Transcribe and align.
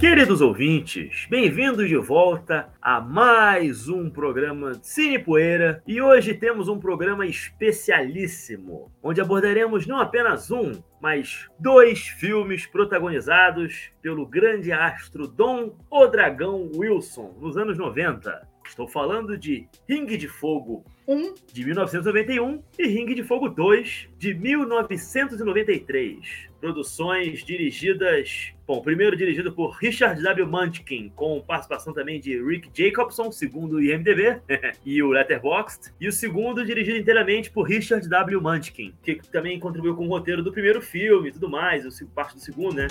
Queridos 0.00 0.40
ouvintes, 0.40 1.26
bem-vindos 1.30 1.88
de 1.88 1.96
volta 1.96 2.68
a 2.82 3.00
mais 3.00 3.88
um 3.88 4.10
programa 4.10 4.74
Cine 4.82 5.18
Poeira 5.18 5.82
e 5.86 6.02
hoje 6.02 6.34
temos 6.34 6.68
um 6.68 6.80
programa 6.80 7.24
especialíssimo, 7.24 8.90
onde 9.02 9.20
abordaremos 9.20 9.86
não 9.86 10.00
apenas 10.00 10.50
um, 10.50 10.72
mas 11.00 11.48
dois 11.58 12.08
filmes 12.08 12.66
protagonizados 12.66 13.90
pelo 14.02 14.26
grande 14.26 14.72
astro 14.72 15.28
Dom 15.28 15.76
O 15.88 16.06
Dragão 16.08 16.70
Wilson 16.74 17.36
nos 17.40 17.56
anos 17.56 17.78
90. 17.78 18.48
Estou 18.68 18.86
falando 18.86 19.36
de 19.36 19.66
Ring 19.88 20.06
de 20.06 20.28
Fogo 20.28 20.84
1, 21.06 21.34
de 21.52 21.64
1991, 21.64 22.62
e 22.78 22.86
Ring 22.86 23.12
de 23.14 23.24
Fogo 23.24 23.48
2, 23.48 24.08
de 24.18 24.34
1993. 24.34 26.48
Produções 26.60 27.44
dirigidas. 27.44 28.52
Bom, 28.66 28.82
primeiro 28.82 29.16
dirigido 29.16 29.52
por 29.52 29.70
Richard 29.70 30.22
W. 30.22 30.46
Munchkin, 30.46 31.10
com 31.16 31.40
participação 31.40 31.94
também 31.94 32.20
de 32.20 32.40
Rick 32.42 32.68
Jacobson, 32.74 33.32
segundo 33.32 33.76
o 33.76 33.82
IMDb, 33.82 34.40
e 34.84 35.02
o 35.02 35.08
Letterboxd. 35.08 35.94
E 35.98 36.06
o 36.06 36.12
segundo 36.12 36.64
dirigido 36.64 36.98
inteiramente 36.98 37.50
por 37.50 37.62
Richard 37.62 38.06
W. 38.06 38.40
Munchkin, 38.40 38.92
que 39.02 39.16
também 39.32 39.58
contribuiu 39.58 39.96
com 39.96 40.06
o 40.06 40.10
roteiro 40.10 40.42
do 40.42 40.52
primeiro 40.52 40.82
filme 40.82 41.30
e 41.30 41.32
tudo 41.32 41.48
mais, 41.48 41.84
parte 42.14 42.34
do 42.34 42.40
segundo, 42.40 42.74
né? 42.74 42.88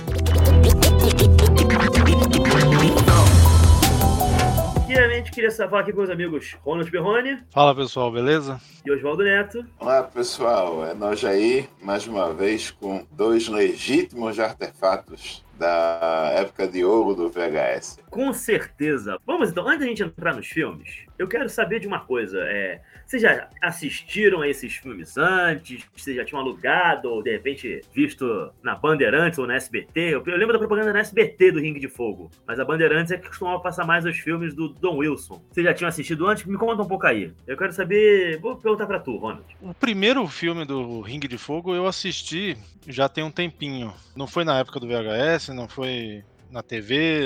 Primeiramente, 4.87 5.31
queria 5.31 5.51
falar 5.51 5.81
aqui 5.81 5.91
com 5.91 6.01
os 6.01 6.09
amigos 6.09 6.55
Ronald 6.63 6.89
Perrone. 6.89 7.43
Fala 7.49 7.75
pessoal, 7.75 8.09
beleza? 8.09 8.57
E 8.85 8.89
Oswaldo 8.89 9.21
Neto. 9.21 9.65
Olá 9.77 10.01
pessoal, 10.01 10.85
é 10.85 10.93
nós 10.93 11.25
aí, 11.25 11.67
mais 11.81 12.07
uma 12.07 12.33
vez, 12.33 12.71
com 12.71 13.05
dois 13.11 13.49
legítimos 13.49 14.39
artefatos 14.39 15.43
da 15.59 16.31
época 16.35 16.65
de 16.69 16.85
ouro 16.85 17.13
do 17.13 17.29
VHS. 17.29 17.99
Com 18.09 18.31
certeza. 18.31 19.19
Vamos 19.27 19.49
então, 19.49 19.67
antes 19.67 19.81
da 19.81 19.87
gente 19.87 20.03
entrar 20.03 20.33
nos 20.33 20.47
filmes, 20.47 21.05
eu 21.17 21.27
quero 21.27 21.49
saber 21.49 21.79
de 21.79 21.87
uma 21.87 21.99
coisa. 21.99 22.39
É, 22.41 22.81
vocês 23.05 23.21
já 23.21 23.49
assistiram 23.61 24.41
a 24.41 24.47
esses 24.47 24.75
filmes 24.75 25.17
antes? 25.17 25.83
Vocês 25.95 26.15
já 26.15 26.23
tinham 26.23 26.41
alugado 26.41 27.09
ou 27.09 27.23
de 27.23 27.31
repente 27.31 27.81
visto 27.93 28.51
na 28.61 28.75
Bandeirantes 28.75 29.39
ou 29.39 29.47
na 29.47 29.55
SBT? 29.55 30.13
Eu, 30.13 30.23
lembro 30.25 30.53
da 30.53 30.59
propaganda 30.59 30.93
na 30.93 30.99
SBT 30.99 31.51
do 31.51 31.59
Ring 31.59 31.73
de 31.73 31.87
Fogo, 31.87 32.29
mas 32.45 32.59
a 32.59 32.65
Bandeirantes 32.65 33.11
é 33.11 33.17
que 33.17 33.27
costumava 33.27 33.59
passar 33.59 33.85
mais 33.85 34.05
os 34.05 34.17
filmes 34.17 34.53
do 34.53 34.69
Don 34.69 34.97
Wilson. 34.97 35.41
Vocês 35.51 35.65
já 35.65 35.73
tinham 35.73 35.89
assistido 35.89 36.27
antes? 36.27 36.45
Me 36.45 36.57
conta 36.57 36.83
um 36.83 36.87
pouco 36.87 37.05
aí. 37.05 37.31
Eu 37.45 37.57
quero 37.57 37.73
saber. 37.73 38.39
Vou 38.39 38.55
perguntar 38.55 38.85
pra 38.85 38.99
tu, 38.99 39.17
Ronald. 39.17 39.45
O 39.61 39.73
primeiro 39.73 40.27
filme 40.27 40.65
do 40.65 41.01
Ring 41.01 41.19
de 41.19 41.37
Fogo 41.37 41.73
eu 41.73 41.87
assisti 41.87 42.57
já 42.87 43.09
tem 43.09 43.23
um 43.23 43.31
tempinho. 43.31 43.93
Não 44.15 44.27
foi 44.27 44.43
na 44.43 44.59
época 44.59 44.79
do 44.79 44.87
VHS, 44.87 45.49
não 45.49 45.67
foi 45.67 46.23
na 46.51 46.63
TV, 46.63 47.21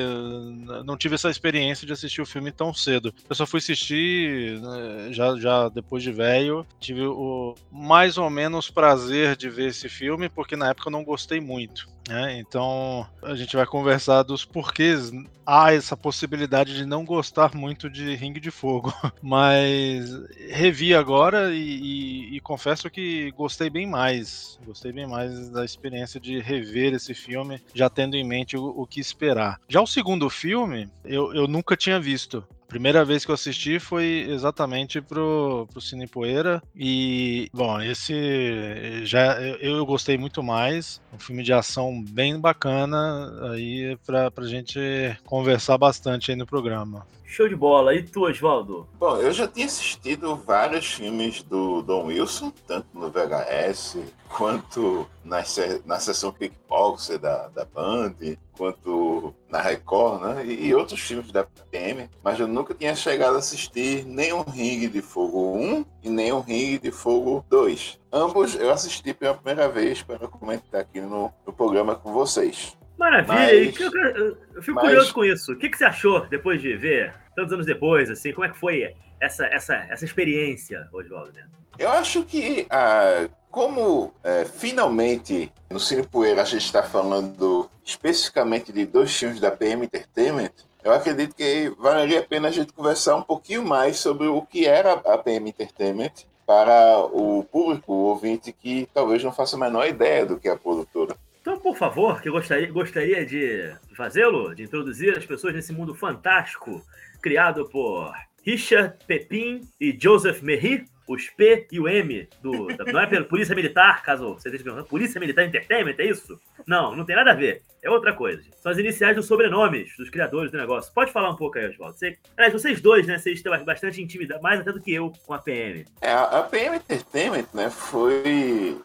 não 0.86 0.98
tive 0.98 1.16
essa 1.16 1.30
experiência 1.30 1.86
de 1.86 1.94
assistir 1.94 2.22
o 2.22 2.26
filme 2.26 2.52
tão 2.52 2.74
cedo. 2.74 3.14
Eu 3.30 3.36
só 3.36 3.46
fui 3.46 3.60
assistir 3.60 4.60
né, 4.60 5.08
já, 5.12 5.36
já 5.38 5.70
depois 5.70 6.04
de 6.04 6.12
velho. 6.12 6.66
Tive 6.80 7.06
o 7.06 7.56
mais 7.72 8.18
ou 8.18 8.30
menos 8.30 8.70
prazer 8.70 9.36
de 9.36 9.50
ver 9.50 9.70
esse 9.70 9.88
filme, 9.90 10.30
porque 10.30 10.56
na 10.56 10.70
época 10.70 10.88
eu 10.88 10.92
não 10.92 11.04
gostei 11.04 11.40
muito. 11.40 11.88
Né? 12.08 12.40
Então 12.40 13.08
a 13.22 13.36
gente 13.36 13.56
vai 13.56 13.66
conversar 13.66 14.24
dos 14.24 14.44
porquês 14.44 15.12
há 15.46 15.74
essa 15.74 15.96
possibilidade 15.98 16.76
de 16.76 16.86
não 16.86 17.06
gostar 17.06 17.56
muito 17.56 17.90
de 17.90 18.16
Ring 18.16 18.34
de 18.34 18.52
Fogo. 18.52 18.94
Mas 19.22 20.10
revi 20.50 20.94
agora 20.94 21.54
e, 21.54 21.60
e, 21.60 22.38
e 22.38 22.40
confesso 22.40 22.90
que 22.90 23.32
gostei 23.32 23.70
bem 23.70 23.88
mais. 23.88 24.60
Gostei 24.66 24.92
bem 24.92 25.08
mais 25.08 25.50
da 25.50 25.66
experiência 25.66 26.20
de 26.20 26.40
rever 26.40 26.94
esse 26.94 27.14
filme, 27.14 27.62
já 27.74 27.90
tendo 27.90 28.16
em 28.16 28.24
mente 28.24 28.58
o, 28.58 28.66
o 28.66 28.88
que 28.88 29.00
esperar. 29.00 29.60
Já 29.68 29.82
o 29.82 29.88
segundo 29.88 30.30
filme, 30.30 30.90
eu, 31.04 31.34
eu 31.34 31.48
nunca 31.48 31.76
tinha 31.76 32.00
visto 32.00 32.44
primeira 32.72 33.04
vez 33.04 33.26
que 33.26 33.32
eu 33.32 33.36
assisti 33.36 33.80
foi 33.82 34.26
exatamente 34.30 35.02
pro, 35.02 35.68
pro 35.70 35.82
Cine 35.82 36.08
Poeira. 36.08 36.64
E, 36.74 37.50
bom, 37.54 37.82
esse 37.82 39.06
já 39.06 39.42
eu, 39.42 39.58
eu 39.58 39.86
gostei 39.86 40.18
muito 40.18 40.42
mais. 40.42 41.02
Um 41.12 41.20
filme 41.20 41.44
de 41.44 41.52
ação 41.52 42.02
bem 42.02 42.40
bacana 42.40 43.52
aí 43.52 43.98
pra, 44.06 44.32
pra 44.32 44.48
gente 44.48 44.80
conversar 45.26 45.78
bastante 45.78 46.32
aí 46.32 46.38
no 46.38 46.46
programa. 46.46 47.06
Show 47.32 47.48
de 47.48 47.56
bola. 47.56 47.96
E 47.96 48.04
tu, 48.04 48.24
Oswaldo? 48.24 48.90
Bom, 49.00 49.16
eu 49.16 49.32
já 49.32 49.48
tinha 49.48 49.66
assistido 49.66 50.36
vários 50.36 50.96
filmes 50.96 51.42
do 51.42 51.82
Don 51.82 52.08
Wilson, 52.08 52.52
tanto 52.68 52.88
no 52.94 53.10
VHS, 53.10 54.00
quanto 54.28 55.08
na, 55.24 55.42
na 55.86 55.98
sessão 55.98 56.34
Kickboxer 56.34 57.18
da, 57.18 57.48
da 57.48 57.64
Band, 57.64 58.16
quanto 58.58 59.34
na 59.50 59.62
Record, 59.62 60.22
né? 60.22 60.46
E, 60.46 60.68
e, 60.68 60.76
outros 60.76 61.00
filmes 61.00 61.32
da 61.32 61.46
PM, 61.72 62.10
mas 62.22 62.38
eu 62.38 62.50
nunca 62.50 62.74
tinha 62.74 62.94
chegado 62.98 63.36
a 63.38 63.40
assistir 63.40 64.06
nem 64.06 64.34
o 64.34 64.42
Ring 64.42 64.90
de 64.90 65.02
Fogo 65.02 65.56
1 65.56 65.86
e 66.04 66.10
nem 66.10 66.34
o 66.34 66.42
Ring 66.42 66.80
de 66.80 66.92
Fogo 66.92 67.46
2. 67.50 67.98
Ambos 68.12 68.56
eu 68.56 68.70
assisti 68.72 69.14
pela 69.14 69.36
primeira 69.36 69.70
vez 69.70 70.04
para 70.04 70.28
comentar 70.28 70.82
aqui 70.82 71.00
no, 71.00 71.32
no 71.48 71.54
programa 71.54 71.96
com 71.96 72.12
vocês. 72.12 72.76
Maravilha, 73.02 73.36
mas, 73.36 73.80
eu, 73.80 73.92
eu, 73.92 74.38
eu, 74.54 74.62
fico 74.62 74.76
mas, 74.76 74.86
curioso 74.86 75.12
com 75.12 75.26
isso. 75.26 75.54
O 75.54 75.58
que, 75.58 75.70
que 75.70 75.76
você 75.76 75.86
achou 75.86 76.28
depois 76.28 76.62
de 76.62 76.78
ver 76.78 77.12
tantos 77.36 77.52
anos 77.52 77.66
depois, 77.66 78.12
assim, 78.12 78.32
como 78.32 78.46
é 78.46 78.50
que 78.50 78.60
foi 78.60 78.94
essa, 79.20 79.48
essa, 79.48 79.74
essa 79.90 80.06
experiência, 80.06 80.88
Oswaldo? 80.94 81.34
Né? 81.34 81.44
Eu 81.80 81.90
acho 81.90 82.24
que, 82.24 82.68
ah, 82.70 83.28
como 83.50 84.14
é, 84.24 84.46
finalmente 84.46 85.52
no 85.72 85.80
Cine 85.80 86.06
Poeira 86.06 86.44
a 86.44 86.46
gente 86.46 86.64
está 86.64 86.84
falando 86.84 87.68
especificamente 87.84 88.72
de 88.72 88.86
dois 88.86 89.12
filmes 89.12 89.40
da 89.40 89.50
PM 89.50 89.84
Entertainment, 89.84 90.52
eu 90.84 90.94
acredito 90.94 91.34
que 91.34 91.74
valeria 91.80 92.20
a 92.20 92.24
pena 92.24 92.50
a 92.50 92.52
gente 92.52 92.72
conversar 92.72 93.16
um 93.16 93.24
pouquinho 93.24 93.66
mais 93.66 93.98
sobre 93.98 94.28
o 94.28 94.44
que 94.44 94.68
era 94.68 94.94
a 94.94 95.18
PM 95.18 95.50
Entertainment 95.50 96.14
para 96.46 97.00
o 97.12 97.44
público, 97.52 97.92
o 97.92 98.04
ouvinte 98.10 98.52
que 98.52 98.88
talvez 98.94 99.24
não 99.24 99.32
faça 99.32 99.56
a 99.56 99.60
menor 99.60 99.88
ideia 99.88 100.24
do 100.24 100.38
que 100.38 100.48
é 100.48 100.52
a 100.52 100.58
produtora. 100.58 101.16
Então, 101.52 101.62
por 101.62 101.76
favor, 101.76 102.22
que 102.22 102.30
eu 102.30 102.34
gostaria, 102.34 102.72
gostaria 102.72 103.26
de 103.26 103.74
fazê-lo, 103.94 104.56
de 104.56 104.64
introduzir 104.64 105.18
as 105.18 105.26
pessoas 105.26 105.54
nesse 105.54 105.74
mundo 105.74 105.94
fantástico 105.94 106.82
criado 107.22 107.68
por 107.68 108.14
Richard 108.42 108.96
Pepin 109.06 109.60
e 109.78 109.92
Joseph 110.02 110.42
Merri, 110.42 110.86
os 111.06 111.30
P 111.30 111.68
e 111.70 111.78
o 111.78 111.90
M 111.90 112.26
do. 112.42 112.68
Não 112.90 113.02
é 113.02 113.06
pela 113.06 113.26
Polícia 113.26 113.54
Militar, 113.54 114.02
caso 114.02 114.36
você 114.36 114.48
esteja 114.48 114.64
perguntando. 114.64 114.88
Polícia 114.88 115.20
Militar 115.20 115.44
Entertainment, 115.44 115.96
é 115.98 116.06
isso? 116.06 116.40
Não, 116.66 116.96
não 116.96 117.04
tem 117.04 117.18
nada 117.18 117.32
a 117.32 117.36
ver. 117.36 117.64
É 117.84 117.90
outra 117.90 118.14
coisa. 118.14 118.42
São 118.62 118.72
as 118.72 118.78
iniciais 118.78 119.18
dos 119.18 119.26
sobrenomes 119.26 119.94
dos 119.98 120.10
criadores 120.10 120.54
do 120.54 120.58
negócio. 120.58 120.94
Pode 120.94 121.12
falar 121.12 121.32
um 121.32 121.36
pouco 121.36 121.58
aí, 121.58 121.68
Oswaldo. 121.68 121.98
Você, 121.98 122.18
aliás, 122.38 122.54
vocês 122.54 122.80
dois, 122.80 123.06
né? 123.06 123.18
Vocês 123.18 123.42
têm 123.42 123.66
bastante 123.66 124.02
intimidade, 124.02 124.42
mais 124.42 124.62
até 124.62 124.72
do 124.72 124.80
que 124.80 124.94
eu 124.94 125.12
com 125.26 125.34
a 125.34 125.40
PM. 125.40 125.86
É, 126.00 126.14
a 126.14 126.48
PM 126.50 126.78
Entertainment, 126.78 127.48
né, 127.54 127.70
foi 127.70 128.80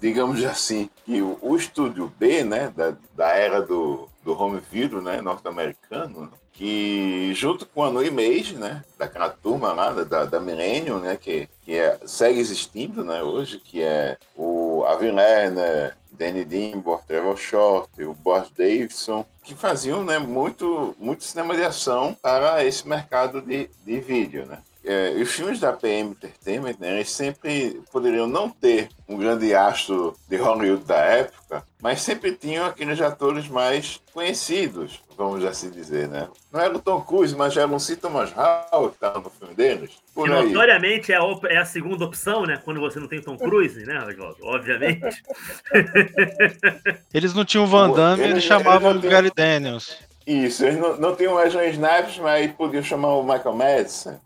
digamos 0.00 0.42
assim, 0.44 0.88
que 1.04 1.20
o, 1.22 1.38
o 1.40 1.56
estúdio 1.56 2.12
B, 2.18 2.44
né, 2.44 2.72
da, 2.74 2.96
da 3.14 3.28
era 3.28 3.62
do, 3.62 4.08
do 4.24 4.40
home 4.40 4.60
video, 4.70 5.00
né, 5.00 5.20
norte-americano, 5.20 6.30
que 6.52 7.32
junto 7.34 7.66
com 7.66 7.84
a 7.84 7.90
No 7.90 8.02
Image, 8.02 8.56
né, 8.56 8.82
daquela 8.98 9.28
turma 9.28 9.72
lá 9.72 9.90
da, 9.90 10.24
da 10.24 10.40
Millennium, 10.40 10.98
né, 10.98 11.16
que, 11.16 11.48
que 11.62 11.74
é, 11.74 11.98
segue 12.06 12.40
existindo, 12.40 13.04
né, 13.04 13.22
hoje, 13.22 13.58
que 13.58 13.82
é 13.82 14.16
o 14.34 14.84
Avi 14.86 15.10
Lerner, 15.10 15.96
Danny 16.10 16.44
Dimbor, 16.44 17.02
Trevor 17.06 17.36
Short, 17.36 18.02
o 18.02 18.14
Boss 18.14 18.50
Davidson, 18.56 19.24
que 19.42 19.54
faziam, 19.54 20.02
né, 20.02 20.18
muito, 20.18 20.96
muito 20.98 21.24
cinema 21.24 21.54
de 21.54 21.62
ação 21.62 22.16
para 22.22 22.64
esse 22.64 22.88
mercado 22.88 23.42
de, 23.42 23.68
de 23.84 24.00
vídeo, 24.00 24.46
né 24.46 24.58
é, 24.86 25.10
os 25.20 25.32
filmes 25.32 25.58
da 25.58 25.72
PM 25.72 26.10
Entertainment, 26.10 26.76
né, 26.78 26.94
eles 26.94 27.10
sempre 27.10 27.82
poderiam 27.92 28.28
não 28.28 28.48
ter 28.48 28.88
um 29.08 29.16
grande 29.16 29.52
astro 29.52 30.16
de 30.28 30.36
Hollywood 30.36 30.84
da 30.84 30.96
época, 30.96 31.64
mas 31.82 32.00
sempre 32.00 32.32
tinham 32.32 32.64
aqueles 32.64 33.00
atores 33.00 33.48
mais 33.48 34.00
conhecidos, 34.12 35.00
vamos 35.16 35.44
assim 35.44 35.70
dizer, 35.70 36.08
né? 36.08 36.28
Não 36.52 36.60
era 36.60 36.76
o 36.76 36.80
Tom 36.80 37.00
Cruise, 37.00 37.34
mas 37.34 37.56
era 37.56 37.68
um 37.68 37.78
C. 37.78 37.96
Thomas 37.96 38.32
Howell 38.34 38.90
que 38.90 38.96
estava 38.96 39.20
no 39.20 39.30
filme 39.30 39.54
deles. 39.54 39.90
Por 40.14 40.30
aí. 40.30 40.46
notoriamente 40.46 41.12
é 41.12 41.16
a, 41.16 41.22
é 41.48 41.58
a, 41.58 41.64
segunda 41.64 42.04
opção, 42.04 42.46
né? 42.46 42.60
Quando 42.64 42.80
você 42.80 42.98
não 42.98 43.08
tem 43.08 43.20
Tom 43.20 43.36
Cruise, 43.36 43.84
né, 43.84 44.04
Obviamente. 44.42 45.22
Eles 47.12 47.34
não 47.34 47.44
tinham 47.44 47.66
Van 47.66 47.90
Damme, 47.90 48.22
eles, 48.22 48.32
eles 48.32 48.44
chamavam 48.44 48.96
o 48.96 49.00
Gary 49.00 49.30
Daniels. 49.34 49.96
Isso, 50.26 50.64
eles 50.64 50.80
não, 50.80 50.96
não 50.96 51.14
tinham 51.14 51.34
o 51.34 51.36
Wesley 51.36 51.70
Snipes, 51.70 52.18
mas 52.18 52.50
podiam 52.52 52.82
chamar 52.82 53.14
o 53.14 53.22
Michael 53.22 53.54
Madison. 53.54 54.20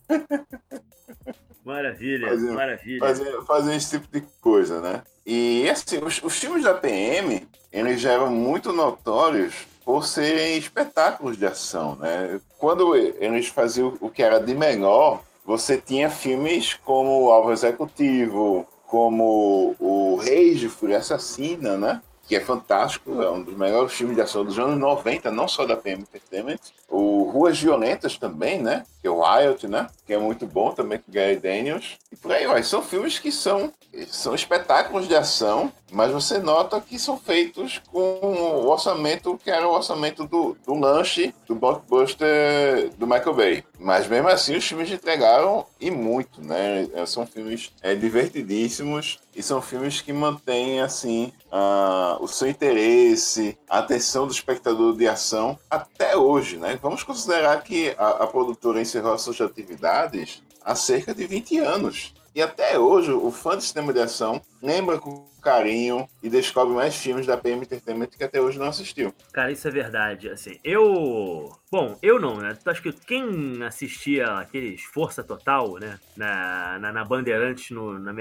Maravilha, 1.64 2.28
fazer, 2.28 2.50
maravilha. 2.52 2.98
Fazer, 3.00 3.42
fazer, 3.42 3.74
esse 3.76 3.98
tipo 3.98 4.08
de 4.10 4.26
coisa, 4.40 4.80
né? 4.80 5.02
E 5.26 5.68
assim, 5.68 5.98
os, 6.02 6.22
os 6.22 6.38
filmes 6.38 6.64
da 6.64 6.74
PM, 6.74 7.46
eles 7.70 8.00
já 8.00 8.12
eram 8.12 8.30
muito 8.30 8.72
notórios 8.72 9.66
por 9.84 10.06
serem 10.06 10.56
espetáculos 10.56 11.36
de 11.36 11.46
ação, 11.46 11.96
né? 11.96 12.40
Quando 12.58 12.96
eles 12.96 13.48
faziam 13.48 13.96
o 14.00 14.08
que 14.08 14.22
era 14.22 14.40
de 14.40 14.54
melhor, 14.54 15.22
você 15.44 15.76
tinha 15.76 16.08
filmes 16.10 16.74
como 16.74 17.26
o 17.26 17.30
Alvo 17.30 17.52
Executivo, 17.52 18.66
como 18.86 19.76
o 19.78 20.18
de 20.24 20.68
Fúria 20.68 20.98
Assassina, 20.98 21.76
né? 21.76 22.02
Que 22.30 22.36
é 22.36 22.40
fantástico, 22.40 23.20
é 23.20 23.28
um 23.28 23.42
dos 23.42 23.56
melhores 23.56 23.92
filmes 23.92 24.14
de 24.14 24.22
ação 24.22 24.44
dos 24.44 24.56
anos 24.56 24.78
90, 24.78 25.32
não 25.32 25.48
só 25.48 25.66
da 25.66 25.76
PM 25.76 26.02
Entertainment. 26.02 26.60
O 26.88 27.24
Ruas 27.24 27.60
Violentas 27.60 28.16
também, 28.16 28.62
né? 28.62 28.84
Que 29.02 29.08
é 29.08 29.10
o 29.10 29.20
Wild, 29.20 29.66
né? 29.66 29.88
Que 30.06 30.14
é 30.14 30.18
muito 30.18 30.46
bom 30.46 30.70
também 30.70 31.00
com 31.00 31.10
Gary 31.10 31.34
Daniels. 31.34 31.98
E 32.12 32.14
por 32.14 32.30
aí 32.30 32.46
vai. 32.46 32.62
São 32.62 32.82
filmes 32.82 33.18
que 33.18 33.32
são, 33.32 33.72
são 34.06 34.32
espetáculos 34.32 35.08
de 35.08 35.16
ação, 35.16 35.72
mas 35.90 36.12
você 36.12 36.38
nota 36.38 36.80
que 36.80 37.00
são 37.00 37.18
feitos 37.18 37.82
com 37.90 37.98
o 37.98 38.68
orçamento 38.68 39.36
que 39.42 39.50
era 39.50 39.66
o 39.66 39.72
orçamento 39.72 40.24
do, 40.24 40.56
do 40.64 40.74
lanche 40.74 41.34
do 41.48 41.56
blockbuster 41.56 42.90
do 42.96 43.08
Michael 43.08 43.34
Bay. 43.34 43.64
Mas 43.76 44.06
mesmo 44.06 44.28
assim 44.28 44.56
os 44.56 44.64
filmes 44.64 44.88
entregaram 44.88 45.66
e 45.80 45.90
muito, 45.90 46.40
né? 46.40 46.88
São 47.06 47.26
filmes 47.26 47.72
é, 47.82 47.96
divertidíssimos 47.96 49.18
e 49.34 49.42
são 49.42 49.60
filmes 49.60 50.00
que 50.00 50.12
mantêm 50.12 50.80
assim 50.80 51.32
uh, 51.50 52.22
o 52.22 52.28
seu 52.28 52.48
interesse, 52.48 53.58
a 53.68 53.78
atenção 53.78 54.26
do 54.26 54.32
espectador 54.32 54.96
de 54.96 55.06
ação 55.06 55.58
até 55.68 56.16
hoje, 56.16 56.56
né? 56.56 56.78
Vamos 56.80 57.02
considerar 57.02 57.62
que 57.62 57.94
a, 57.98 58.24
a 58.24 58.26
produtora 58.26 58.80
encerrou 58.80 59.18
suas 59.18 59.40
atividades 59.40 60.42
há 60.64 60.74
cerca 60.74 61.14
de 61.14 61.26
20 61.26 61.58
anos. 61.58 62.14
E 62.34 62.40
até 62.40 62.78
hoje, 62.78 63.12
o 63.12 63.30
fã 63.30 63.56
de 63.56 63.64
cinema 63.64 63.92
de 63.92 64.00
ação 64.00 64.40
lembra 64.62 64.98
com 64.98 65.28
carinho 65.40 66.06
e 66.22 66.28
descobre 66.28 66.74
mais 66.74 66.94
filmes 66.94 67.26
da 67.26 67.36
PM 67.36 67.62
Entertainment 67.62 68.08
que 68.08 68.22
até 68.22 68.40
hoje 68.40 68.58
não 68.58 68.66
assistiu. 68.66 69.12
Cara, 69.32 69.50
isso 69.50 69.66
é 69.66 69.70
verdade. 69.70 70.28
Assim, 70.28 70.58
eu. 70.62 71.50
Bom, 71.72 71.98
eu 72.02 72.20
não, 72.20 72.36
né? 72.36 72.56
Acho 72.64 72.82
que 72.82 72.92
quem 72.92 73.62
assistia 73.64 74.26
aqueles 74.34 74.82
Força 74.82 75.24
Total, 75.24 75.74
né? 75.78 75.98
Na, 76.16 76.78
na, 76.78 76.92
na 76.92 77.04
Bandeirantes, 77.04 77.70
no, 77.70 77.98
na, 77.98 78.12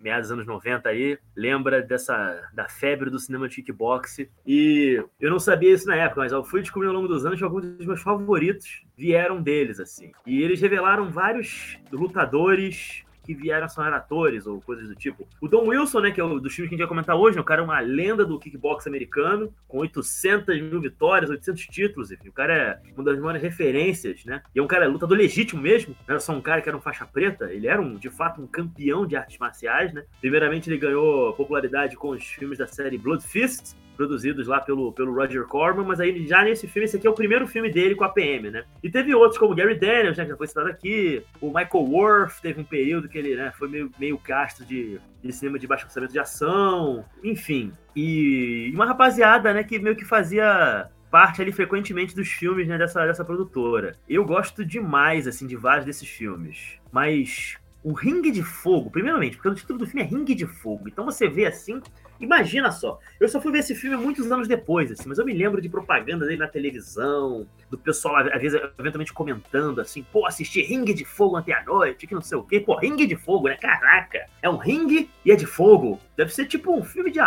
meados 0.00 0.28
dos 0.28 0.32
anos 0.32 0.46
90 0.46 0.88
aí, 0.88 1.18
lembra 1.36 1.80
dessa 1.80 2.48
da 2.52 2.68
febre 2.68 3.08
do 3.08 3.18
cinema 3.18 3.48
de 3.48 3.56
kickbox. 3.56 4.26
E 4.46 5.02
eu 5.20 5.30
não 5.30 5.38
sabia 5.38 5.72
isso 5.72 5.86
na 5.86 5.96
época, 5.96 6.22
mas 6.22 6.32
eu 6.32 6.44
fui 6.44 6.60
descobrindo 6.60 6.94
ao 6.94 7.00
longo 7.00 7.12
dos 7.12 7.24
anos 7.24 7.38
que 7.38 7.44
alguns 7.44 7.64
dos 7.64 7.86
meus 7.86 8.02
favoritos 8.02 8.84
vieram 8.96 9.40
deles, 9.40 9.78
assim. 9.78 10.12
E 10.26 10.42
eles 10.42 10.60
revelaram 10.60 11.10
vários 11.10 11.78
lutadores 11.90 13.04
que 13.32 13.42
vieram 13.42 13.68
são 13.68 13.82
atores 13.84 14.46
ou 14.46 14.60
coisas 14.60 14.88
do 14.88 14.94
tipo. 14.94 15.26
O 15.40 15.48
Don 15.48 15.66
Wilson, 15.66 16.00
né, 16.00 16.10
que 16.10 16.20
é 16.20 16.24
o 16.24 16.38
dos 16.38 16.54
filmes 16.54 16.68
que 16.68 16.74
a 16.74 16.76
gente 16.76 16.86
vai 16.86 16.88
comentar 16.88 17.16
hoje, 17.16 17.36
né, 17.36 17.42
o 17.42 17.44
cara 17.44 17.62
é 17.62 17.64
uma 17.64 17.80
lenda 17.80 18.24
do 18.24 18.38
kickbox 18.38 18.86
americano, 18.86 19.52
com 19.66 19.78
800 19.78 20.60
mil 20.60 20.80
vitórias, 20.80 21.30
800 21.30 21.66
títulos, 21.66 22.10
enfim, 22.10 22.28
o 22.28 22.32
cara 22.32 22.54
é 22.54 22.80
uma 22.94 23.04
das 23.04 23.18
maiores 23.18 23.42
referências, 23.42 24.24
né, 24.24 24.42
e 24.54 24.58
é 24.58 24.62
um 24.62 24.66
cara 24.66 24.86
lutador 24.86 25.16
legítimo 25.16 25.62
mesmo, 25.62 25.94
não 26.06 26.14
era 26.14 26.20
só 26.20 26.32
um 26.32 26.40
cara 26.40 26.60
que 26.60 26.68
era 26.68 26.76
um 26.76 26.80
faixa 26.80 27.06
preta, 27.06 27.52
ele 27.52 27.66
era, 27.66 27.80
um, 27.80 27.96
de 27.96 28.10
fato, 28.10 28.40
um 28.42 28.46
campeão 28.46 29.06
de 29.06 29.16
artes 29.16 29.38
marciais, 29.38 29.92
né, 29.92 30.04
primeiramente 30.20 30.68
ele 30.68 30.78
ganhou 30.78 31.32
popularidade 31.34 31.96
com 31.96 32.10
os 32.10 32.24
filmes 32.24 32.58
da 32.58 32.66
série 32.66 32.98
Blood 32.98 33.22
Fist, 33.26 33.74
produzidos 34.02 34.48
lá 34.48 34.60
pelo, 34.60 34.92
pelo 34.92 35.14
Roger 35.14 35.44
Corman, 35.44 35.84
mas 35.84 36.00
aí 36.00 36.26
já 36.26 36.42
nesse 36.42 36.66
filme, 36.66 36.84
esse 36.84 36.96
aqui 36.96 37.06
é 37.06 37.10
o 37.10 37.14
primeiro 37.14 37.46
filme 37.46 37.70
dele 37.70 37.94
com 37.94 38.04
a 38.04 38.08
PM, 38.08 38.50
né? 38.50 38.64
E 38.82 38.90
teve 38.90 39.14
outros 39.14 39.38
como 39.38 39.54
Gary 39.54 39.78
Daniels, 39.78 40.18
né, 40.18 40.24
que 40.24 40.30
já 40.30 40.36
foi 40.36 40.48
citado 40.48 40.68
aqui, 40.68 41.22
o 41.40 41.48
Michael 41.48 41.84
Worth, 41.84 42.40
teve 42.40 42.60
um 42.60 42.64
período 42.64 43.08
que 43.08 43.16
ele 43.16 43.36
né, 43.36 43.52
foi 43.56 43.68
meio, 43.68 43.90
meio 43.98 44.18
castro 44.18 44.64
de, 44.64 45.00
de 45.22 45.32
cinema 45.32 45.58
de 45.58 45.66
baixo 45.66 45.86
orçamento 45.86 46.12
de 46.12 46.18
ação, 46.18 47.04
enfim. 47.22 47.72
E 47.94 48.72
uma 48.74 48.86
rapaziada, 48.86 49.54
né, 49.54 49.62
que 49.62 49.78
meio 49.78 49.94
que 49.94 50.04
fazia 50.04 50.88
parte 51.10 51.42
ali 51.42 51.52
frequentemente 51.52 52.16
dos 52.16 52.28
filmes 52.28 52.66
né, 52.66 52.76
dessa, 52.76 53.06
dessa 53.06 53.24
produtora. 53.24 53.96
Eu 54.08 54.24
gosto 54.24 54.64
demais, 54.64 55.28
assim, 55.28 55.46
de 55.46 55.54
vários 55.54 55.84
desses 55.84 56.08
filmes. 56.08 56.80
Mas 56.90 57.58
o 57.84 57.92
Ringue 57.92 58.30
de 58.30 58.42
Fogo, 58.42 58.90
primeiramente, 58.90 59.36
porque 59.36 59.48
o 59.48 59.54
título 59.54 59.80
do 59.80 59.86
filme 59.86 60.02
é 60.02 60.04
Ringue 60.04 60.34
de 60.34 60.46
Fogo. 60.46 60.88
Então 60.88 61.04
você 61.04 61.28
vê 61.28 61.46
assim, 61.46 61.80
imagina 62.24 62.70
só. 62.70 62.98
Eu 63.20 63.28
só 63.28 63.40
fui 63.40 63.52
ver 63.52 63.58
esse 63.58 63.74
filme 63.74 63.96
muitos 63.96 64.30
anos 64.30 64.48
depois, 64.48 64.90
assim, 64.90 65.08
mas 65.08 65.18
eu 65.18 65.24
me 65.24 65.34
lembro 65.34 65.60
de 65.60 65.68
propaganda 65.68 66.24
dele 66.24 66.38
na 66.38 66.48
televisão, 66.48 67.46
do 67.70 67.76
pessoal, 67.76 68.16
às 68.16 68.40
vezes, 68.40 68.60
eventualmente 68.78 69.12
comentando 69.12 69.80
assim, 69.80 70.04
pô, 70.12 70.26
assisti 70.26 70.62
Ringue 70.62 70.94
de 70.94 71.04
Fogo 71.04 71.38
ontem 71.38 71.52
à 71.52 71.62
noite, 71.64 72.06
que 72.06 72.14
não 72.14 72.22
sei 72.22 72.38
o 72.38 72.42
quê. 72.42 72.60
Pô, 72.60 72.76
Ringue 72.76 73.06
de 73.06 73.16
Fogo, 73.16 73.48
né? 73.48 73.56
Caraca, 73.56 74.26
é 74.40 74.48
um 74.48 74.56
ringue 74.56 75.10
e 75.24 75.32
é 75.32 75.36
de 75.36 75.46
fogo. 75.46 76.00
Deve 76.16 76.32
ser 76.32 76.46
tipo 76.46 76.72
um 76.72 76.82
filme 76.82 77.10
de, 77.10 77.20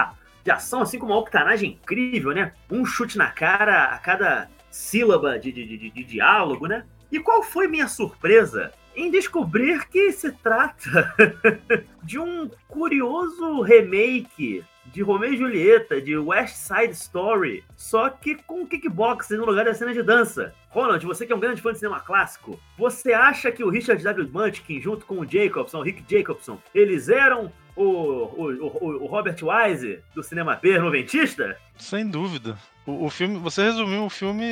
de 0.43 0.51
ação, 0.51 0.81
assim, 0.81 0.97
com 0.97 1.05
uma 1.05 1.17
octanagem 1.17 1.71
incrível, 1.71 2.31
né? 2.31 2.53
Um 2.69 2.85
chute 2.85 3.17
na 3.17 3.29
cara 3.31 3.85
a 3.85 3.97
cada 3.97 4.49
sílaba 4.69 5.39
de, 5.39 5.51
de, 5.51 5.65
de, 5.65 5.89
de 5.89 6.03
diálogo, 6.03 6.67
né? 6.67 6.85
E 7.11 7.19
qual 7.19 7.41
foi 7.43 7.67
minha 7.67 7.87
surpresa 7.87 8.71
em 8.95 9.11
descobrir 9.11 9.87
que 9.87 10.11
se 10.11 10.31
trata 10.31 11.13
de 12.03 12.17
um 12.17 12.49
curioso 12.67 13.61
remake 13.61 14.63
de 14.87 15.01
Romeo 15.01 15.33
e 15.33 15.37
Julieta, 15.37 16.01
de 16.01 16.17
West 16.17 16.55
Side 16.55 16.93
Story, 16.93 17.63
só 17.75 18.09
que 18.09 18.35
com 18.35 18.65
kickboxing 18.65 19.37
no 19.37 19.45
lugar 19.45 19.65
da 19.65 19.73
cena 19.73 19.93
de 19.93 20.03
dança. 20.03 20.53
Ronald, 20.69 21.05
você 21.05 21.25
que 21.25 21.33
é 21.33 21.35
um 21.35 21.39
grande 21.39 21.61
fã 21.61 21.71
de 21.71 21.79
cinema 21.79 21.99
clássico, 21.99 22.59
você 22.77 23.13
acha 23.13 23.51
que 23.51 23.63
o 23.63 23.69
Richard 23.69 24.03
W. 24.03 24.29
Munchkin, 24.31 24.81
junto 24.81 25.05
com 25.05 25.19
o 25.19 25.25
Jacobson, 25.25 25.79
o 25.79 25.81
Rick 25.81 26.03
Jacobson, 26.07 26.59
eles 26.73 27.09
eram 27.09 27.51
o, 27.75 27.83
o, 27.83 28.67
o, 28.81 29.03
o 29.03 29.05
Robert 29.05 29.37
Wise 29.41 29.99
do 30.13 30.23
cinema 30.23 30.55
B 30.55 30.77
noventista? 30.79 31.57
Sem 31.77 32.07
dúvida. 32.07 32.57
O, 32.85 33.05
o, 33.05 33.09
filme, 33.09 33.37
você 33.37 33.63
resumiu 33.63 34.05
o 34.05 34.09
filme 34.09 34.45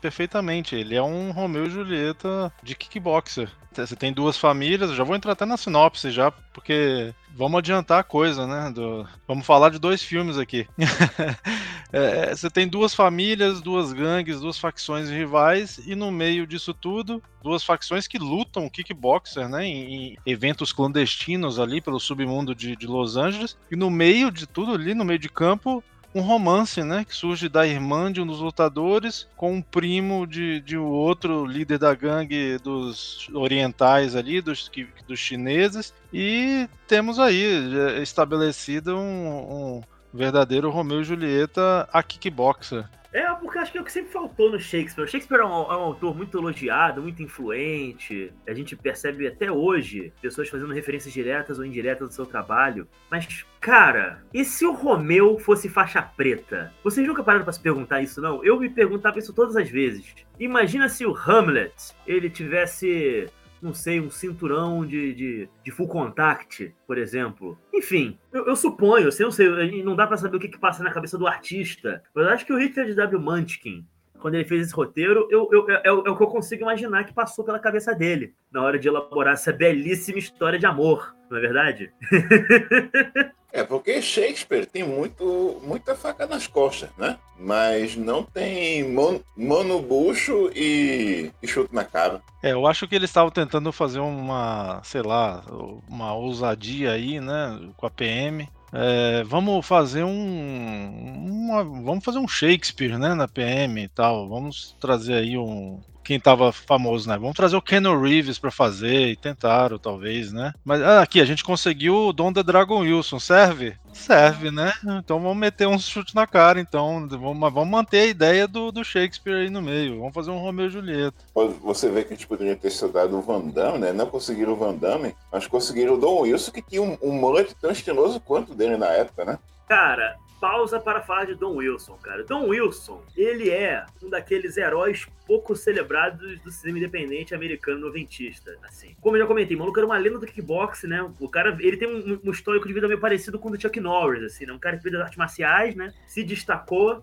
perfeitamente. 0.00 0.76
Ele 0.76 0.94
é 0.94 1.02
um 1.02 1.32
Romeu 1.32 1.66
e 1.66 1.70
Julieta 1.70 2.52
de 2.62 2.74
kickboxer. 2.74 3.50
Você 3.72 3.96
tem 3.96 4.12
duas 4.12 4.38
famílias, 4.38 4.94
já 4.94 5.02
vou 5.02 5.16
entrar 5.16 5.32
até 5.32 5.44
na 5.44 5.56
sinopse 5.56 6.12
já, 6.12 6.30
porque 6.30 7.12
vamos 7.34 7.58
adiantar 7.58 7.98
a 7.98 8.04
coisa, 8.04 8.46
né? 8.46 8.70
Do... 8.70 9.04
Vamos 9.26 9.44
falar 9.44 9.70
de 9.70 9.80
dois 9.80 10.00
filmes 10.00 10.38
aqui. 10.38 10.68
é, 11.92 12.32
você 12.32 12.48
tem 12.48 12.68
duas 12.68 12.94
famílias, 12.94 13.60
duas 13.60 13.92
gangues, 13.92 14.40
duas 14.40 14.56
facções 14.56 15.10
rivais, 15.10 15.78
e 15.84 15.96
no 15.96 16.12
meio 16.12 16.46
disso 16.46 16.72
tudo, 16.72 17.20
duas 17.42 17.64
facções 17.64 18.06
que 18.06 18.16
lutam 18.16 18.68
kickboxer, 18.68 19.48
né? 19.48 19.66
Em, 19.66 19.94
em 19.94 20.16
eventos 20.24 20.72
clandestinos 20.72 21.58
ali 21.58 21.80
pelo 21.80 21.98
submundo 21.98 22.54
de, 22.54 22.76
de 22.76 22.86
Los 22.86 23.16
Angeles. 23.16 23.56
E 23.72 23.74
no 23.74 23.90
meio 23.90 24.30
de 24.30 24.46
tudo 24.46 24.72
ali, 24.72 24.94
no 24.94 25.04
meio 25.04 25.18
de 25.18 25.28
campo, 25.28 25.82
um 26.14 26.20
romance, 26.20 26.82
né? 26.84 27.04
Que 27.04 27.14
surge 27.14 27.48
da 27.48 27.66
irmã 27.66 28.10
de 28.12 28.20
um 28.20 28.26
dos 28.26 28.40
lutadores 28.40 29.26
com 29.36 29.54
um 29.54 29.62
primo 29.62 30.26
de, 30.26 30.60
de 30.60 30.78
um 30.78 30.86
outro 30.86 31.44
líder 31.44 31.78
da 31.78 31.94
gangue 31.94 32.58
dos 32.58 33.28
orientais 33.34 34.14
ali, 34.14 34.40
dos, 34.40 34.70
dos 35.08 35.18
chineses. 35.18 35.92
E 36.12 36.68
temos 36.86 37.18
aí 37.18 38.00
estabelecido 38.00 38.96
um, 38.96 39.76
um 39.76 39.82
verdadeiro 40.12 40.70
Romeu 40.70 41.00
e 41.00 41.04
Julieta 41.04 41.88
a 41.92 42.02
kickboxer. 42.02 42.88
É, 43.14 43.32
porque 43.36 43.58
acho 43.58 43.70
que 43.70 43.78
é 43.78 43.80
o 43.80 43.84
que 43.84 43.92
sempre 43.92 44.10
faltou 44.10 44.50
no 44.50 44.58
Shakespeare. 44.58 45.04
O 45.04 45.08
Shakespeare 45.08 45.40
é 45.40 45.44
um, 45.44 45.48
é 45.48 45.76
um, 45.76 45.82
autor 45.82 46.16
muito 46.16 46.36
elogiado, 46.36 47.00
muito 47.00 47.22
influente. 47.22 48.32
A 48.44 48.52
gente 48.52 48.74
percebe 48.74 49.24
até 49.28 49.52
hoje 49.52 50.12
pessoas 50.20 50.48
fazendo 50.48 50.74
referências 50.74 51.14
diretas 51.14 51.60
ou 51.60 51.64
indiretas 51.64 52.08
do 52.08 52.14
seu 52.14 52.26
trabalho. 52.26 52.88
Mas, 53.08 53.46
cara, 53.60 54.20
e 54.34 54.44
se 54.44 54.66
o 54.66 54.72
Romeu 54.72 55.38
fosse 55.38 55.68
faixa 55.68 56.02
preta? 56.02 56.74
Vocês 56.82 57.06
nunca 57.06 57.22
pararam 57.22 57.44
para 57.44 57.52
se 57.52 57.60
perguntar 57.60 58.02
isso, 58.02 58.20
não? 58.20 58.44
Eu 58.44 58.58
me 58.58 58.68
perguntava 58.68 59.20
isso 59.20 59.32
todas 59.32 59.54
as 59.54 59.70
vezes. 59.70 60.12
Imagina 60.40 60.88
se 60.88 61.06
o 61.06 61.14
Hamlet 61.14 61.94
ele 62.04 62.28
tivesse 62.28 63.28
não 63.64 63.72
sei, 63.72 63.98
um 63.98 64.10
cinturão 64.10 64.84
de, 64.84 65.14
de, 65.14 65.48
de 65.64 65.70
full 65.70 65.88
contact, 65.88 66.74
por 66.86 66.98
exemplo. 66.98 67.58
Enfim, 67.72 68.18
eu, 68.30 68.46
eu 68.46 68.54
suponho, 68.54 69.08
eu 69.08 69.24
não 69.24 69.30
sei, 69.30 69.82
não 69.82 69.96
dá 69.96 70.06
para 70.06 70.18
saber 70.18 70.36
o 70.36 70.40
que, 70.40 70.48
que 70.48 70.58
passa 70.58 70.84
na 70.84 70.92
cabeça 70.92 71.16
do 71.16 71.26
artista, 71.26 72.02
mas 72.14 72.26
eu 72.26 72.32
acho 72.32 72.44
que 72.46 72.52
o 72.52 72.58
Richard 72.58 72.94
W. 72.94 73.20
Munchkin, 73.20 73.86
quando 74.20 74.34
ele 74.34 74.44
fez 74.44 74.66
esse 74.66 74.74
roteiro, 74.74 75.26
eu, 75.30 75.48
eu, 75.50 75.70
é, 75.70 75.82
é, 75.84 75.92
o 75.92 76.16
que 76.16 76.22
eu 76.22 76.26
consigo 76.26 76.62
imaginar 76.62 77.04
que 77.04 77.14
passou 77.14 77.44
pela 77.44 77.58
cabeça 77.58 77.94
dele 77.94 78.34
na 78.52 78.62
hora 78.62 78.78
de 78.78 78.86
elaborar 78.86 79.32
essa 79.34 79.52
belíssima 79.52 80.18
história 80.18 80.58
de 80.58 80.66
amor, 80.66 81.16
não 81.30 81.38
é 81.38 81.40
verdade? 81.40 81.92
É, 83.54 83.62
porque 83.62 84.02
Shakespeare 84.02 84.66
tem 84.66 84.82
muito, 84.82 85.60
muita 85.62 85.94
faca 85.94 86.26
nas 86.26 86.44
costas, 86.48 86.90
né? 86.98 87.16
Mas 87.38 87.94
não 87.94 88.24
tem 88.24 88.82
mon, 88.82 89.20
monobucho 89.36 90.50
e, 90.52 91.30
e 91.40 91.46
chute 91.46 91.72
na 91.72 91.84
cara. 91.84 92.20
É, 92.42 92.50
eu 92.50 92.66
acho 92.66 92.88
que 92.88 92.96
eles 92.96 93.10
estavam 93.10 93.30
tentando 93.30 93.70
fazer 93.70 94.00
uma, 94.00 94.80
sei 94.82 95.02
lá, 95.02 95.44
uma 95.88 96.12
ousadia 96.14 96.90
aí, 96.90 97.20
né, 97.20 97.70
com 97.76 97.86
a 97.86 97.90
PM. 97.90 98.48
É, 98.72 99.22
vamos 99.22 99.64
fazer 99.64 100.02
um, 100.02 101.46
uma, 101.46 101.62
vamos 101.62 102.04
fazer 102.04 102.18
um 102.18 102.26
Shakespeare, 102.26 102.98
né, 102.98 103.14
na 103.14 103.28
PM 103.28 103.84
e 103.84 103.88
tal. 103.88 104.28
Vamos 104.28 104.76
trazer 104.80 105.14
aí 105.14 105.38
um 105.38 105.80
quem 106.04 106.20
tava 106.20 106.52
famoso, 106.52 107.08
né? 107.08 107.16
Vamos 107.16 107.34
trazer 107.34 107.56
o 107.56 107.62
Keanu 107.62 108.00
Reeves 108.00 108.38
para 108.38 108.50
fazer, 108.50 109.08
e 109.08 109.16
tentaram, 109.16 109.78
talvez, 109.78 110.32
né? 110.32 110.52
Mas 110.64 110.82
ah, 110.82 111.00
aqui, 111.00 111.20
a 111.20 111.24
gente 111.24 111.42
conseguiu 111.42 111.96
o 111.96 112.12
Dom 112.12 112.32
the 112.32 112.42
Dragon 112.42 112.80
Wilson, 112.80 113.18
serve? 113.18 113.74
Serve, 113.92 114.50
né? 114.50 114.72
Então 114.98 115.20
vamos 115.20 115.36
meter 115.36 115.66
um 115.66 115.78
chute 115.78 116.14
na 116.14 116.26
cara, 116.26 116.60
então. 116.60 117.08
Vamos, 117.08 117.52
vamos 117.52 117.68
manter 117.68 118.00
a 118.00 118.06
ideia 118.06 118.46
do, 118.46 118.70
do 118.70 118.84
Shakespeare 118.84 119.42
aí 119.42 119.50
no 119.50 119.62
meio. 119.62 119.98
Vamos 119.98 120.14
fazer 120.14 120.30
um 120.30 120.38
Romeu 120.38 120.66
e 120.66 120.70
Julieta. 120.70 121.24
Você 121.62 121.88
vê 121.88 122.02
que 122.02 122.12
a 122.12 122.16
gente 122.16 122.26
poderia 122.26 122.56
ter 122.56 122.70
citado 122.70 123.16
o 123.16 123.22
Van 123.22 123.40
Damme, 123.40 123.78
né? 123.78 123.92
Não 123.92 124.06
conseguiram 124.06 124.52
o 124.52 124.56
Van 124.56 124.74
Damme, 124.74 125.14
mas 125.32 125.46
conseguiram 125.46 125.94
o 125.94 125.98
Dom 125.98 126.20
Wilson, 126.22 126.50
que 126.50 126.62
tinha 126.62 126.82
um, 126.82 126.98
um 127.00 127.12
mullet 127.12 127.54
tão 127.60 127.70
estiloso 127.70 128.20
quanto 128.20 128.54
dele 128.54 128.76
na 128.76 128.88
época, 128.88 129.24
né? 129.24 129.38
Cara, 129.68 130.16
pausa 130.44 130.78
para 130.78 131.00
falar 131.00 131.24
de 131.24 131.34
Don 131.34 131.54
Wilson, 131.54 131.96
cara. 132.02 132.22
Don 132.22 132.48
Wilson, 132.48 133.02
ele 133.16 133.48
é 133.48 133.86
um 134.02 134.10
daqueles 134.10 134.58
heróis 134.58 135.08
pouco 135.26 135.56
celebrados 135.56 136.38
do 136.40 136.50
cinema 136.50 136.76
independente 136.76 137.34
americano 137.34 137.80
noventista, 137.80 138.54
assim. 138.62 138.94
Como 139.00 139.16
eu 139.16 139.22
já 139.22 139.26
comentei, 139.26 139.56
o 139.56 139.58
maluco 139.58 139.78
era 139.78 139.86
uma 139.86 139.96
lenda 139.96 140.18
do 140.18 140.26
kickbox, 140.26 140.82
né? 140.82 141.00
O 141.18 141.30
cara, 141.30 141.56
ele 141.58 141.78
tem 141.78 141.88
um, 141.88 142.20
um 142.22 142.30
histórico 142.30 142.68
de 142.68 142.74
vida 142.74 142.86
meio 142.86 143.00
parecido 143.00 143.38
com 143.38 143.48
o 143.48 143.52
do 143.52 143.58
Chuck 143.58 143.80
Norris, 143.80 144.22
assim, 144.22 144.44
né? 144.44 144.52
Um 144.52 144.58
cara 144.58 144.76
que 144.76 144.82
fez 144.82 144.94
artes 144.96 145.16
marciais, 145.16 145.74
né? 145.74 145.94
Se 146.06 146.22
destacou 146.22 147.02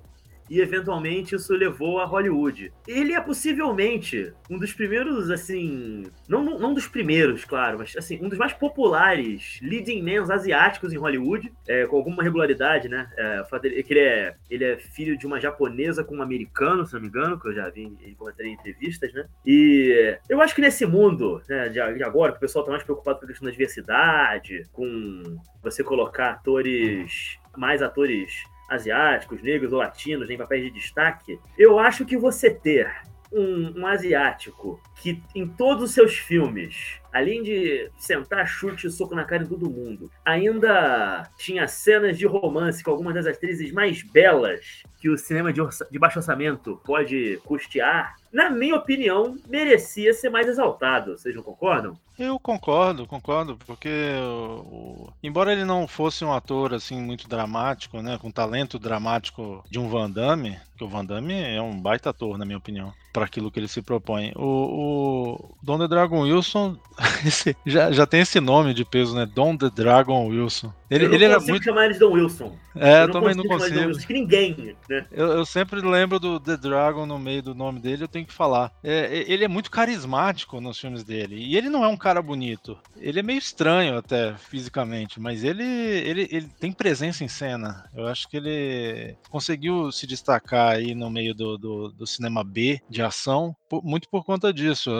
e 0.51 0.59
eventualmente 0.59 1.33
isso 1.33 1.53
levou 1.55 2.01
a 2.01 2.05
Hollywood. 2.05 2.73
Ele 2.85 3.13
é 3.13 3.21
possivelmente 3.21 4.33
um 4.49 4.59
dos 4.59 4.73
primeiros, 4.73 5.31
assim, 5.31 6.03
não, 6.27 6.43
não 6.43 6.73
dos 6.73 6.89
primeiros, 6.89 7.45
claro, 7.45 7.79
mas 7.79 7.95
assim, 7.95 8.19
um 8.21 8.27
dos 8.27 8.37
mais 8.37 8.51
populares 8.51 9.59
leading 9.61 10.01
men 10.01 10.19
asiáticos 10.29 10.91
em 10.91 10.97
Hollywood, 10.97 11.53
é, 11.65 11.85
com 11.85 11.95
alguma 11.95 12.21
regularidade, 12.21 12.89
né? 12.89 13.09
É, 13.17 13.43
ele 13.63 13.99
é, 13.99 14.35
ele 14.49 14.65
é 14.65 14.77
filho 14.77 15.17
de 15.17 15.25
uma 15.25 15.39
japonesa 15.39 16.03
com 16.03 16.17
um 16.17 16.21
americano, 16.21 16.85
se 16.85 16.93
não 16.95 17.01
me 17.01 17.07
engano, 17.07 17.39
que 17.39 17.47
eu 17.47 17.53
já 17.53 17.69
vi 17.69 17.95
comentar 18.17 18.45
em 18.45 18.51
entrevistas, 18.51 19.13
né? 19.13 19.25
E 19.45 20.17
eu 20.27 20.41
acho 20.41 20.53
que 20.53 20.59
nesse 20.59 20.85
mundo, 20.85 21.41
né, 21.47 21.69
de 21.69 21.79
agora, 21.79 22.33
que 22.33 22.39
o 22.39 22.41
pessoal 22.41 22.65
tá 22.65 22.71
mais 22.71 22.83
preocupado 22.83 23.19
com 23.19 23.25
a 23.25 23.27
questão 23.29 23.45
da 23.45 23.51
diversidade, 23.51 24.67
com 24.73 25.37
você 25.63 25.81
colocar 25.81 26.31
atores 26.31 27.39
mais 27.55 27.81
atores 27.81 28.43
asiáticos, 28.71 29.43
negros 29.43 29.73
ou 29.73 29.79
latinos 29.79 30.29
em 30.29 30.37
papéis 30.37 30.63
de 30.63 30.71
destaque, 30.71 31.39
eu 31.57 31.77
acho 31.77 32.05
que 32.05 32.17
você 32.17 32.49
ter 32.49 32.89
um, 33.31 33.81
um, 33.81 33.87
asiático 33.87 34.81
que 35.01 35.21
em 35.35 35.47
todos 35.47 35.83
os 35.83 35.91
seus 35.91 36.17
filmes, 36.17 36.99
além 37.13 37.43
de 37.43 37.89
sentar 37.97 38.47
chute 38.47 38.87
e 38.87 38.91
soco 38.91 39.15
na 39.15 39.23
cara 39.23 39.43
de 39.43 39.49
todo 39.49 39.69
mundo, 39.69 40.11
ainda 40.25 41.29
tinha 41.37 41.67
cenas 41.67 42.17
de 42.17 42.25
romance 42.25 42.83
com 42.83 42.91
algumas 42.91 43.13
das 43.13 43.25
atrizes 43.25 43.71
mais 43.71 44.03
belas 44.03 44.83
que 44.97 45.09
o 45.09 45.17
cinema 45.17 45.51
de, 45.51 45.61
de 45.89 45.99
baixo 45.99 46.19
orçamento 46.19 46.81
pode 46.85 47.39
custear, 47.45 48.15
na 48.31 48.49
minha 48.49 48.75
opinião, 48.75 49.37
merecia 49.47 50.13
ser 50.13 50.29
mais 50.29 50.47
exaltado. 50.47 51.17
Vocês 51.17 51.35
não 51.35 51.43
concordam? 51.43 51.97
Eu 52.19 52.39
concordo, 52.39 53.07
concordo, 53.07 53.57
porque 53.65 53.89
o, 54.21 55.09
embora 55.23 55.51
ele 55.51 55.65
não 55.65 55.87
fosse 55.87 56.23
um 56.23 56.31
ator 56.31 56.73
assim 56.73 57.01
muito 57.01 57.27
dramático, 57.27 57.99
né, 58.01 58.17
com 58.21 58.29
talento 58.29 58.77
dramático 58.77 59.63
de 59.69 59.79
um 59.79 59.89
Van 59.89 60.09
Damme, 60.09 60.59
que 60.77 60.83
o 60.83 60.87
Van 60.87 61.05
Damme 61.05 61.33
é 61.33 61.61
um 61.61 61.79
baita 61.79 62.11
ator, 62.11 62.37
na 62.37 62.45
minha 62.45 62.57
opinião, 62.57 62.93
para 63.11 63.25
aquilo 63.25 63.51
que 63.51 63.59
ele 63.59 63.67
se 63.67 63.81
propõe. 63.81 64.31
O, 64.35 64.43
o 64.43 65.55
Don 65.63 65.79
the 65.79 65.87
Dragon 65.87 66.21
Wilson 66.21 66.77
esse, 67.25 67.55
já, 67.65 67.91
já 67.91 68.05
tem 68.05 68.21
esse 68.21 68.39
nome 68.39 68.73
de 68.73 68.85
peso, 68.85 69.15
né? 69.15 69.25
Don 69.25 69.57
the 69.57 69.69
Dragon 69.69 70.27
Wilson. 70.27 70.71
Ele, 70.89 71.05
eu 71.05 71.13
ele 71.13 71.25
era 71.25 71.39
muito 71.39 71.63
chamar 71.63 71.85
eles 71.85 71.99
Don 71.99 72.11
Wilson. 72.11 72.55
É, 72.75 72.99
eu, 72.99 73.07
eu 73.07 73.11
também 73.11 73.35
não 73.35 73.45
consigo. 73.45 73.79
Wilson, 73.79 74.07
ninguém, 74.09 74.75
né? 74.89 75.05
Eu, 75.11 75.27
eu, 75.27 75.45
sempre 75.45 75.81
lembro 75.81 76.19
do 76.19 76.39
The 76.39 76.57
Dragon 76.57 77.05
no 77.05 77.17
meio 77.17 77.41
do 77.41 77.55
nome 77.55 77.79
dele, 77.79 78.03
eu 78.03 78.07
tenho 78.07 78.20
que 78.25 78.33
falar. 78.33 78.71
É, 78.83 79.25
ele 79.27 79.43
é 79.43 79.47
muito 79.47 79.71
carismático 79.71 80.59
nos 80.61 80.79
filmes 80.79 81.03
dele. 81.03 81.35
E 81.37 81.57
ele 81.57 81.69
não 81.69 81.83
é 81.83 81.87
um 81.87 81.97
cara 81.97 82.21
bonito. 82.21 82.77
Ele 82.97 83.19
é 83.19 83.23
meio 83.23 83.39
estranho 83.39 83.97
até 83.97 84.35
fisicamente, 84.35 85.19
mas 85.19 85.43
ele, 85.43 85.63
ele, 85.63 86.27
ele 86.31 86.47
tem 86.59 86.71
presença 86.71 87.23
em 87.23 87.27
cena. 87.27 87.89
Eu 87.95 88.07
acho 88.07 88.27
que 88.27 88.37
ele 88.37 89.15
conseguiu 89.29 89.91
se 89.91 90.05
destacar 90.05 90.73
aí 90.73 90.93
no 90.93 91.09
meio 91.09 91.33
do, 91.33 91.57
do, 91.57 91.89
do 91.89 92.07
cinema 92.07 92.43
B 92.43 92.79
de 92.89 93.01
ação, 93.01 93.55
muito 93.83 94.09
por 94.09 94.23
conta 94.23 94.53
disso. 94.53 94.91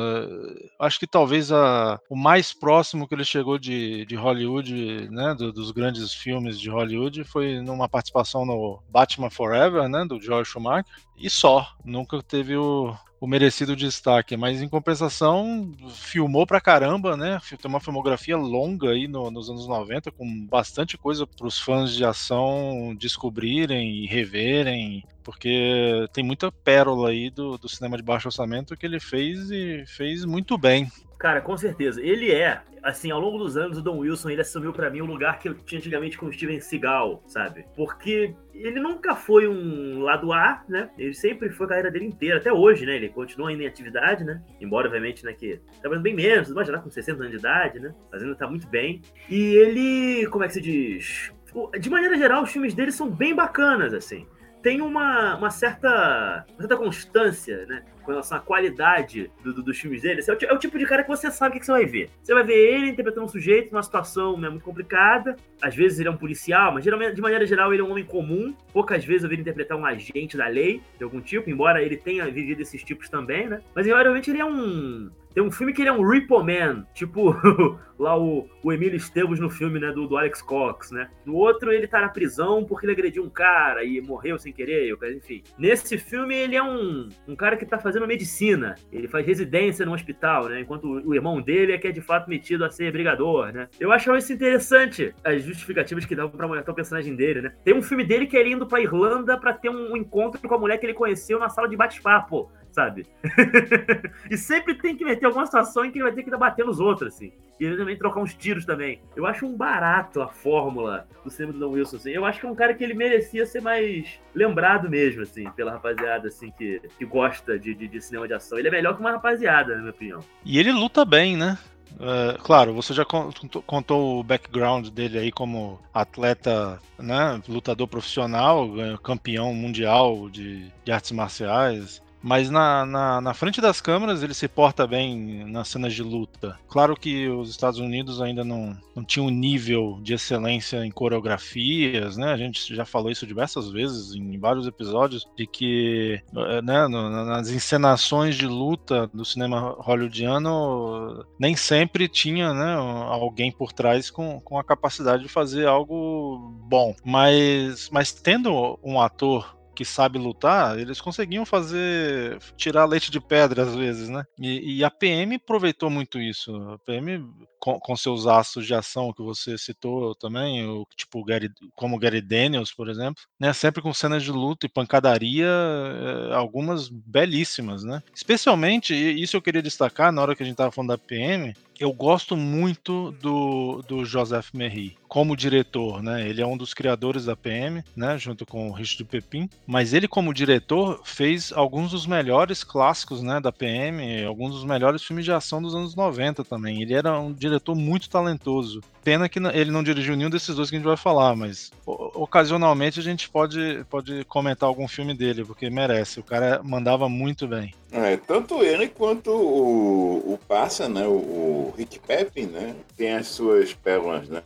Acho 0.80 1.00
que 1.00 1.08
talvez 1.08 1.52
a, 1.52 2.00
o 2.10 2.16
mais 2.16 2.54
próximo 2.54 3.08
que 3.08 3.16
ele 3.16 3.26
chegou 3.26 3.58
de, 3.58 4.06
de 4.06 4.16
Hollywood, 4.16 5.10
né, 5.10 5.36
do, 5.36 5.52
dos 5.52 5.72
grandes 5.72 6.14
filmes 6.14 6.60
de 6.60 6.70
Hollywood, 6.70 7.24
foi 7.24 7.62
numa 7.62 7.90
participação 7.90 8.46
no 8.46 8.82
Batman 8.90 9.30
Forever, 9.30 9.88
né, 9.90 10.06
do 10.06 10.22
George 10.22 10.50
Schumacher, 10.50 10.86
e 11.18 11.30
só. 11.30 11.68
Nunca 11.84 12.22
teve 12.22 12.56
o, 12.56 12.96
o 13.22 13.28
merecido 13.28 13.76
destaque, 13.76 14.36
mas 14.36 14.64
em 14.64 14.68
compensação 14.68 15.72
filmou 15.94 16.48
pra 16.48 16.60
caramba, 16.60 17.16
né? 17.16 17.40
Tem 17.50 17.70
uma 17.70 17.80
filmografia 17.80 18.36
longa 18.36 18.90
aí 18.90 19.08
no, 19.08 19.30
nos 19.30 19.48
anos 19.48 19.68
90 19.68 20.12
com 20.12 20.48
bastante 20.48 20.98
coisa 20.98 21.28
para 21.28 21.46
os 21.46 21.60
fãs 21.60 21.94
de 21.94 22.04
ação 22.04 22.96
descobrirem 22.98 24.04
e 24.04 24.08
reverem, 24.08 25.04
porque 25.24 26.08
tem 26.12 26.24
muita 26.24 26.52
pérola 26.52 27.10
aí 27.10 27.30
do, 27.30 27.60
do 27.60 27.70
cinema 27.70 27.96
de 27.96 28.02
baixo 28.02 28.28
orçamento 28.28 28.76
que 28.76 28.88
ele 28.88 29.00
fez 29.00 29.52
e 29.52 29.86
fez 29.86 30.26
muito 30.26 30.58
bem. 30.58 30.90
Cara, 31.22 31.40
com 31.40 31.56
certeza. 31.56 32.02
Ele 32.02 32.32
é, 32.32 32.64
assim, 32.82 33.12
ao 33.12 33.20
longo 33.20 33.38
dos 33.38 33.56
anos, 33.56 33.78
o 33.78 33.82
Don 33.84 34.00
Wilson, 34.00 34.32
ele 34.32 34.42
assumiu 34.42 34.74
para 34.74 34.90
mim 34.90 35.02
o 35.02 35.06
lugar 35.06 35.38
que 35.38 35.48
eu 35.48 35.54
tinha 35.54 35.78
antigamente 35.78 36.18
com 36.18 36.26
o 36.26 36.34
Steven 36.34 36.60
Seagal, 36.60 37.22
sabe? 37.28 37.64
Porque 37.76 38.34
ele 38.56 38.80
nunca 38.80 39.16
foi 39.16 39.48
um 39.48 40.00
lado 40.00 40.34
A, 40.34 40.64
né? 40.68 40.90
Ele 40.98 41.14
sempre 41.14 41.52
foi 41.52 41.68
a 41.68 41.70
carreira 41.70 41.92
dele 41.92 42.06
inteira, 42.06 42.38
até 42.38 42.52
hoje, 42.52 42.88
né? 42.88 42.96
Ele 42.96 43.08
continua 43.08 43.50
ainda 43.50 43.62
em 43.62 43.68
atividade, 43.68 44.24
né? 44.24 44.42
Embora, 44.60 44.88
obviamente, 44.88 45.24
né, 45.24 45.32
que 45.34 45.58
tá 45.80 45.90
fazendo 45.90 46.02
bem 46.02 46.16
menos, 46.16 46.52
mas 46.52 46.66
já 46.66 46.74
tá 46.74 46.80
com 46.80 46.90
60 46.90 47.20
anos 47.20 47.32
de 47.32 47.38
idade, 47.38 47.80
né? 47.80 47.94
Fazendo 48.10 48.36
tá 48.36 48.48
muito 48.48 48.68
bem. 48.68 49.04
E 49.30 49.54
ele, 49.58 50.26
como 50.32 50.44
é 50.44 50.48
que 50.48 50.54
se 50.56 50.62
diz? 50.62 51.32
De 51.80 51.90
maneira 51.92 52.18
geral, 52.18 52.42
os 52.42 52.52
filmes 52.52 52.74
dele 52.74 52.92
são 52.92 53.08
bem 53.08 53.36
bacanas, 53.36 53.94
assim 53.94 54.26
tem 54.62 54.82
uma, 54.82 55.36
uma, 55.36 55.50
certa, 55.50 56.46
uma 56.52 56.60
certa 56.60 56.78
constância, 56.78 57.66
né? 57.66 57.84
Com 58.04 58.12
relação 58.12 58.38
à 58.38 58.42
qualidade 58.42 59.32
do, 59.44 59.54
do, 59.54 59.64
dos 59.64 59.80
filmes 59.80 60.02
dele. 60.02 60.22
É 60.28 60.32
o, 60.32 60.38
é 60.50 60.54
o, 60.54 60.58
tipo 60.58 60.78
de 60.78 60.86
cara 60.86 61.04
que 61.04 61.10
você 61.10 61.30
sabe 61.30 61.56
o 61.56 61.60
que, 61.60 61.66
você 61.66 61.72
vai 61.72 61.86
ver. 61.86 62.10
Você 62.22 62.34
vai 62.34 62.44
ver 62.44 62.54
ele 62.54 62.90
interpretando 62.90 63.26
um 63.26 63.28
sujeito 63.28 63.72
numa 63.72 63.84
situação 63.84 64.38
né, 64.38 64.50
muito 64.50 64.64
complicada. 64.64 65.36
Às 65.62 65.76
vezes 65.76 66.00
ele 66.00 66.10
é 66.10 66.12
um 66.12 66.18
policial, 66.18 66.74
mas 66.74 66.84
geralmente, 66.84 67.16
de 67.16 67.22
maneira 67.22 67.46
geral 67.46 67.72
ele 67.72 67.82
é 67.82 67.86
um 67.86 67.92
homem 67.92 68.06
comum. 68.06 68.56
Poucas 68.74 69.06
vezes 69.06 69.24
eu 69.24 69.30
vi 69.30 69.36
ele 69.36 69.42
interpretar 69.42 69.78
um 69.78 69.86
agente 69.86 70.36
da 70.36 70.48
lei, 70.48 70.82
de 70.98 71.04
algum 71.04 71.22
tipo, 71.22 71.50
embora 71.50 71.82
ele 71.82 71.98
tenha 71.98 72.26
vivido 72.26 72.62
esses 72.62 72.84
tipos 72.84 73.10
também, 73.10 73.48
né? 73.48 73.62
Mas 73.76 73.86
geralmente 73.86 74.32
ele 74.32 74.42
é 74.42 74.46
um 74.46 75.10
tem 75.34 75.44
um 75.44 75.52
filme 75.52 75.74
que 75.74 75.82
ele 75.82 75.90
é 75.90 75.94
um 75.94 76.08
Repo 76.08 76.44
Man, 76.44 76.86
tipo 76.94 77.36
lá 77.98 78.18
o, 78.18 78.48
o 78.64 78.74
Emílio 78.74 78.98
Esteves 78.98 79.40
no 79.40 79.50
filme, 79.50 79.80
né, 79.80 79.92
do, 79.92 80.08
do 80.08 80.18
Alex 80.18 80.42
Cox, 80.42 80.92
né? 80.92 81.10
No 81.26 81.36
outro 81.36 81.72
ele 81.72 81.88
tá 81.88 82.02
na 82.02 82.10
prisão 82.10 82.66
porque 82.66 82.86
ele 82.86 82.94
agrediu 82.94 83.24
um 83.24 83.30
cara 83.30 83.84
e 83.84 84.02
morreu 84.02 84.38
sem 84.40 84.52
querer, 84.52 84.98
enfim. 85.16 85.44
Nesse 85.58 85.98
filme 85.98 86.36
ele 86.36 86.56
é 86.56 86.64
um, 86.64 87.10
um 87.28 87.36
cara 87.36 87.56
que 87.56 87.66
tá 87.66 87.80
fazendo 87.80 88.08
medicina, 88.08 88.76
ele 88.92 89.08
faz 89.08 89.26
residência 89.26 89.86
no 89.86 89.94
hospital, 89.94 90.50
né? 90.50 90.60
Enquanto 90.62 90.86
o, 90.86 91.10
o 91.10 91.16
irmão 91.16 91.42
dele 91.42 91.74
é 91.74 91.78
que 91.78 91.88
é 91.88 91.92
de 91.92 92.02
fato 92.02 92.30
metido 92.30 92.66
a 92.66 92.72
ser 92.72 92.92
brigador, 92.92 93.52
né? 93.54 93.68
Eu 93.80 93.92
acho 93.92 94.16
isso 94.16 94.34
interessante, 94.34 95.14
as 95.24 95.44
justificativas 95.44 96.06
que 96.06 96.16
davam 96.16 96.32
pra 96.32 96.48
montar 96.48 96.72
o 96.72 96.76
personagem 96.76 97.16
dele, 97.16 97.42
né? 97.42 97.54
Tem 97.64 97.74
um 97.74 97.82
filme 97.82 98.04
dele 98.04 98.26
que 98.26 98.38
é 98.38 98.48
indo 98.48 98.66
pra 98.66 98.82
Irlanda 98.82 99.38
para 99.38 99.54
ter 99.54 99.70
um, 99.70 99.94
um 99.94 99.98
encontro 99.98 100.42
com 100.42 100.56
a 100.56 100.60
mulher 100.60 100.78
que 100.78 100.86
ele 100.86 100.94
conheceu 100.94 101.40
na 101.40 101.50
sala 101.50 101.70
de 101.70 101.78
bate-papo 101.78 102.52
sabe? 102.72 103.06
e 104.32 104.38
sempre 104.38 104.76
tem 104.76 104.96
que 104.96 105.04
meter 105.22 105.28
alguma 105.28 105.46
situação 105.46 105.86
em 105.86 105.92
que 105.92 106.00
ele 106.00 106.06
vai 106.06 106.12
ter 106.14 106.24
que 106.24 106.36
bater 106.36 106.66
nos 106.66 106.80
outros, 106.80 107.14
assim. 107.14 107.32
E 107.60 107.66
ele 107.66 107.78
também 107.78 107.96
trocar 107.96 108.22
uns 108.22 108.34
tiros 108.34 108.66
também. 108.66 109.00
Eu 109.16 109.26
acho 109.28 109.46
um 109.46 109.56
barato 109.56 110.20
a 110.22 110.28
fórmula 110.28 111.08
do 111.24 111.30
cinema 111.30 111.54
do 111.54 111.60
Don 111.60 111.70
Wilson, 111.70 111.98
assim. 111.98 112.10
Eu 112.10 112.26
acho 112.26 112.40
que 112.40 112.46
é 112.46 112.50
um 112.50 112.56
cara 112.56 112.74
que 112.74 112.84
ele 112.84 112.96
merecia 112.96 113.46
ser 113.46 113.62
mais 113.62 114.20
lembrado 114.34 114.90
mesmo, 114.90 115.22
assim, 115.22 115.50
pela 115.52 115.74
rapaziada, 115.74 116.28
assim, 116.28 116.52
que, 116.58 116.82
que 116.98 117.06
gosta 117.06 117.60
de, 117.60 117.76
de, 117.76 117.88
de 117.88 118.02
cinema 118.02 118.28
de 118.28 118.34
ação. 118.34 118.58
Ele 118.58 118.68
é 118.68 118.72
melhor 118.72 118.96
que 118.96 119.02
uma 119.02 119.12
rapaziada, 119.12 119.76
na 119.76 119.80
minha 119.80 119.92
opinião. 119.92 120.20
E 120.44 120.58
ele 120.58 120.72
luta 120.72 121.06
bem, 121.06 121.38
né? 121.38 121.58
Uh, 121.92 122.42
claro, 122.42 122.74
você 122.74 122.94
já 122.94 123.04
contou 123.06 124.20
o 124.20 124.24
background 124.24 124.88
dele 124.88 125.20
aí 125.20 125.32
como 125.32 125.78
atleta, 125.94 126.80
né, 126.98 127.42
lutador 127.50 127.86
profissional, 127.86 128.70
campeão 129.04 129.54
mundial 129.54 130.30
de, 130.30 130.72
de 130.86 130.92
artes 130.92 131.12
marciais. 131.12 132.02
Mas 132.22 132.50
na, 132.50 132.86
na, 132.86 133.22
na, 133.22 133.34
frente 133.34 133.60
das 133.60 133.82
câmeras 133.82 134.22
ele 134.22 134.34
se 134.34 134.48
porta 134.48 134.86
bem 134.86 135.46
nas 135.46 135.70
cenas 135.70 135.94
de 135.94 136.04
luta. 136.04 136.58
Claro 136.68 136.96
que 136.96 137.28
os 137.28 137.50
Estados 137.50 137.80
Unidos 137.80 138.22
ainda 138.22 138.44
não, 138.44 138.78
não 138.96 139.04
tinham 139.04 139.28
um 139.28 139.32
nível 139.32 140.00
de 140.02 140.14
excelência 140.14 140.86
em 140.86 140.92
coreografias, 140.92 142.18
né? 142.18 142.32
A 142.32 142.38
gente 142.38 142.76
já 142.76 142.86
falou 142.86 143.12
isso 143.12 143.26
diversas 143.26 143.72
vezes 143.72 144.14
em 144.14 144.38
vários 144.38 144.68
episódios, 144.68 145.26
de 145.36 145.48
que 145.48 146.22
eh, 146.36 146.62
né, 146.62 146.88
nas 146.88 147.50
encenações 147.50 148.36
de 148.36 148.48
luta 148.48 149.08
do 149.14 149.26
cinema 149.26 149.76
hollywoodiano 149.80 151.26
nem 151.40 151.56
sempre 151.56 152.08
tinha 152.08 152.54
né, 152.54 152.76
alguém 152.76 153.52
por 153.52 153.72
trás 153.72 154.10
com, 154.10 154.40
com 154.42 154.60
a 154.60 154.64
capacidade 154.64 155.24
de 155.24 155.30
fazer 155.30 155.68
algo 155.68 156.56
bom. 156.68 156.96
Mas, 157.04 157.90
mas 157.92 158.12
tendo 158.12 158.80
um 158.84 159.00
ator 159.02 159.61
que 159.76 159.86
sabe 159.86 160.18
lutar, 160.18 160.78
eles 160.78 161.02
conseguiam 161.02 161.46
fazer 161.46 162.38
tirar 162.56 162.86
leite 162.86 163.10
de 163.12 163.20
pedra 163.20 163.64
às 163.64 163.76
vezes, 163.76 164.10
né? 164.10 164.24
E, 164.40 164.78
e 164.78 164.84
a 164.84 164.90
PM 164.90 165.36
aproveitou 165.36 165.90
muito 165.90 166.20
isso. 166.20 166.56
A 166.72 166.78
PM 166.80 167.26
com, 167.60 167.80
com, 167.80 167.96
seus 167.96 168.26
astros 168.26 168.66
de 168.66 168.74
ação 168.74 169.14
que 169.14 169.22
você 169.22 169.58
citou 169.58 170.16
também, 170.16 170.68
o, 170.68 170.86
tipo 170.96 171.24
Gary, 171.24 171.50
como 171.76 172.00
Gary 172.00 172.22
Daniels, 172.22 172.74
por 172.74 172.90
exemplo, 172.90 173.24
né? 173.40 173.54
Sempre 173.54 173.82
com 173.82 173.94
cenas 173.94 174.24
de 174.24 174.32
luta 174.32 174.66
e 174.66 174.70
pancadaria, 174.70 175.48
eh, 175.48 176.34
algumas 176.34 176.90
belíssimas, 176.90 177.84
né? 177.84 178.02
Especialmente, 178.14 178.94
isso 178.94 179.38
eu 179.38 179.42
queria 179.42 179.62
destacar 179.62 180.12
na 180.12 180.22
hora 180.22 180.36
que 180.36 180.42
a 180.42 180.46
gente 180.46 180.56
estava 180.56 180.72
falando 180.72 180.90
da 180.90 180.98
PM, 180.98 181.54
eu 181.82 181.92
gosto 181.92 182.38
muito 182.38 183.12
do, 183.20 183.82
do 183.88 184.06
Joseph 184.06 184.50
Merri 184.54 184.96
como 185.12 185.36
diretor, 185.36 186.02
né? 186.02 186.26
Ele 186.26 186.42
é 186.42 186.48
um 186.48 186.56
dos 186.56 186.74
criadores 186.74 187.26
da 187.26 187.36
PM, 187.36 187.84
né? 187.94 188.18
Junto 188.18 188.46
com 188.46 188.70
o 188.70 188.72
Richard 188.72 189.04
Pepin. 189.04 189.50
Mas 189.68 189.94
ele, 189.94 190.08
como 190.08 190.34
diretor, 190.34 191.02
fez 191.04 191.52
alguns 191.52 191.92
dos 191.92 192.06
melhores 192.06 192.64
clássicos, 192.64 193.22
né? 193.22 193.42
Da 193.42 193.52
PM, 193.52 194.24
alguns 194.24 194.54
dos 194.54 194.64
melhores 194.64 195.04
filmes 195.04 195.26
de 195.26 195.34
ação 195.34 195.62
dos 195.62 195.76
anos 195.76 195.96
90 195.96 196.46
também. 196.46 196.82
Ele 196.82 196.94
era 196.94 197.20
um 197.20 197.34
diretor 197.34 197.76
muito 197.76 198.10
talentoso. 198.10 198.82
Pena 199.04 199.28
que 199.28 199.40
ele 199.40 199.72
não 199.72 199.84
dirigiu 199.84 200.16
nenhum 200.16 200.30
desses 200.30 200.56
dois 200.56 200.70
que 200.70 200.78
a 200.78 200.80
gente 200.80 200.88
vai 200.88 200.96
falar, 200.96 201.36
mas 201.36 201.72
ocasionalmente 201.86 203.00
a 203.00 203.04
gente 203.04 203.30
pode, 203.30 203.84
pode 203.90 204.24
comentar 204.26 204.70
algum 204.70 204.88
filme 204.88 205.14
dele, 205.14 205.44
porque 205.44 205.70
merece. 205.70 206.22
O 206.22 206.24
cara 206.24 206.62
mandava 206.64 207.10
muito 207.10 207.48
bem. 207.50 207.74
É, 207.92 208.16
tanto 208.16 208.64
ele 208.64 208.88
quanto 208.88 209.32
o, 209.32 210.34
o 210.34 210.40
Passa, 210.48 210.88
né? 210.88 211.06
O, 211.06 211.12
o 211.12 211.74
Rick 211.78 212.00
Pepin, 212.00 212.46
né? 212.46 212.76
Tem 212.96 213.14
as 213.14 213.28
suas 213.28 213.74
pérolas, 213.74 214.30
né? 214.30 214.42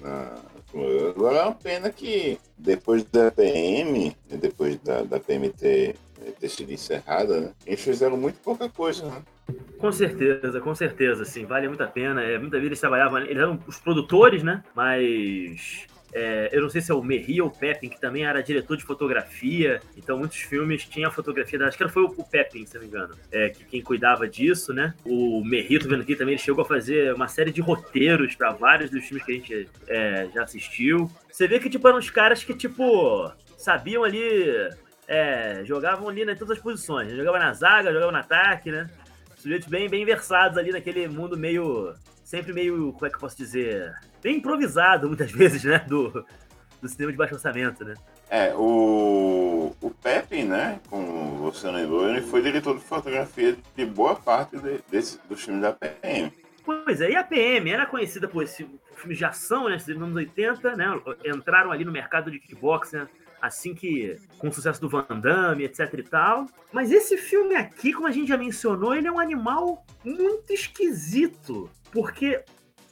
Na, 0.00 0.36
agora 1.08 1.38
é 1.38 1.42
uma 1.42 1.54
pena 1.54 1.90
que 1.90 2.38
depois 2.56 3.04
da 3.04 3.30
PM, 3.30 4.16
né, 4.28 4.36
depois 4.36 4.76
da, 4.78 5.02
da 5.02 5.20
PM 5.20 5.50
ter, 5.50 5.96
ter 6.38 6.48
sido 6.48 6.72
encerrada, 6.72 7.40
né? 7.40 7.52
Eles 7.66 7.80
fizeram 7.80 8.16
muito 8.16 8.40
pouca 8.40 8.68
coisa, 8.68 9.06
né? 9.06 9.22
Com 9.78 9.90
certeza, 9.90 10.60
com 10.60 10.74
certeza, 10.74 11.24
sim, 11.24 11.44
vale 11.44 11.66
muito 11.68 11.82
a 11.82 11.86
pena. 11.86 12.22
É, 12.22 12.38
muitas 12.38 12.60
vezes 12.60 12.66
eles 12.66 12.80
trabalhavam, 12.80 13.18
eles 13.18 13.36
eram 13.36 13.58
os 13.66 13.78
produtores, 13.78 14.42
né? 14.42 14.62
Mas 14.74 15.86
é, 16.12 16.48
eu 16.52 16.62
não 16.62 16.68
sei 16.68 16.80
se 16.80 16.90
é 16.90 16.94
o 16.94 17.02
Merri 17.02 17.40
ou 17.40 17.48
o 17.48 17.50
Pepin, 17.50 17.88
que 17.88 18.00
também 18.00 18.24
era 18.24 18.42
diretor 18.42 18.76
de 18.76 18.84
fotografia, 18.84 19.80
então 19.96 20.18
muitos 20.18 20.38
filmes 20.38 20.84
tinham 20.84 21.08
a 21.08 21.12
fotografia, 21.12 21.58
da, 21.58 21.68
acho 21.68 21.78
que 21.78 21.88
foi 21.88 22.02
o 22.02 22.24
Pepin, 22.24 22.66
se 22.66 22.74
não 22.74 22.82
me 22.82 22.88
engano, 22.88 23.14
é, 23.30 23.48
que 23.50 23.64
quem 23.64 23.82
cuidava 23.82 24.28
disso, 24.28 24.72
né? 24.72 24.94
O 25.04 25.44
Merri, 25.44 25.78
tô 25.78 25.88
vendo 25.88 26.02
aqui 26.02 26.16
também, 26.16 26.34
ele 26.34 26.42
chegou 26.42 26.62
a 26.62 26.66
fazer 26.66 27.14
uma 27.14 27.28
série 27.28 27.52
de 27.52 27.60
roteiros 27.60 28.34
para 28.34 28.52
vários 28.52 28.90
dos 28.90 29.04
filmes 29.04 29.24
que 29.24 29.32
a 29.32 29.34
gente 29.34 29.68
é, 29.88 30.28
já 30.34 30.42
assistiu. 30.42 31.10
Você 31.30 31.46
vê 31.46 31.58
que, 31.58 31.70
tipo, 31.70 31.86
eram 31.86 31.98
os 31.98 32.10
caras 32.10 32.42
que, 32.42 32.54
tipo, 32.54 33.30
sabiam 33.56 34.02
ali, 34.04 34.22
é, 35.06 35.62
jogavam 35.64 36.08
ali 36.08 36.22
em 36.22 36.36
todas 36.36 36.56
as 36.56 36.62
posições, 36.62 37.12
jogava 37.12 37.38
na 37.38 37.52
zaga, 37.52 37.92
jogava 37.92 38.12
no 38.12 38.18
ataque, 38.18 38.70
né? 38.70 38.88
Sujeitos 39.40 39.68
bem, 39.68 39.88
bem 39.88 40.04
versados 40.04 40.58
ali 40.58 40.70
naquele 40.70 41.08
mundo 41.08 41.34
meio. 41.34 41.94
Sempre 42.22 42.52
meio. 42.52 42.92
Como 42.92 43.06
é 43.06 43.08
que 43.08 43.16
eu 43.16 43.20
posso 43.20 43.38
dizer? 43.38 43.90
Bem 44.22 44.36
improvisado, 44.36 45.08
muitas 45.08 45.32
vezes, 45.32 45.64
né? 45.64 45.78
Do, 45.88 46.26
do 46.82 46.88
cinema 46.88 47.10
de 47.10 47.16
baixo 47.16 47.34
orçamento, 47.34 47.82
né? 47.82 47.94
É, 48.28 48.54
o, 48.54 49.74
o 49.80 49.90
Pepe, 49.90 50.44
né, 50.44 50.78
como 50.88 51.36
você 51.38 51.68
lembrou, 51.68 52.08
ele 52.08 52.20
foi 52.20 52.42
diretor 52.42 52.76
de 52.76 52.84
fotografia 52.84 53.56
de 53.74 53.84
boa 53.84 54.14
parte 54.14 54.56
de, 54.56 54.78
desse, 54.88 55.18
do 55.28 55.36
filme 55.36 55.60
da 55.60 55.72
PM. 55.72 56.32
Pois 56.64 57.00
é, 57.00 57.10
e 57.10 57.16
a 57.16 57.24
PM 57.24 57.68
era 57.68 57.86
conhecida 57.86 58.28
por 58.28 58.44
esse 58.44 58.68
filme 58.94 59.16
de 59.16 59.24
ação, 59.24 59.68
né, 59.68 59.74
nos 59.74 59.88
anos 59.88 60.14
80, 60.14 60.76
né, 60.76 60.86
entraram 61.24 61.72
ali 61.72 61.84
no 61.84 61.90
mercado 61.90 62.30
de 62.30 62.38
kickbox, 62.38 62.92
né, 62.92 63.08
assim 63.40 63.74
que 63.74 64.16
com 64.38 64.48
o 64.48 64.52
sucesso 64.52 64.80
do 64.80 64.88
Van 64.88 65.06
Damme, 65.20 65.64
etc 65.64 65.92
e 65.94 66.02
tal. 66.02 66.46
Mas 66.72 66.90
esse 66.90 67.16
filme 67.16 67.54
aqui, 67.54 67.92
como 67.92 68.06
a 68.06 68.12
gente 68.12 68.28
já 68.28 68.36
mencionou, 68.36 68.94
ele 68.94 69.08
é 69.08 69.12
um 69.12 69.18
animal 69.18 69.84
muito 70.04 70.52
esquisito, 70.52 71.70
porque 71.90 72.42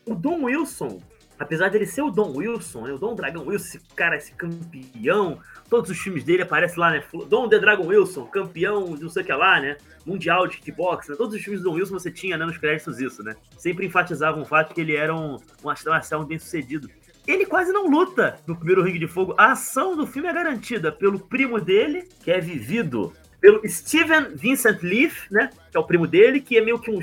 o 0.06 0.14
Don 0.14 0.44
Wilson, 0.44 1.00
apesar 1.38 1.68
dele 1.68 1.86
ser 1.86 2.02
o 2.02 2.10
Don 2.10 2.36
Wilson, 2.36 2.86
né, 2.86 2.92
o 2.92 2.98
Don 2.98 3.14
Dragão 3.14 3.46
Wilson, 3.46 3.66
esse 3.66 3.80
cara, 3.94 4.16
esse 4.16 4.32
campeão, 4.32 5.38
todos 5.68 5.90
os 5.90 5.98
filmes 5.98 6.24
dele 6.24 6.42
aparecem 6.42 6.78
lá, 6.78 6.90
né? 6.90 7.04
Don 7.28 7.48
The 7.48 7.58
Dragon 7.58 7.86
Wilson, 7.86 8.26
campeão 8.26 8.94
de 8.94 9.02
não 9.02 9.10
sei 9.10 9.22
o 9.22 9.26
que 9.26 9.32
lá, 9.32 9.60
né? 9.60 9.76
Mundial 10.04 10.46
de 10.46 10.56
kickbox, 10.56 11.08
né? 11.08 11.16
Todos 11.16 11.34
os 11.34 11.42
filmes 11.42 11.62
do 11.62 11.70
Don 11.70 11.76
Wilson 11.76 11.92
você 11.98 12.10
tinha 12.10 12.36
né, 12.36 12.44
nos 12.44 12.56
créditos 12.56 12.98
isso, 12.98 13.22
né? 13.22 13.36
Sempre 13.56 13.86
enfatizavam 13.86 14.42
o 14.42 14.46
fato 14.46 14.74
que 14.74 14.80
ele 14.80 14.96
era 14.96 15.14
um, 15.14 15.36
um 15.36 15.64
marcial 15.64 16.24
bem 16.24 16.38
sucedido 16.38 16.88
ele 17.28 17.44
quase 17.44 17.70
não 17.72 17.86
luta 17.86 18.40
no 18.46 18.56
primeiro 18.56 18.82
Ringue 18.82 18.98
de 18.98 19.06
Fogo. 19.06 19.34
A 19.36 19.52
ação 19.52 19.94
do 19.94 20.06
filme 20.06 20.28
é 20.28 20.32
garantida 20.32 20.90
pelo 20.90 21.18
primo 21.18 21.60
dele, 21.60 22.08
que 22.24 22.30
é 22.30 22.40
vivido 22.40 23.12
pelo 23.38 23.60
Steven 23.68 24.34
Vincent 24.34 24.82
Leaf, 24.82 25.30
né? 25.30 25.50
Que 25.70 25.76
é 25.76 25.80
o 25.80 25.84
primo 25.84 26.06
dele, 26.06 26.40
que 26.40 26.56
é 26.56 26.60
meio 26.62 26.78
que 26.78 26.90
um 26.90 27.00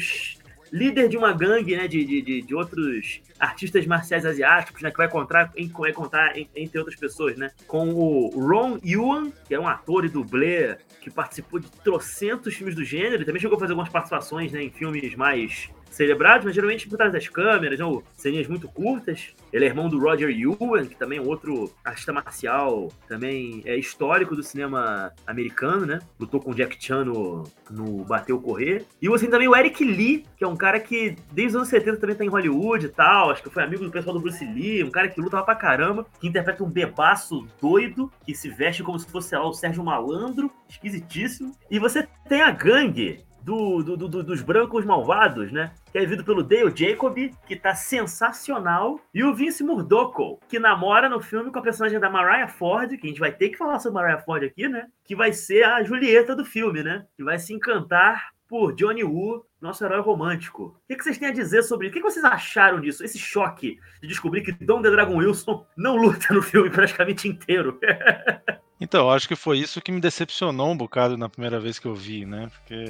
líder 0.72 1.08
de 1.10 1.16
uma 1.16 1.32
gangue, 1.32 1.78
né? 1.78 1.88
De, 1.88 2.04
de, 2.04 2.42
de 2.42 2.56
outros 2.56 3.22
artistas 3.40 3.86
marciais 3.86 4.26
asiáticos, 4.26 4.82
né? 4.82 4.90
Que 4.90 4.98
vai 4.98 5.08
contar, 5.08 5.54
vai 5.78 5.94
contar 5.94 6.34
entre 6.56 6.80
outras 6.80 6.96
pessoas, 6.96 7.38
né? 7.38 7.52
Com 7.68 7.90
o 7.94 8.30
Ron 8.30 8.80
Yuan, 8.84 9.32
que 9.48 9.54
é 9.54 9.60
um 9.60 9.68
ator 9.68 10.06
e 10.06 10.10
dublê 10.10 10.76
que 11.02 11.12
participou 11.12 11.60
de 11.60 11.70
trocentos 11.84 12.56
filmes 12.56 12.74
do 12.74 12.84
gênero. 12.84 13.18
Ele 13.18 13.26
também 13.26 13.40
chegou 13.40 13.58
a 13.58 13.60
fazer 13.60 13.74
algumas 13.74 13.92
participações 13.92 14.52
né, 14.52 14.64
em 14.64 14.72
filmes 14.72 15.16
mais 15.16 15.70
celebrados, 15.90 16.46
mas 16.46 16.56
geralmente 16.56 16.88
por 16.88 16.98
trás 16.98 17.12
das 17.12 17.28
câmeras, 17.28 17.80
ou 17.80 18.04
ceninhas 18.14 18.48
muito 18.48 18.68
curtas. 18.68 19.34
Ele 19.52 19.66
é 19.66 19.68
irmão 19.68 19.90
do 19.90 20.00
Roger 20.00 20.30
Ewan, 20.30 20.86
que 20.86 20.96
também 20.96 21.20
é 21.20 21.22
outro 21.22 21.72
artista 21.84 22.12
marcial, 22.12 22.92
também 23.08 23.62
é 23.66 23.76
histórico 23.78 24.36
do 24.36 24.44
cinema 24.44 25.12
americano, 25.26 25.86
né? 25.86 26.00
Lutou 26.20 26.40
com 26.40 26.54
Jack 26.54 26.78
Chan 26.84 27.06
no, 27.06 27.44
no 27.70 28.04
Bateu 28.04 28.40
Correr. 28.40 28.86
E 29.02 29.08
você 29.08 29.26
tem 29.26 29.32
também 29.32 29.48
o 29.48 29.56
Eric 29.56 29.84
Lee, 29.84 30.26
que 30.38 30.44
é 30.44 30.48
um 30.48 30.56
cara 30.56 30.80
que 30.80 31.16
desde 31.32 31.50
os 31.50 31.56
anos 31.56 31.70
70 31.70 31.98
também 31.98 32.16
tá 32.16 32.26
em 32.26 32.30
Hollywood 32.30 32.86
e 32.86 32.90
tal, 32.90 33.32
acho 33.32 33.44
que 33.44 33.50
foi 33.50 33.64
amigo 33.64 33.84
do 33.84 33.92
pessoal 33.92 34.14
do 34.14 34.20
Bruce 34.20 34.46
Lee, 34.46 34.84
um 34.84 34.92
cara 34.92 35.08
que 35.08 35.22
luta 35.22 35.42
pra 35.44 35.56
caramba, 35.56 36.06
que 36.20 36.28
interpreta 36.28 36.64
um 36.64 36.70
bebaço 36.70 37.48
doido, 37.62 38.12
que 38.26 38.36
se 38.36 38.50
veste 38.50 38.84
como 38.84 39.00
se 39.00 39.10
fosse 39.10 39.36
lá, 39.36 39.48
o 39.48 39.54
Sérgio 39.54 39.84
Malandro, 39.84 40.52
esquisitíssimo. 40.70 41.52
E 41.70 41.80
você 41.80 42.08
tem 42.28 42.42
a 42.42 42.52
gangue, 42.52 43.26
do, 43.46 43.84
do, 43.84 43.96
do, 43.96 44.24
dos 44.24 44.42
brancos 44.42 44.84
malvados, 44.84 45.52
né? 45.52 45.72
Que 45.92 46.00
é 46.00 46.02
vivido 46.02 46.24
pelo 46.24 46.42
Dale 46.42 46.76
Jacob, 46.76 47.16
que 47.46 47.56
tá 47.56 47.76
sensacional, 47.76 49.00
e 49.14 49.24
o 49.24 49.36
Vince 49.36 49.64
Murdoch, 49.64 50.40
que 50.50 50.58
namora 50.58 51.08
no 51.08 51.22
filme 51.22 51.52
com 51.52 51.60
a 51.60 51.62
personagem 51.62 52.00
da 52.00 52.10
Mariah 52.10 52.48
Ford, 52.48 52.90
que 52.98 53.06
a 53.06 53.10
gente 53.10 53.20
vai 53.20 53.32
ter 53.32 53.50
que 53.50 53.58
falar 53.58 53.78
sobre 53.78 54.02
Mariah 54.02 54.24
Ford 54.24 54.44
aqui, 54.44 54.68
né? 54.68 54.88
Que 55.04 55.16
vai 55.16 55.32
ser 55.32 55.64
a 55.64 55.84
Julieta 55.84 56.36
do 56.36 56.44
filme, 56.44 56.82
né? 56.82 57.06
Que 57.16 57.24
vai 57.24 57.38
se 57.38 57.54
encantar 57.54 58.34
por 58.48 58.74
Johnny 58.74 59.04
Woo, 59.04 59.46
nosso 59.62 59.86
herói 59.86 60.02
romântico. 60.02 60.76
O 60.90 60.96
que 60.96 61.04
vocês 61.04 61.20
têm 61.20 61.28
a 61.28 61.34
dizer 61.34 61.62
sobre 61.62 61.88
isso? 61.88 61.96
O 61.96 61.98
que 62.00 62.04
vocês 62.04 62.26
acharam 62.26 62.82
disso? 62.82 63.04
Esse 63.04 63.20
choque 63.20 63.80
de 64.02 64.08
descobrir 64.08 64.42
que 64.42 64.52
Dom 64.66 64.82
The 64.82 64.90
Dragon 64.90 65.18
Wilson 65.18 65.66
não 65.78 65.96
luta 65.96 66.34
no 66.34 66.42
filme 66.42 66.72
praticamente 66.72 67.28
inteiro. 67.28 67.80
Então, 68.80 69.10
acho 69.10 69.28
que 69.28 69.36
foi 69.36 69.58
isso 69.60 69.82
que 69.82 69.92
me 69.92 70.02
decepcionou 70.02 70.70
um 70.70 70.78
bocado 70.78 71.18
na 71.18 71.30
primeira 71.30 71.60
vez 71.60 71.80
que 71.80 71.86
eu 71.86 71.96
vi, 71.96 72.26
né? 72.26 72.52
Porque, 72.54 72.86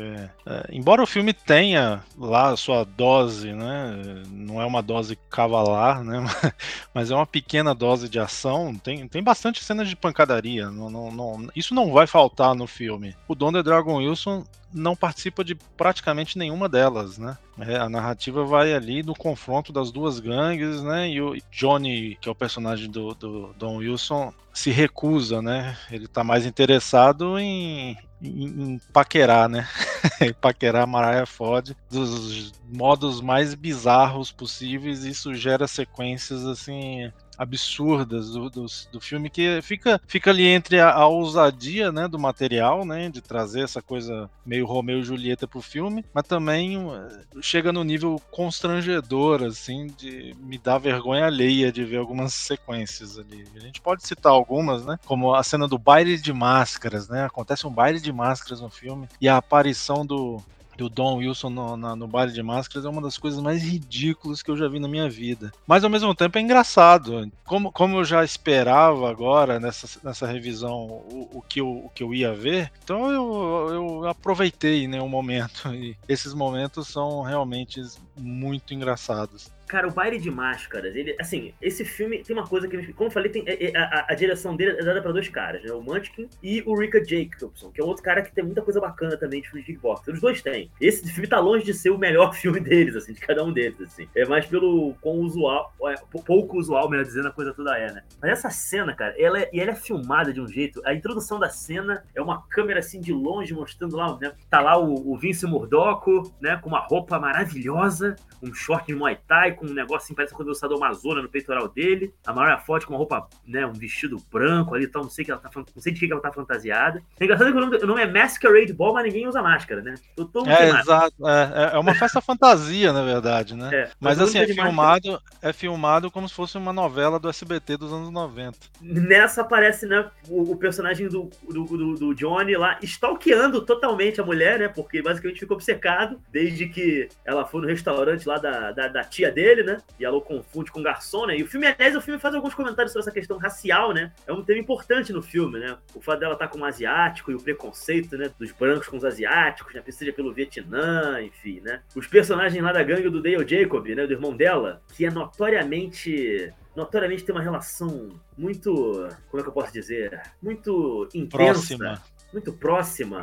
é, 0.46 0.66
embora 0.72 1.04
o 1.04 1.08
filme 1.08 1.32
tenha 1.32 2.04
lá 2.18 2.50
a 2.50 2.58
sua 2.58 2.84
dose, 2.84 3.54
né? 3.54 4.24
Não 4.30 4.60
é 4.60 4.66
uma 4.66 4.82
dose 4.82 5.16
cavalar, 5.30 6.04
né? 6.04 6.26
Mas 6.94 7.12
é 7.12 7.16
uma 7.16 7.28
pequena 7.28 7.76
dose 7.76 8.10
de 8.10 8.20
ação. 8.20 8.74
Tem, 8.76 9.08
tem 9.08 9.22
bastante 9.22 9.64
cenas 9.64 9.88
de 9.88 9.96
pancadaria. 9.96 10.72
Não, 10.72 10.90
não, 10.90 11.12
não, 11.12 11.48
isso 11.56 11.76
não 11.76 11.92
vai 11.92 12.08
faltar 12.08 12.56
no 12.56 12.66
filme. 12.66 13.16
O 13.28 13.36
Don 13.36 13.54
The 13.54 13.62
Dragon 13.62 13.98
Wilson 13.98 14.44
não 14.76 14.96
participa 14.96 15.44
de 15.44 15.56
praticamente 15.56 16.38
nenhuma 16.38 16.68
delas, 16.68 17.18
né? 17.18 17.38
É, 17.60 17.78
a 17.78 17.90
narrativa 17.90 18.44
vai 18.44 18.74
ali 18.74 19.02
no 19.02 19.16
confronto 19.16 19.72
das 19.72 19.92
duas 19.92 20.20
gangues, 20.20 20.84
né? 20.84 21.10
E 21.10 21.22
o 21.22 21.36
Johnny, 21.50 22.18
que 22.20 22.28
é 22.28 22.32
o 22.32 22.36
personagem 22.36 22.92
do, 22.92 23.14
do 23.16 23.54
Don 23.58 23.78
Wilson, 23.78 24.34
se 24.54 24.72
recusa, 24.72 25.42
né? 25.42 25.78
Ele 25.90 26.08
tá 26.08 26.24
mais 26.24 26.46
interessado 26.46 27.40
em, 27.40 27.98
em, 28.22 28.74
em 28.74 28.82
paquerar, 28.92 29.48
né? 29.48 29.68
paquerar 30.42 30.86
Mariah 30.86 31.26
Ford 31.26 31.76
dos 31.90 32.52
modos 32.70 33.22
mais 33.22 33.56
bizarros 33.56 34.32
possíveis. 34.32 35.06
Isso 35.06 35.34
gera 35.34 35.68
sequências 35.68 36.46
assim 36.46 37.12
absurdas 37.38 38.32
do, 38.32 38.50
do, 38.50 38.66
do, 38.92 39.02
filme 39.02 39.30
que 39.30 39.62
fica, 39.62 40.02
fica 40.08 40.32
ali 40.32 40.48
entre 40.48 40.80
a, 40.80 40.92
a, 40.92 41.08
ousadia 41.08 41.92
né, 41.92 42.08
do 42.08 42.20
material, 42.20 42.86
né, 42.86 43.10
de 43.10 43.22
trazer 43.22 43.62
essa 43.62 43.82
coisa 43.82 44.30
meio 44.46 44.66
Romeu 44.66 45.00
e 45.00 45.04
Julieta 45.04 45.48
pro 45.48 45.62
filme, 45.62 46.06
mas 46.14 46.28
também 46.28 46.78
uh, 46.78 47.08
chega 47.42 47.72
no 47.72 47.84
nível 47.84 48.22
constrangedor, 48.32 49.44
assim, 49.44 49.88
de 49.88 50.36
me 50.40 50.58
dar 50.58 50.78
vergonha 50.78 51.26
alheia 51.26 51.72
de 51.72 51.84
ver 51.84 51.98
algumas 51.98 52.34
sequências 52.34 53.18
ali. 53.18 53.46
A 53.56 53.60
gente 53.60 53.82
pode 53.82 54.06
citar 54.08 54.32
algumas, 54.32 54.86
né, 54.86 54.98
como 55.06 55.34
a 55.34 55.44
cena 55.44 55.68
do 55.68 55.78
baile 55.78 56.18
de 56.18 56.34
máscaras, 56.34 57.10
né, 57.10 57.26
acontece 57.26 57.68
um 57.68 57.72
baile 57.72 58.00
de 58.00 58.12
máscaras 58.12 58.62
no 58.62 58.70
filme 58.70 59.08
e 59.20 59.28
a 59.28 59.38
aparição 59.38 60.06
do 60.06 60.42
do 60.78 60.90
Don 60.90 61.18
Wilson 61.18 61.50
no, 61.50 61.78
na, 61.78 61.96
no 61.96 62.08
baile 62.08 62.32
de 62.32 62.44
máscaras 62.44 62.86
é 62.86 62.90
uma 62.90 63.02
das 63.02 63.18
coisas 63.18 63.42
mais 63.42 63.64
ridículas 63.64 64.42
que 64.42 64.52
eu 64.52 64.58
já 64.58 64.68
vi 64.68 64.80
na 64.80 64.88
minha 64.88 65.10
vida. 65.10 65.52
Mas 65.66 65.84
ao 65.84 65.90
mesmo 65.90 66.14
tempo 66.14 66.38
é 66.38 66.42
engraçado. 66.42 67.30
Como, 67.46 67.72
como 67.72 67.98
eu 67.98 68.06
já 68.06 68.24
esperava 68.24 69.10
agora 69.10 69.60
nessa, 69.60 70.00
nessa 70.04 70.28
revisão 70.28 70.76
o, 70.76 71.30
o, 71.34 71.42
que 71.42 71.62
eu, 71.62 71.70
o 71.70 71.90
que 71.94 72.04
eu 72.04 72.14
ia 72.14 72.34
ver, 72.34 72.72
então 72.84 73.12
eu, 73.12 73.70
eu 73.74 74.08
aproveitei 74.08 74.88
né, 74.88 75.02
um 75.02 75.10
momento. 75.10 75.70
E 75.76 75.96
esses 76.08 76.34
momentos 76.34 76.88
são 76.88 77.22
realmente 77.22 77.82
muito 78.18 78.74
engraçados. 78.74 79.52
Cara, 79.68 79.88
o 79.88 79.92
baile 79.92 80.20
de 80.20 80.30
máscaras, 80.30 80.96
ele, 80.96 81.16
assim, 81.20 81.54
esse 81.62 81.84
filme 81.84 82.24
tem 82.24 82.36
uma 82.36 82.48
coisa 82.48 82.68
que, 82.68 82.94
como 82.94 83.08
eu 83.08 83.12
falei, 83.12 83.32
tem, 83.32 83.44
é, 83.48 83.72
é, 83.72 83.78
a, 83.78 84.06
a, 84.10 84.14
direção 84.14 84.56
dele 84.56 84.78
é 84.80 84.84
dada 84.84 85.02
para 85.02 85.12
dois 85.12 85.28
caras, 85.28 85.64
né? 85.64 85.72
O 85.72 85.82
Munchkin 85.82 86.30
e 86.42 86.62
o 86.66 86.78
Rika 86.78 87.04
Jacobson, 87.04 87.72
que 87.72 87.82
é 87.82 87.84
outro 87.84 88.04
cara 88.04 88.22
que 88.22 88.34
tem 88.34 88.44
muita 88.44 88.62
coisa 88.62 88.80
bacana 88.80 89.18
também 89.18 89.42
de 89.42 89.50
filme 89.50 89.62
de 89.62 89.74
kickboxing. 89.74 90.12
Os 90.12 90.22
dois 90.22 90.42
têm. 90.42 90.70
Esse 90.80 91.12
filme 91.12 91.28
tá 91.28 91.40
longe 91.40 91.66
de 91.66 91.74
ser 91.74 91.90
o 91.90 91.98
melhor 91.98 92.34
filme 92.36 92.60
deles, 92.60 92.96
assim, 92.96 93.14
de 93.14 93.22
cada 93.22 93.44
um 93.44 93.52
deles, 93.52 93.80
assim. 93.82 94.08
É 94.16 94.26
mais 94.26 94.46
pelo 94.46 94.94
com 95.02 95.20
usual, 95.20 95.74
é, 95.88 95.96
pouco 96.26 96.58
usual, 96.58 96.90
melhor 96.90 97.04
dizendo, 97.04 97.28
a 97.28 97.32
coisa 97.32 97.54
toda 97.54 97.78
é, 97.78 97.92
né? 97.92 98.04
Mas 98.22 98.32
essa 98.32 98.50
cena, 98.50 98.94
cara, 98.94 99.16
ela 99.18 99.40
é, 99.40 99.50
e 99.52 99.60
ela 99.60 99.72
é 99.72 99.76
filmada 99.76 100.32
de 100.32 100.40
um 100.40 100.48
jeito. 100.48 100.82
A 100.86 100.94
introdução 100.94 101.40
da 101.40 101.50
cena 101.50 102.04
é 102.14 102.22
uma 102.22 102.44
câmera 102.48 102.80
assim 102.80 103.02
de 103.02 103.14
longe 103.14 103.54
mostrando 103.54 103.96
lá, 103.96 104.18
né? 104.20 104.34
Tá 104.50 104.62
lá 104.62 104.78
o, 104.78 105.12
o 105.12 105.18
Vince 105.18 105.46
Murdoco, 105.46 106.34
né? 106.40 106.58
Com 106.58 106.70
uma 106.70 106.80
roupa 106.80 107.20
maravilhosa, 107.20 108.16
um 108.42 108.54
short 108.54 108.86
de 108.88 108.96
Muay 108.96 109.18
Thai, 109.28 109.55
com 109.56 109.66
um 109.66 109.74
negócio 109.74 110.06
assim, 110.06 110.14
parece 110.14 110.34
quando 110.34 110.52
o 110.52 110.76
Amazona 110.76 111.22
no 111.22 111.30
peitoral 111.30 111.68
dele. 111.68 112.14
A 112.26 112.34
Mariah 112.34 112.60
Forte 112.60 112.86
com 112.86 112.94
uma 112.94 113.00
roupa, 113.00 113.28
né? 113.46 113.66
Um 113.66 113.74
vestido 113.74 114.18
branco 114.32 114.76
ali 114.76 114.86
e 114.86 114.88
tal. 114.88 115.04
Não 115.04 115.10
sei, 115.10 115.26
que 115.26 115.32
ela 115.32 115.40
tá, 115.40 115.50
não 115.54 115.82
sei 115.82 115.94
de 115.94 116.00
que 116.00 116.12
ela 116.12 116.22
tá 116.22 116.32
fantasiada. 116.32 117.02
É 117.20 117.24
engraçado 117.24 117.52
que 117.52 117.58
o 117.58 117.62
nome, 117.62 117.78
o 117.78 117.88
nome 117.88 118.02
é 118.02 118.12
Masquerade 118.12 118.74
Ball, 118.74 118.94
mas 118.94 119.06
ninguém 119.06 119.28
usa 119.28 119.42
máscara, 119.42 119.82
né? 119.82 119.96
Todo 120.16 120.50
é, 120.50 120.70
exato. 120.70 121.16
É, 121.28 121.72
é, 121.74 121.80
uma 121.80 121.94
festa 121.96 122.22
fantasia, 122.22 122.92
na 122.92 123.04
verdade, 123.04 123.56
né? 123.56 123.70
É, 123.74 123.90
mas 124.00 124.20
assim, 124.20 124.40
é 124.40 124.48
filmado, 124.48 125.22
é 125.42 125.54
filmado 125.54 126.12
como 126.12 126.28
se 126.28 126.36
fosse 126.36 126.58
uma 126.58 126.74
novela 126.74 127.20
do 127.20 127.30
SBT 127.30 127.78
dos 127.78 127.92
anos 127.92 128.12
90. 128.12 128.58
Nessa 128.82 129.42
aparece, 129.42 129.86
né, 129.86 130.10
o, 130.28 130.52
o 130.52 130.58
personagem 130.58 131.08
do, 131.08 131.30
do, 131.50 131.64
do, 131.64 131.96
do, 131.96 132.16
Johnny 132.16 132.56
lá, 132.56 132.78
stalkeando 132.82 133.62
totalmente 133.62 134.20
a 134.20 134.24
mulher, 134.24 134.60
né? 134.60 134.68
Porque 134.68 135.02
basicamente 135.02 135.40
ficou 135.40 135.56
obcecado 135.56 136.20
desde 136.32 136.68
que 136.68 137.10
ela 137.24 137.46
foi 137.46 137.62
no 137.62 137.68
restaurante 137.68 138.28
lá 138.28 138.38
da, 138.38 138.72
da, 138.72 138.88
da 138.88 139.04
tia 139.04 139.32
dele, 139.32 139.45
né? 139.64 139.78
E 140.00 140.06
ela 140.06 140.18
o 140.18 140.22
confunde 140.22 140.72
com 140.72 140.82
garçom, 140.82 141.28
né? 141.28 141.38
E 141.38 141.44
o 141.44 141.48
filme, 141.48 141.68
aliás, 141.68 141.96
o 141.96 142.02
filme 142.02 142.20
faz 142.20 142.34
alguns 142.34 142.54
comentários 142.54 142.92
sobre 142.92 143.04
essa 143.04 143.12
questão 143.12 143.38
racial, 143.38 143.94
né? 143.94 144.12
É 144.26 144.34
um 144.34 144.44
tema 144.44 144.60
importante 144.60 145.14
no 145.14 145.22
filme, 145.22 145.60
né? 145.60 145.78
O 145.94 146.02
fato 146.02 146.20
dela 146.20 146.34
estar 146.34 146.48
tá 146.48 146.52
com 146.52 146.60
um 146.60 146.66
asiático 146.66 147.32
e 147.32 147.36
o 147.36 147.40
preconceito, 147.40 148.18
né? 148.18 148.32
Dos 148.40 148.52
brancos 148.52 148.88
com 148.88 148.98
os 148.98 149.06
asiáticos, 149.06 149.74
né? 149.74 149.84
Seja 149.90 150.12
pelo 150.12 150.34
Vietnã, 150.34 151.22
enfim, 151.22 151.62
né? 151.62 151.82
Os 151.96 152.08
personagens 152.08 152.62
lá 152.64 152.72
da 152.72 152.84
gangue 152.84 153.10
do 153.10 153.22
Dale 153.22 153.48
Jacob, 153.48 153.86
né? 153.88 154.08
Do 154.08 154.14
irmão 154.14 154.36
dela, 154.36 154.82
que 154.96 155.06
é 155.06 155.12
notoriamente 155.12 156.54
notoriamente 156.76 157.24
tem 157.24 157.34
uma 157.34 157.42
relação 157.42 158.20
muito, 158.38 159.08
como 159.30 159.40
é 159.40 159.44
que 159.44 159.50
eu 159.50 159.54
posso 159.54 159.72
dizer, 159.72 160.22
muito 160.42 161.08
intensa, 161.14 161.38
próxima. 161.38 162.04
Muito 162.32 162.54
próxima. 162.54 163.22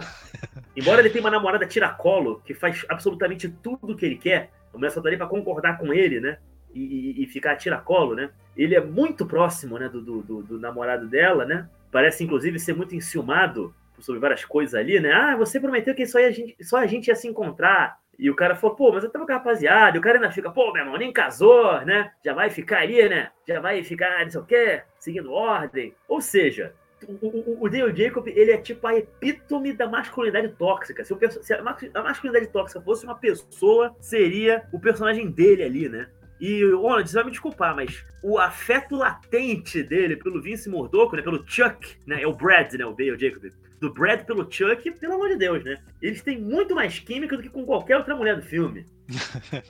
Embora 0.77 1.01
ele 1.01 1.11
tenha 1.11 1.23
uma 1.23 1.31
namorada 1.31 1.67
tiracolo 1.67 2.41
que 2.45 2.55
faz 2.55 2.85
absolutamente 2.89 3.49
tudo 3.49 3.93
o 3.93 3.97
que 3.97 4.07
ele 4.07 4.17
quer, 4.17 4.51
a 4.73 4.79
mulher 4.79 4.91
só 4.91 5.01
tá 5.01 5.09
ali 5.09 5.17
pra 5.17 5.27
concordar 5.27 5.79
com 5.79 5.93
ele, 5.93 6.21
né? 6.21 6.39
E, 6.75 6.81
e, 7.21 7.25
e 7.25 7.27
ficar 7.27 7.57
tiracolo, 7.57 8.15
né? 8.15 8.31
Ele 8.57 8.75
é 8.75 8.81
muito 8.81 9.27
próximo, 9.27 9.79
né, 9.79 9.89
do, 9.89 10.01
do, 10.01 10.43
do, 10.43 10.59
namorado 10.59 11.07
dela, 11.07 11.45
né? 11.45 11.69
Parece, 11.91 12.25
inclusive, 12.25 12.59
ser 12.59 12.75
muito 12.75 12.95
enciumado 12.95 13.75
sobre 13.99 14.21
várias 14.21 14.45
coisas 14.45 14.75
ali, 14.75 14.99
né? 14.99 15.13
Ah, 15.13 15.37
você 15.37 15.61
prometeu 15.61 15.95
que 15.95 16.07
só 16.07 16.19
a 16.19 16.31
gente, 16.31 16.57
só 16.63 16.79
a 16.79 16.87
gente 16.87 17.09
ia 17.09 17.15
se 17.15 17.29
encontrar. 17.29 18.01
E 18.19 18.31
o 18.31 18.35
cara 18.35 18.55
falou, 18.55 18.77
pô, 18.77 18.93
mas 18.93 19.05
eu 19.05 19.11
tava 19.11 19.27
com 19.27 19.33
a 19.33 19.37
rapaziada. 19.37 19.97
E 19.97 20.01
o 20.01 20.03
cara 20.03 20.17
ainda 20.17 20.31
fica, 20.31 20.51
pô, 20.51 20.73
meu 20.73 20.83
irmão, 20.83 20.99
nem 20.99 21.13
casou, 21.13 21.81
né? 21.83 22.13
Já 22.25 22.33
vai 22.33 22.49
ficar 22.49 22.79
ali, 22.79 23.09
né? 23.09 23.31
Já 23.47 23.61
vai 23.61 23.83
ficar, 23.83 24.23
não 24.23 24.31
sei 24.31 24.41
o 24.41 24.45
quê, 24.45 24.83
seguindo 24.99 25.33
ordem. 25.33 25.95
Ou 26.09 26.21
seja, 26.21 26.75
o, 27.09 27.65
o, 27.65 27.69
Dale 27.69 27.95
Jacob, 27.97 28.27
ele 28.29 28.51
é 28.51 28.57
tipo 28.57 28.87
a 28.87 28.97
epítome 28.97 29.73
da 29.73 29.89
masculinidade 29.89 30.49
tóxica. 30.57 31.05
Se, 31.05 31.13
o, 31.13 31.19
se 31.43 31.55
a 31.55 32.03
masculinidade 32.03 32.53
tóxica 32.53 32.81
fosse 32.81 33.05
uma 33.05 33.15
pessoa, 33.15 33.95
seria 34.01 34.67
o 34.73 34.81
personagem 34.81 35.31
dele 35.31 35.63
ali, 35.63 35.89
né? 35.89 36.09
E, 36.43 36.65
Ronald, 36.73 37.09
você 37.09 37.15
vai 37.15 37.25
me 37.25 37.31
desculpar, 37.31 37.77
mas 37.77 38.05
o 38.21 38.37
afeto 38.37 38.97
latente 38.97 39.81
dele 39.81 40.17
pelo 40.17 40.43
Vince 40.43 40.69
Mordoco, 40.69 41.15
né? 41.15 41.23
Pelo 41.23 41.45
Chuck, 41.47 41.97
né? 42.05 42.21
É 42.21 42.27
o 42.27 42.33
Brad, 42.33 42.73
né? 42.75 42.85
O 42.85 42.93
Dale 42.93 43.17
Jacob. 43.17 43.49
Do 43.81 43.93
Brad 43.93 44.25
pelo 44.25 44.51
Chuck, 44.51 44.91
pelo 44.91 45.15
amor 45.15 45.29
de 45.29 45.37
Deus, 45.37 45.63
né? 45.63 45.77
Eles 46.01 46.21
têm 46.21 46.41
muito 46.41 46.75
mais 46.75 46.99
química 46.99 47.37
do 47.37 47.45
que 47.45 47.49
com 47.49 47.65
qualquer 47.65 47.97
outra 47.97 48.17
mulher 48.17 48.35
do 48.35 48.43
filme. 48.43 48.85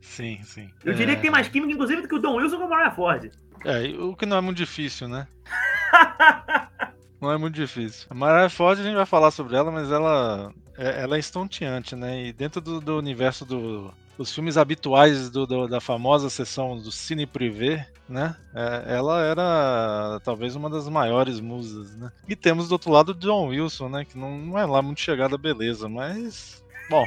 sim, 0.00 0.40
sim. 0.42 0.70
Eu 0.82 0.94
diria 0.94 1.12
é... 1.12 1.16
que 1.16 1.22
tem 1.22 1.30
mais 1.30 1.48
química, 1.48 1.72
inclusive, 1.72 2.00
do 2.00 2.08
que 2.08 2.14
o 2.14 2.18
Don 2.18 2.36
Wilson 2.36 2.56
com 2.56 2.64
a 2.64 2.68
Mariah 2.68 2.94
Ford. 2.94 3.30
É, 3.64 3.88
o 3.98 4.16
que 4.16 4.26
não 4.26 4.36
é 4.36 4.40
muito 4.40 4.56
difícil, 4.56 5.08
né? 5.08 5.26
Não 7.20 7.30
é 7.30 7.36
muito 7.36 7.54
difícil. 7.54 8.06
A 8.08 8.14
Mariah 8.14 8.48
Ford 8.48 8.80
a 8.80 8.82
gente 8.82 8.96
vai 8.96 9.04
falar 9.04 9.30
sobre 9.30 9.54
ela, 9.54 9.70
mas 9.70 9.92
ela, 9.92 10.50
é, 10.78 11.02
ela 11.02 11.16
é 11.16 11.18
estonteante, 11.18 11.94
né? 11.94 12.24
E 12.24 12.32
dentro 12.32 12.62
do, 12.62 12.80
do 12.80 12.96
universo 12.96 13.44
do, 13.44 13.92
dos 14.16 14.34
filmes 14.34 14.56
habituais 14.56 15.28
do, 15.28 15.46
do, 15.46 15.68
da 15.68 15.82
famosa 15.82 16.30
sessão 16.30 16.78
do 16.78 16.90
Cine 16.90 17.26
Privé, 17.26 17.86
né? 18.08 18.34
É, 18.54 18.96
ela 18.96 19.20
era 19.20 20.18
talvez 20.24 20.56
uma 20.56 20.70
das 20.70 20.88
maiores 20.88 21.40
musas, 21.40 21.94
né? 21.94 22.10
E 22.26 22.34
temos 22.34 22.68
do 22.68 22.72
outro 22.72 22.90
lado 22.90 23.12
John 23.12 23.48
Wilson, 23.48 23.90
né? 23.90 24.04
Que 24.06 24.16
não, 24.16 24.38
não 24.38 24.58
é 24.58 24.64
lá 24.64 24.80
muito 24.80 25.02
chegada 25.02 25.34
a 25.34 25.38
beleza, 25.38 25.90
mas 25.90 26.64
Bom, 26.90 27.06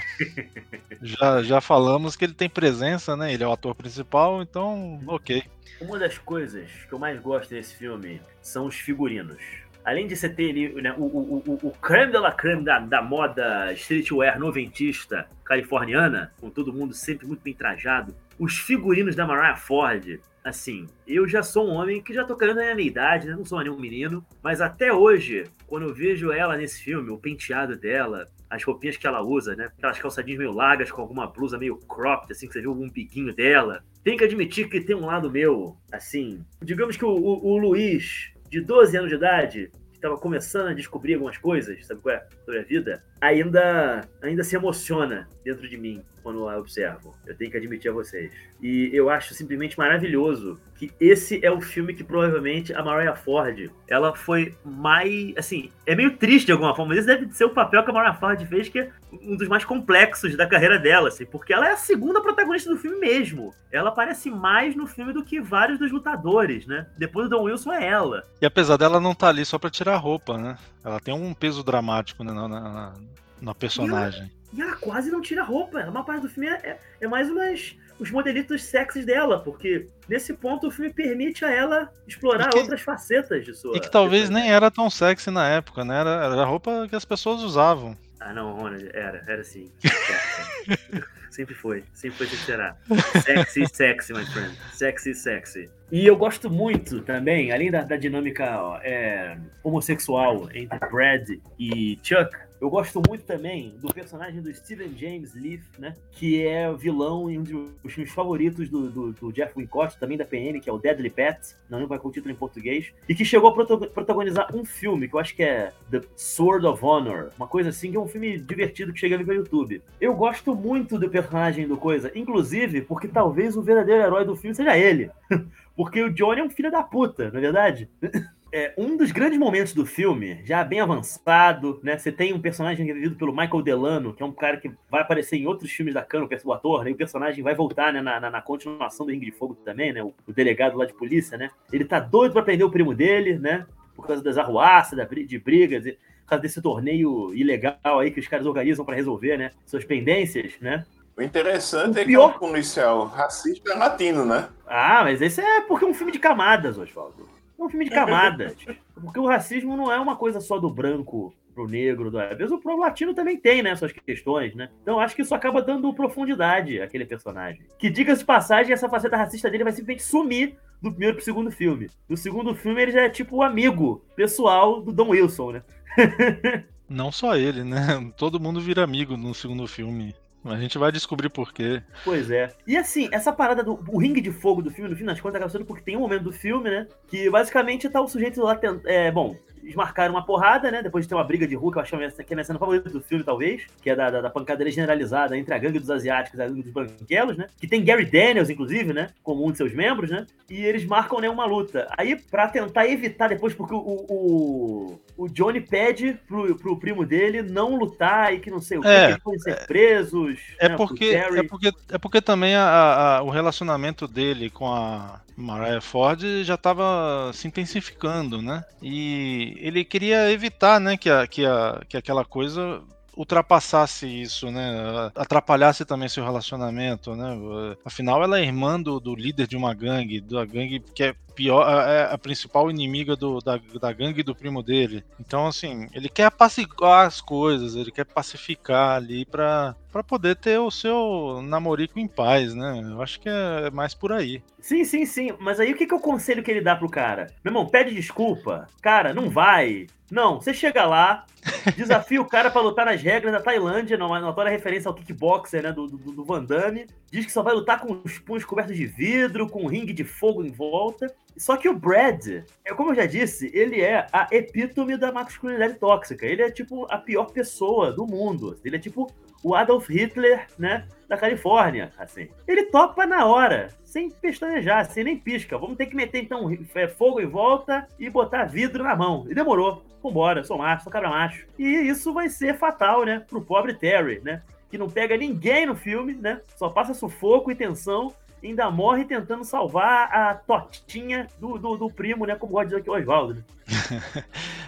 já, 1.03 1.43
já 1.43 1.59
falamos 1.59 2.15
que 2.15 2.23
ele 2.23 2.33
tem 2.33 2.49
presença, 2.49 3.17
né? 3.17 3.33
Ele 3.33 3.43
é 3.43 3.47
o 3.47 3.51
ator 3.51 3.75
principal, 3.75 4.41
então, 4.41 4.97
ok. 5.05 5.43
Uma 5.81 5.99
das 5.99 6.17
coisas 6.17 6.71
que 6.87 6.93
eu 6.93 6.97
mais 6.97 7.19
gosto 7.19 7.49
desse 7.49 7.75
filme 7.75 8.21
são 8.41 8.65
os 8.65 8.75
figurinos. 8.75 9.43
Além 9.83 10.07
de 10.07 10.15
você 10.15 10.29
ter 10.29 10.53
né, 10.81 10.95
o, 10.97 11.03
o, 11.03 11.43
o, 11.45 11.67
o 11.67 11.71
creme 11.71 12.13
de 12.13 12.17
la 12.17 12.31
creme 12.31 12.63
da, 12.63 12.79
da 12.79 13.01
moda 13.01 13.73
streetwear 13.73 14.39
noventista 14.39 15.27
californiana, 15.43 16.31
com 16.39 16.49
todo 16.49 16.71
mundo 16.71 16.93
sempre 16.93 17.27
muito 17.27 17.43
bem 17.43 17.53
trajado, 17.53 18.15
os 18.39 18.57
figurinos 18.57 19.17
da 19.17 19.27
Mariah 19.27 19.57
Ford, 19.57 20.21
assim, 20.41 20.87
eu 21.05 21.27
já 21.27 21.43
sou 21.43 21.67
um 21.67 21.73
homem 21.73 22.01
que 22.01 22.13
já 22.13 22.23
tô 22.23 22.37
querendo 22.37 22.61
a 22.61 22.73
minha 22.73 22.87
idade, 22.87 23.27
né? 23.27 23.35
Não 23.35 23.43
sou 23.43 23.59
nenhum 23.59 23.77
menino, 23.77 24.25
mas 24.41 24.61
até 24.61 24.93
hoje, 24.93 25.43
quando 25.67 25.87
eu 25.87 25.93
vejo 25.93 26.31
ela 26.31 26.55
nesse 26.55 26.81
filme, 26.81 27.09
o 27.09 27.17
penteado 27.17 27.75
dela, 27.75 28.29
as 28.53 28.63
roupinhas 28.63 28.97
que 28.97 29.07
ela 29.07 29.21
usa, 29.21 29.55
né? 29.55 29.71
Aquelas 29.77 29.99
calçadinhas 29.99 30.37
meio 30.37 30.51
largas 30.51 30.91
com 30.91 31.01
alguma 31.01 31.25
blusa 31.25 31.57
meio 31.57 31.77
cropped, 31.77 32.31
assim, 32.31 32.47
que 32.47 32.53
você 32.53 32.61
viu 32.61 32.69
algum 32.69 32.89
biquinho 32.89 33.33
dela. 33.33 33.83
Tem 34.03 34.15
que 34.15 34.23
admitir 34.23 34.69
que 34.69 34.79
tem 34.79 34.95
um 34.95 35.05
lado 35.05 35.31
meu, 35.31 35.75
assim. 35.91 36.45
Digamos 36.61 36.95
que 36.95 37.03
o, 37.03 37.09
o, 37.09 37.53
o 37.53 37.57
Luiz, 37.57 38.31
de 38.49 38.61
12 38.61 38.95
anos 38.95 39.09
de 39.09 39.15
idade, 39.15 39.71
que 39.91 39.97
estava 39.97 40.17
começando 40.17 40.67
a 40.67 40.73
descobrir 40.73 41.15
algumas 41.15 41.37
coisas, 41.37 41.85
sabe 41.85 42.01
qual 42.01 42.15
é? 42.15 42.27
Sobre 42.45 42.59
a 42.59 42.63
vida, 42.63 43.03
ainda, 43.23 44.07
ainda 44.21 44.43
se 44.43 44.55
emociona 44.55 45.29
dentro 45.45 45.67
de 45.67 45.77
mim 45.77 46.03
quando 46.21 46.47
a 46.47 46.57
observo. 46.57 47.13
Eu 47.25 47.35
tenho 47.35 47.51
que 47.51 47.57
admitir 47.57 47.89
a 47.89 47.93
vocês. 47.93 48.31
E 48.61 48.89
eu 48.93 49.09
acho 49.09 49.33
simplesmente 49.33 49.77
maravilhoso 49.77 50.59
que 50.75 50.91
esse 50.99 51.45
é 51.45 51.51
o 51.51 51.59
filme 51.59 51.93
que 51.93 52.03
provavelmente 52.03 52.73
a 52.73 52.81
Mariah 52.81 53.15
Ford, 53.15 53.69
ela 53.87 54.15
foi 54.15 54.55
mais, 54.63 55.33
assim, 55.37 55.69
é 55.85 55.95
meio 55.95 56.15
triste 56.15 56.47
de 56.47 56.51
alguma 56.53 56.73
forma, 56.73 56.95
mas 56.95 56.99
esse 56.99 57.07
deve 57.07 57.33
ser 57.33 57.45
o 57.45 57.49
papel 57.49 57.83
que 57.83 57.89
a 57.89 57.93
Mariah 57.93 58.15
Ford 58.15 58.41
fez, 58.45 58.69
que 58.69 58.79
é 58.79 58.89
um 59.21 59.35
dos 59.35 59.49
mais 59.49 59.65
complexos 59.65 60.35
da 60.37 60.47
carreira 60.47 60.79
dela, 60.79 61.09
assim, 61.09 61.25
porque 61.25 61.53
ela 61.53 61.67
é 61.67 61.73
a 61.73 61.77
segunda 61.77 62.21
protagonista 62.21 62.69
do 62.69 62.77
filme 62.77 62.97
mesmo. 62.99 63.53
Ela 63.71 63.89
aparece 63.89 64.29
mais 64.29 64.75
no 64.75 64.87
filme 64.87 65.11
do 65.11 65.23
que 65.23 65.41
vários 65.41 65.77
dos 65.77 65.91
lutadores, 65.91 66.65
né? 66.65 66.87
Depois 66.97 67.29
do 67.29 67.37
Don 67.37 67.43
Wilson 67.43 67.73
é 67.73 67.85
ela. 67.85 68.25
E 68.41 68.45
apesar 68.45 68.77
dela 68.77 68.99
não 68.99 69.11
estar 69.11 69.27
tá 69.27 69.29
ali 69.29 69.45
só 69.45 69.59
para 69.59 69.69
tirar 69.69 69.95
a 69.95 69.97
roupa, 69.97 70.37
né? 70.37 70.57
Ela 70.83 70.99
tem 70.99 71.13
um 71.13 71.33
peso 71.33 71.63
dramático 71.63 72.23
né, 72.23 72.33
na, 72.33 72.47
na, 72.47 72.93
na 73.41 73.55
personagem. 73.55 74.31
E 74.51 74.61
ela, 74.61 74.69
e 74.69 74.71
ela, 74.71 74.79
quase 74.79 75.09
não 75.09 75.21
tira 75.21 75.41
a 75.41 75.45
roupa. 75.45 75.79
Uma 75.85 76.03
parte 76.03 76.23
do 76.23 76.29
filme 76.29 76.49
é, 76.49 76.53
é, 76.53 76.79
é 77.01 77.07
mais 77.07 77.29
umas 77.29 77.75
os 77.99 78.11
modelitos 78.11 78.63
sexys 78.63 79.05
dela, 79.05 79.39
porque 79.39 79.87
nesse 80.09 80.33
ponto 80.33 80.67
o 80.67 80.71
filme 80.71 80.91
permite 80.91 81.45
a 81.45 81.51
ela 81.51 81.89
explorar 82.07 82.49
que, 82.49 82.57
outras 82.57 82.81
facetas 82.81 83.45
de 83.45 83.53
sua. 83.53 83.77
E 83.77 83.79
que 83.79 83.89
talvez 83.89 84.29
nem 84.29 84.51
era 84.51 84.69
tão 84.71 84.89
sexy 84.89 85.29
na 85.31 85.47
época, 85.47 85.85
né? 85.85 85.99
Era, 85.99 86.09
era 86.09 86.41
a 86.41 86.45
roupa 86.45 86.87
que 86.89 86.95
as 86.95 87.05
pessoas 87.05 87.41
usavam. 87.41 87.97
Ah, 88.19 88.33
não, 88.33 88.53
Ronald, 88.53 88.89
era, 88.93 89.23
era 89.27 89.43
sim. 89.43 89.71
sempre 91.33 91.55
foi, 91.55 91.83
sempre 91.93 92.17
foi, 92.17 92.27
sempre 92.27 92.45
será. 92.45 92.77
Sexy, 93.23 93.65
sexy, 93.73 94.13
my 94.13 94.25
friend. 94.25 94.55
Sexy, 94.73 95.13
sexy. 95.13 95.69
E 95.91 96.05
eu 96.05 96.15
gosto 96.15 96.49
muito 96.49 97.01
também, 97.01 97.51
além 97.51 97.71
da, 97.71 97.83
da 97.83 97.97
dinâmica 97.97 98.59
ó, 98.59 98.77
é, 98.77 99.37
homossexual 99.63 100.49
entre 100.53 100.79
Brad 100.89 101.27
e 101.59 101.99
Chuck, 102.03 102.35
Eu 102.63 102.69
gosto 102.69 103.01
muito 103.05 103.25
também 103.25 103.75
do 103.81 103.93
personagem 103.93 104.41
do 104.41 104.53
Steven 104.53 104.97
James 104.97 105.35
Leaf, 105.35 105.63
né? 105.77 105.97
Que 106.13 106.47
é 106.47 106.73
vilão 106.73 107.29
em 107.29 107.37
um 107.37 107.43
dos 107.43 107.91
filmes 107.93 108.13
favoritos 108.13 108.69
do, 108.69 108.89
do, 108.89 109.11
do 109.11 109.33
Jeff 109.33 109.51
Wincott, 109.53 109.99
também 109.99 110.17
da 110.17 110.23
PN, 110.23 110.61
que 110.61 110.69
é 110.69 110.71
o 110.71 110.77
Deadly 110.77 111.09
Pet, 111.09 111.57
não 111.69 111.79
lembro 111.79 111.89
qual 111.89 112.05
é 112.05 112.07
o 112.07 112.13
título 112.13 112.31
em 112.31 112.37
português, 112.37 112.93
e 113.09 113.13
que 113.13 113.25
chegou 113.25 113.49
a 113.49 113.65
protagonizar 113.89 114.55
um 114.55 114.63
filme 114.63 115.09
que 115.09 115.13
eu 115.13 115.19
acho 115.19 115.35
que 115.35 115.43
é 115.43 115.73
The 115.91 116.03
Sword 116.15 116.65
of 116.65 116.85
Honor, 116.85 117.31
uma 117.37 117.47
coisa 117.47 117.67
assim, 117.67 117.91
que 117.91 117.97
é 117.97 117.99
um 117.99 118.07
filme 118.07 118.39
divertido 118.39 118.93
que 118.93 118.99
chega 118.99 119.15
ali 119.15 119.25
no 119.25 119.33
YouTube. 119.33 119.81
Eu 119.99 120.15
gosto 120.15 120.55
muito 120.55 120.97
do 120.97 121.09
personagem 121.09 121.67
do 121.67 121.75
Coisa, 121.75 122.13
inclusive 122.15 122.79
porque 122.83 123.09
talvez 123.09 123.57
o 123.57 123.61
verdadeiro 123.61 124.03
herói 124.03 124.23
do 124.23 124.37
filme 124.37 124.55
seja 124.55 124.77
ele. 124.77 125.11
porque 125.75 126.01
o 126.01 126.13
Johnny 126.13 126.39
é 126.39 126.43
um 126.45 126.49
filho 126.49 126.71
da 126.71 126.81
puta, 126.81 127.29
na 127.29 127.39
é 127.39 127.41
verdade. 127.41 127.89
é, 128.53 128.71
um 128.77 128.95
dos 128.95 129.11
grandes 129.11 129.39
momentos 129.39 129.73
do 129.73 129.83
filme, 129.83 130.39
já 130.45 130.63
bem 130.63 130.79
avançado, 130.79 131.79
né? 131.81 131.97
Você 131.97 132.11
tem 132.11 132.33
um 132.33 132.39
personagem 132.39 132.85
vivido 132.85 133.15
pelo 133.15 133.35
Michael 133.35 133.63
Delano, 133.63 134.13
que 134.13 134.21
é 134.21 134.25
um 134.25 134.31
cara 134.31 134.57
que 134.57 134.71
vai 134.91 135.01
aparecer 135.01 135.37
em 135.37 135.47
outros 135.47 135.71
filmes 135.71 135.95
da 135.95 136.03
Cano, 136.03 136.29
o 136.43 136.53
ator, 136.53 136.83
né? 136.83 136.91
E 136.91 136.93
o 136.93 136.95
personagem 136.95 137.43
vai 137.43 137.55
voltar 137.55 137.91
né, 137.91 137.99
na, 137.99 138.19
na, 138.19 138.29
na 138.29 138.41
continuação 138.43 139.07
do 139.07 139.11
Ring 139.11 139.21
de 139.21 139.31
Fogo 139.31 139.55
também, 139.65 139.91
né? 139.91 140.03
O, 140.03 140.13
o, 140.27 140.31
delegado 140.31 140.77
lá 140.77 140.85
de 140.85 140.93
polícia, 140.93 141.35
né? 141.35 141.49
Ele 141.71 141.83
tá 141.83 141.99
doido 141.99 142.33
para 142.33 142.43
prender 142.43 142.63
o 142.63 142.69
primo 142.69 142.93
dele, 142.93 143.39
né? 143.39 143.65
Por 143.95 144.05
causa 144.05 144.21
das 144.21 144.37
arruaças, 144.37 144.95
da, 144.95 145.05
de 145.05 145.39
brigas, 145.39 145.83
por 145.83 146.27
causa 146.27 146.41
desse 146.43 146.61
torneio 146.61 147.33
ilegal 147.33 147.99
aí 147.99 148.11
que 148.11 148.19
os 148.19 148.27
caras 148.27 148.45
organizam 148.45 148.85
para 148.85 148.95
resolver, 148.95 149.35
né? 149.35 149.49
Suas 149.65 149.83
pendências, 149.83 150.53
né? 150.61 150.85
O 151.17 151.23
interessante 151.23 151.97
o 151.97 152.01
é 152.01 152.05
pior... 152.05 152.37
que 152.37 152.43
é 152.43 152.47
um 152.47 152.51
policial 152.51 153.05
racista 153.07 153.75
latino, 153.75 154.23
né? 154.23 154.47
Ah, 154.67 155.01
mas 155.03 155.23
esse 155.23 155.41
é 155.41 155.61
porque 155.61 155.85
é 155.85 155.87
um 155.87 155.93
filme 155.93 156.11
de 156.11 156.19
camadas, 156.19 156.77
Oswaldo. 156.77 157.32
É 157.57 157.63
um 157.63 157.69
filme 157.69 157.85
de 157.85 157.91
camadas. 157.91 158.55
Porque 158.93 159.19
o 159.19 159.27
racismo 159.27 159.77
não 159.77 159.91
é 159.91 159.99
uma 159.99 160.15
coisa 160.15 160.39
só 160.39 160.59
do 160.59 160.69
branco 160.69 161.33
pro 161.53 161.67
negro, 161.67 162.09
do 162.09 162.19
às 162.19 162.37
vezes 162.37 162.51
o 162.51 162.57
pro 162.57 162.77
latino 162.77 163.13
também 163.13 163.37
tem, 163.37 163.61
né, 163.61 163.75
suas 163.75 163.91
questões, 163.91 164.55
né? 164.55 164.69
Então 164.81 164.99
acho 164.99 165.15
que 165.15 165.21
isso 165.21 165.35
acaba 165.35 165.61
dando 165.61 165.93
profundidade 165.93 166.81
àquele 166.81 167.05
personagem. 167.05 167.61
Que 167.77 167.89
diga 167.89 168.15
de 168.15 168.25
passagem, 168.25 168.73
essa 168.73 168.89
faceta 168.89 169.15
racista 169.15 169.49
dele 169.49 169.63
vai 169.63 169.71
simplesmente 169.71 170.03
sumir 170.03 170.55
do 170.81 170.89
primeiro 170.89 171.15
pro 171.15 171.23
segundo 171.23 171.51
filme. 171.51 171.89
No 172.09 172.17
segundo 172.17 172.55
filme 172.55 172.81
ele 172.81 172.91
já 172.91 173.01
é 173.01 173.09
tipo 173.09 173.37
o 173.37 173.43
amigo 173.43 174.03
pessoal 174.15 174.81
do 174.81 174.91
Don 174.91 175.09
Wilson, 175.09 175.51
né? 175.51 175.63
Não 176.89 177.11
só 177.11 177.35
ele, 177.35 177.63
né? 177.63 178.11
Todo 178.17 178.39
mundo 178.39 178.59
vira 178.59 178.83
amigo 178.83 179.15
no 179.15 179.33
segundo 179.33 179.65
filme. 179.67 180.13
A 180.45 180.57
gente 180.57 180.77
vai 180.77 180.91
descobrir 180.91 181.29
por 181.29 181.53
quê. 181.53 181.81
Pois 182.03 182.29
é. 182.29 182.49
E 182.67 182.75
assim, 182.75 183.07
essa 183.11 183.31
parada 183.31 183.63
do 183.63 183.79
o 183.87 183.97
ringue 183.97 184.19
de 184.19 184.31
fogo 184.31 184.61
do 184.61 184.71
filme, 184.71 184.89
no 184.89 184.95
fim 184.95 185.05
das 185.05 185.19
contas, 185.21 185.35
acaba 185.35 185.51
sendo 185.51 185.65
porque 185.65 185.83
tem 185.83 185.95
um 185.95 186.01
momento 186.01 186.23
do 186.23 186.33
filme, 186.33 186.69
né? 186.69 186.87
Que 187.07 187.29
basicamente 187.29 187.89
tá 187.89 188.01
o 188.01 188.07
sujeito 188.07 188.41
lá 188.41 188.55
tentando. 188.55 188.87
É, 188.87 189.09
bom, 189.11 189.35
eles 189.63 189.75
marcaram 189.75 190.13
uma 190.13 190.25
porrada, 190.25 190.69
né? 190.69 190.83
Depois 190.83 191.05
de 191.05 191.09
ter 191.09 191.15
uma 191.15 191.23
briga 191.23 191.47
de 191.47 191.55
rua, 191.55 191.71
que 191.71 191.77
eu 191.77 191.81
acho 191.81 191.89
que 191.91 191.95
é 191.95 192.07
a 192.07 192.35
minha 192.35 192.43
cena 192.43 192.59
favorita 192.59 192.89
do 192.89 193.01
filme, 193.01 193.23
talvez, 193.23 193.63
que 193.81 193.89
é 193.89 193.95
da, 193.95 194.09
da, 194.09 194.21
da, 194.21 194.29
pancadeira 194.29 194.69
generalizada 194.69 195.37
entre 195.37 195.53
a 195.53 195.57
gangue 195.57 195.79
dos 195.79 195.89
asiáticos 195.89 196.37
e 196.37 196.41
a 196.41 196.47
gangue 196.47 196.63
dos 196.63 196.71
branquelos, 196.71 197.37
né? 197.37 197.47
Que 197.57 197.67
tem 197.67 197.83
Gary 197.83 198.05
Daniels, 198.05 198.49
inclusive, 198.49 198.91
né? 198.93 199.09
Como 199.23 199.45
um 199.47 199.51
de 199.51 199.57
seus 199.57 199.73
membros, 199.73 200.09
né? 200.09 200.27
E 200.49 200.63
eles 200.65 200.85
marcam, 200.85 201.19
né, 201.19 201.29
uma 201.29 201.45
luta. 201.45 201.87
Aí, 201.97 202.15
pra 202.15 202.47
tentar 202.47 202.87
evitar 202.87 203.29
depois, 203.29 203.53
porque 203.53 203.73
o, 203.73 203.77
o, 203.79 204.99
o 205.17 205.29
Johnny 205.29 205.61
pede 205.61 206.19
pro, 206.27 206.55
pro 206.55 206.77
primo 206.77 207.05
dele 207.05 207.41
não 207.41 207.75
lutar 207.75 208.33
e 208.33 208.39
que 208.39 208.51
não 208.51 208.59
sei 208.59 208.77
o 208.77 208.85
é, 208.85 208.99
que 208.99 209.11
eles 209.11 209.23
podem 209.23 209.39
ser 209.39 209.51
é, 209.51 209.65
presos. 209.65 210.39
É, 210.59 210.69
né, 210.69 210.75
porque, 210.75 211.05
é, 211.05 211.43
porque, 211.43 211.71
é 211.89 211.97
porque 211.97 212.21
também 212.21 212.55
a, 212.55 213.17
a, 213.17 213.23
o 213.23 213.29
relacionamento 213.29 214.07
dele 214.07 214.49
com 214.49 214.71
a 214.71 215.21
Mariah 215.35 215.81
Ford 215.81 216.21
já 216.43 216.55
estava 216.55 217.31
se 217.33 217.47
intensificando, 217.47 218.41
né? 218.41 218.63
E 218.81 219.52
ele 219.59 219.83
queria 219.83 220.31
evitar, 220.31 220.79
né, 220.79 220.97
que, 220.97 221.09
a, 221.09 221.27
que, 221.27 221.45
a, 221.45 221.81
que 221.87 221.97
aquela 221.97 222.25
coisa 222.25 222.81
ultrapassasse 223.15 224.07
isso, 224.07 224.49
né? 224.49 225.11
Atrapalhasse 225.15 225.85
também 225.85 226.09
seu 226.09 226.23
relacionamento, 226.23 227.15
né? 227.15 227.37
Afinal, 227.85 228.23
ela 228.23 228.39
é 228.39 228.43
irmã 228.43 228.81
do, 228.81 228.99
do 228.99 229.15
líder 229.15 229.47
de 229.47 229.55
uma 229.55 229.73
gangue, 229.73 230.19
da 230.19 230.43
gangue 230.45 230.79
que 230.79 231.03
é 231.03 231.15
pior, 231.33 231.67
é 231.87 232.13
a 232.13 232.17
principal 232.17 232.69
inimiga 232.69 233.15
do, 233.15 233.39
da, 233.39 233.59
da 233.79 233.91
gangue 233.91 234.23
do 234.23 234.35
primo 234.35 234.63
dele. 234.63 235.03
Então, 235.19 235.47
assim, 235.47 235.87
ele 235.93 236.09
quer 236.09 236.25
apaciguar 236.25 237.07
as 237.07 237.21
coisas, 237.21 237.75
ele 237.75 237.91
quer 237.91 238.05
pacificar 238.05 238.95
ali 238.97 239.25
pra, 239.25 239.75
pra 239.91 240.03
poder 240.03 240.35
ter 240.35 240.57
o 240.59 240.71
seu 240.71 241.41
namorico 241.43 241.99
em 241.99 242.07
paz, 242.07 242.53
né? 242.53 242.81
Eu 242.83 243.01
acho 243.01 243.19
que 243.19 243.29
é 243.29 243.69
mais 243.71 243.93
por 243.93 244.11
aí. 244.11 244.41
Sim, 244.59 244.83
sim, 244.85 245.05
sim. 245.05 245.31
Mas 245.39 245.59
aí 245.59 245.73
o 245.73 245.77
que, 245.77 245.85
que 245.85 245.93
é 245.93 245.97
o 245.97 245.99
conselho 245.99 246.43
que 246.43 246.49
ele 246.49 246.61
dá 246.61 246.75
pro 246.75 246.89
cara? 246.89 247.27
Meu 247.43 247.51
irmão, 247.51 247.67
pede 247.67 247.93
desculpa. 247.93 248.67
Cara, 248.81 249.13
não 249.13 249.29
vai. 249.29 249.87
Não, 250.13 250.39
você 250.39 250.53
chega 250.53 250.85
lá, 250.85 251.25
desafia 251.75 252.21
o 252.21 252.25
cara 252.25 252.51
para 252.51 252.61
lutar 252.61 252.85
nas 252.85 253.01
regras 253.01 253.33
da 253.33 253.41
Tailândia, 253.41 253.97
numa 253.97 254.19
notória 254.19 254.51
referência 254.51 254.87
ao 254.87 254.93
kickboxer, 254.93 255.63
né, 255.63 255.71
do, 255.71 255.87
do, 255.87 255.97
do 255.97 256.23
Van 256.23 256.43
Damme. 256.43 256.85
Diz 257.11 257.25
que 257.25 257.31
só 257.31 257.41
vai 257.41 257.53
lutar 257.53 257.79
com 257.79 257.99
os 258.03 258.19
punhos 258.19 258.45
cobertos 258.45 258.75
de 258.75 258.85
vidro, 258.85 259.49
com 259.49 259.63
um 259.63 259.67
ringue 259.67 259.91
de 259.91 260.03
fogo 260.03 260.43
em 260.43 260.51
volta. 260.51 261.13
Só 261.37 261.57
que 261.57 261.67
o 261.67 261.77
Brad, 261.77 262.43
é 262.63 262.73
como 262.73 262.91
eu 262.91 262.95
já 262.95 263.05
disse, 263.05 263.49
ele 263.53 263.81
é 263.81 264.07
a 264.11 264.27
epítome 264.31 264.97
da 264.97 265.11
masculinidade 265.11 265.75
tóxica. 265.75 266.25
Ele 266.25 266.41
é 266.41 266.51
tipo 266.51 266.85
a 266.89 266.97
pior 266.97 267.25
pessoa 267.31 267.91
do 267.91 268.05
mundo. 268.05 268.59
Ele 268.63 268.75
é 268.75 268.79
tipo 268.79 269.11
o 269.43 269.53
Adolf 269.53 269.89
Hitler, 269.89 270.47
né, 270.57 270.87
da 271.07 271.17
Califórnia, 271.17 271.91
assim. 271.97 272.29
Ele 272.47 272.63
topa 272.63 273.05
na 273.05 273.25
hora, 273.25 273.69
sem 273.83 274.09
pestanejar, 274.09 274.89
sem 274.89 275.03
nem 275.03 275.17
pisca. 275.17 275.57
Vamos 275.57 275.75
ter 275.75 275.87
que 275.87 275.95
meter 275.95 276.23
então 276.23 276.49
é, 276.73 276.87
fogo 276.87 277.19
em 277.19 277.27
volta 277.27 277.87
e 277.99 278.09
botar 278.09 278.45
vidro 278.45 278.83
na 278.83 278.95
mão. 278.95 279.25
E 279.29 279.35
demorou. 279.35 279.83
Vambora, 280.01 280.43
sou 280.43 280.57
macho, 280.57 280.83
sou 280.83 280.91
cabra 280.91 281.09
macho. 281.09 281.45
E 281.57 281.65
isso 281.65 282.13
vai 282.13 282.27
ser 282.27 282.57
fatal, 282.57 283.05
né, 283.05 283.23
pro 283.27 283.41
pobre 283.41 283.73
Terry, 283.73 284.19
né? 284.21 284.41
Que 284.69 284.77
não 284.77 284.89
pega 284.89 285.15
ninguém 285.15 285.65
no 285.65 285.75
filme, 285.75 286.13
né? 286.13 286.41
Só 286.57 286.69
passa 286.69 286.93
sufoco 286.93 287.51
e 287.51 287.55
tensão 287.55 288.13
ainda 288.47 288.69
morre 288.69 289.05
tentando 289.05 289.43
salvar 289.43 290.13
a 290.13 290.35
totinha 290.35 291.27
do, 291.39 291.57
do, 291.57 291.77
do 291.77 291.89
primo, 291.89 292.25
né? 292.25 292.35
Como 292.35 292.51
gosta 292.53 292.65
de 292.65 292.69
dizer 292.71 292.81
aqui 292.81 292.89
o 292.89 292.93
Oswaldo, 292.93 293.35
né? 293.35 293.43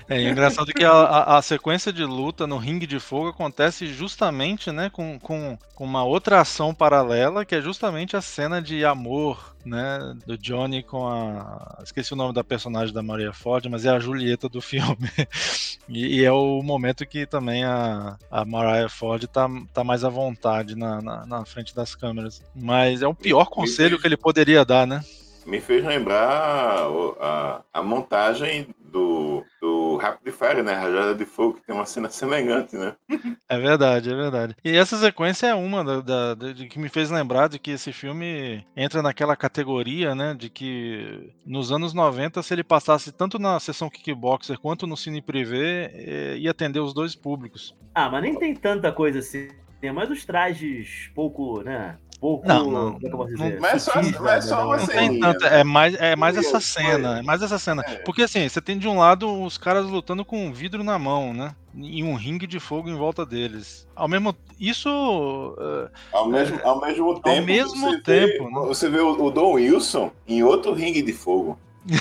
É, 0.08 0.18
é 0.22 0.30
engraçado 0.30 0.72
que 0.74 0.84
a, 0.84 1.38
a, 1.38 1.42
sequência 1.42 1.92
de 1.92 2.04
luta 2.04 2.48
no 2.48 2.58
ringue 2.58 2.88
de 2.88 3.00
fogo 3.00 3.30
acontece 3.30 3.88
justamente 3.88 4.72
né, 4.72 4.90
com, 4.90 5.20
com, 5.20 5.58
com, 5.74 5.84
uma 5.84 6.04
outra 6.04 6.42
ação 6.42 6.74
paralela, 6.74 7.46
que 7.46 7.56
é 7.56 7.62
justamente 7.62 8.16
a 8.16 8.22
cena 8.22 8.62
de 8.62 8.86
amor 8.86 9.56
né, 9.66 10.00
do 10.26 10.38
Johnny 10.38 10.84
com 10.84 11.08
a. 11.08 11.80
Esqueci 11.84 12.14
o 12.14 12.16
nome 12.16 12.34
da 12.34 12.44
personagem 12.44 12.94
da 12.94 13.02
Maria 13.02 13.34
Ford, 13.34 13.66
mas 13.66 13.86
é 13.86 13.90
a 13.90 14.00
Julieta 14.00 14.48
do 14.48 14.62
filme. 14.62 15.10
e, 15.90 16.20
e, 16.20 16.24
é 16.24 16.32
o 16.32 16.62
momento 16.62 17.06
que 17.06 17.26
também 17.26 17.64
a, 17.64 18.18
a 18.30 18.46
Mariah 18.46 18.90
Ford 18.90 19.26
tá, 19.28 19.48
tá 19.74 19.84
mais 19.84 20.04
à 20.04 20.10
vontade 20.10 20.76
na, 20.76 21.02
na, 21.02 21.26
na 21.26 21.46
frente 21.46 21.76
das 21.76 21.96
câmeras. 21.96 22.42
Mas 22.56 23.02
é 23.02 23.08
o 23.08 23.16
pior 23.16 23.46
conselho 23.46 24.00
que 24.00 24.08
ele 24.08 24.18
poderia 24.18 24.64
dar, 24.64 24.86
né? 24.86 25.04
Me 25.46 25.62
fez 25.62 25.84
lembrar 25.84 26.88
a, 27.20 27.62
a 27.72 27.84
montagem 27.84 28.68
do, 28.96 29.44
do 29.62 29.98
Rápido 29.98 30.26
de 30.26 30.32
Fire, 30.32 30.64
né? 30.64 30.74
Rajada 30.74 31.14
de 31.14 31.26
Fogo, 31.26 31.56
que 31.56 31.66
tem 31.66 31.76
uma 31.76 31.86
cena 31.86 32.10
semelhante, 32.10 32.76
né? 32.76 32.96
É 33.48 33.60
verdade, 33.60 34.12
é 34.12 34.16
verdade. 34.16 34.56
E 34.66 34.76
essa 34.76 34.98
sequência 34.98 35.46
é 35.46 35.54
uma 35.54 35.84
da, 35.84 36.02
da, 36.02 36.34
da, 36.34 36.52
de 36.52 36.68
que 36.68 36.80
me 36.80 36.90
fez 36.90 37.12
lembrar 37.12 37.48
de 37.48 37.60
que 37.60 37.70
esse 37.70 37.94
filme 37.94 38.66
entra 38.76 39.04
naquela 39.04 39.36
categoria, 39.36 40.16
né? 40.16 40.34
De 40.34 40.50
que 40.50 41.32
nos 41.46 41.72
anos 41.72 41.94
90, 41.94 42.42
se 42.42 42.56
ele 42.56 42.64
passasse 42.64 43.12
tanto 43.12 43.38
na 43.38 43.60
sessão 43.60 43.88
kickboxer 43.88 44.60
quanto 44.60 44.88
no 44.88 44.98
cine 44.98 45.22
privê, 45.22 45.92
eh, 45.94 46.38
ia 46.40 46.50
atender 46.50 46.80
os 46.80 46.92
dois 46.92 47.16
públicos. 47.16 47.76
Ah, 47.94 48.10
mas 48.10 48.24
nem 48.24 48.36
tem 48.36 48.56
tanta 48.56 48.92
coisa 48.92 49.20
assim. 49.20 49.50
Tem 49.80 49.94
mais 49.94 50.10
os 50.10 50.26
trajes 50.26 51.12
pouco, 51.14 51.62
né? 51.62 52.00
Pouco. 52.26 52.48
Não, 52.48 52.72
não, 52.72 53.00
como 53.00 53.28
é 53.28 53.60
Não, 53.60 53.68
é 53.68 53.78
só, 53.78 54.02
não 54.02 54.30
é 54.30 54.42
só 54.42 54.66
uma 54.66 54.80
cena. 54.80 55.38
É 55.44 55.64
mais, 55.64 55.94
é 55.94 56.16
mais 56.16 56.36
essa 56.36 56.60
cena. 56.60 57.20
É 57.20 57.22
mais 57.22 57.44
essa 57.44 57.60
cena. 57.60 57.84
Porque 58.04 58.24
assim, 58.24 58.50
você 58.50 58.60
tem 58.60 58.80
de 58.80 58.88
um 58.88 58.98
lado 58.98 59.44
os 59.44 59.60
caras 59.60 59.86
lutando 59.86 60.26
com 60.26 60.48
um 60.48 60.52
vidro 60.52 60.84
na 60.84 60.98
mão, 60.98 61.36
né? 61.36 61.54
E 61.76 62.04
um 62.04 62.16
ringue 62.16 62.48
de 62.48 62.60
fogo 62.60 62.90
em 62.90 62.96
volta 62.96 63.24
deles. 63.26 63.88
Ao 63.96 64.08
mesmo. 64.08 64.36
Isso. 64.60 64.90
Uh, 64.90 65.88
ao, 66.12 66.28
mesmo, 66.28 66.60
ao 66.64 66.82
mesmo 66.82 67.14
tempo. 67.20 67.30
Ao 67.30 67.46
mesmo 67.46 67.92
você 67.92 68.02
tempo. 68.02 68.46
Vê, 68.46 68.52
né? 68.52 68.68
Você 68.68 68.90
vê 68.90 69.00
o, 69.00 69.24
o 69.24 69.30
Dom 69.30 69.52
Wilson 69.54 70.12
em 70.28 70.42
outro 70.42 70.74
ringue 70.74 71.04
de 71.04 71.14
fogo. 71.14 71.60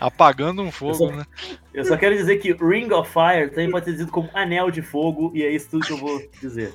Apagando 0.00 0.62
um 0.62 0.70
fogo, 0.70 0.92
eu 0.92 0.94
só, 0.94 1.10
né? 1.10 1.26
Eu 1.74 1.84
só 1.84 1.96
quero 1.96 2.16
dizer 2.16 2.38
que 2.38 2.52
Ring 2.52 2.92
of 2.92 3.10
Fire 3.10 3.50
também 3.50 3.70
pode 3.70 3.84
ser 3.84 3.92
dizido 3.92 4.12
como 4.12 4.30
anel 4.32 4.70
de 4.70 4.80
fogo, 4.80 5.32
e 5.34 5.42
é 5.42 5.50
isso 5.50 5.70
tudo 5.70 5.86
que 5.86 5.92
eu 5.92 5.96
vou 5.96 6.22
dizer. 6.40 6.72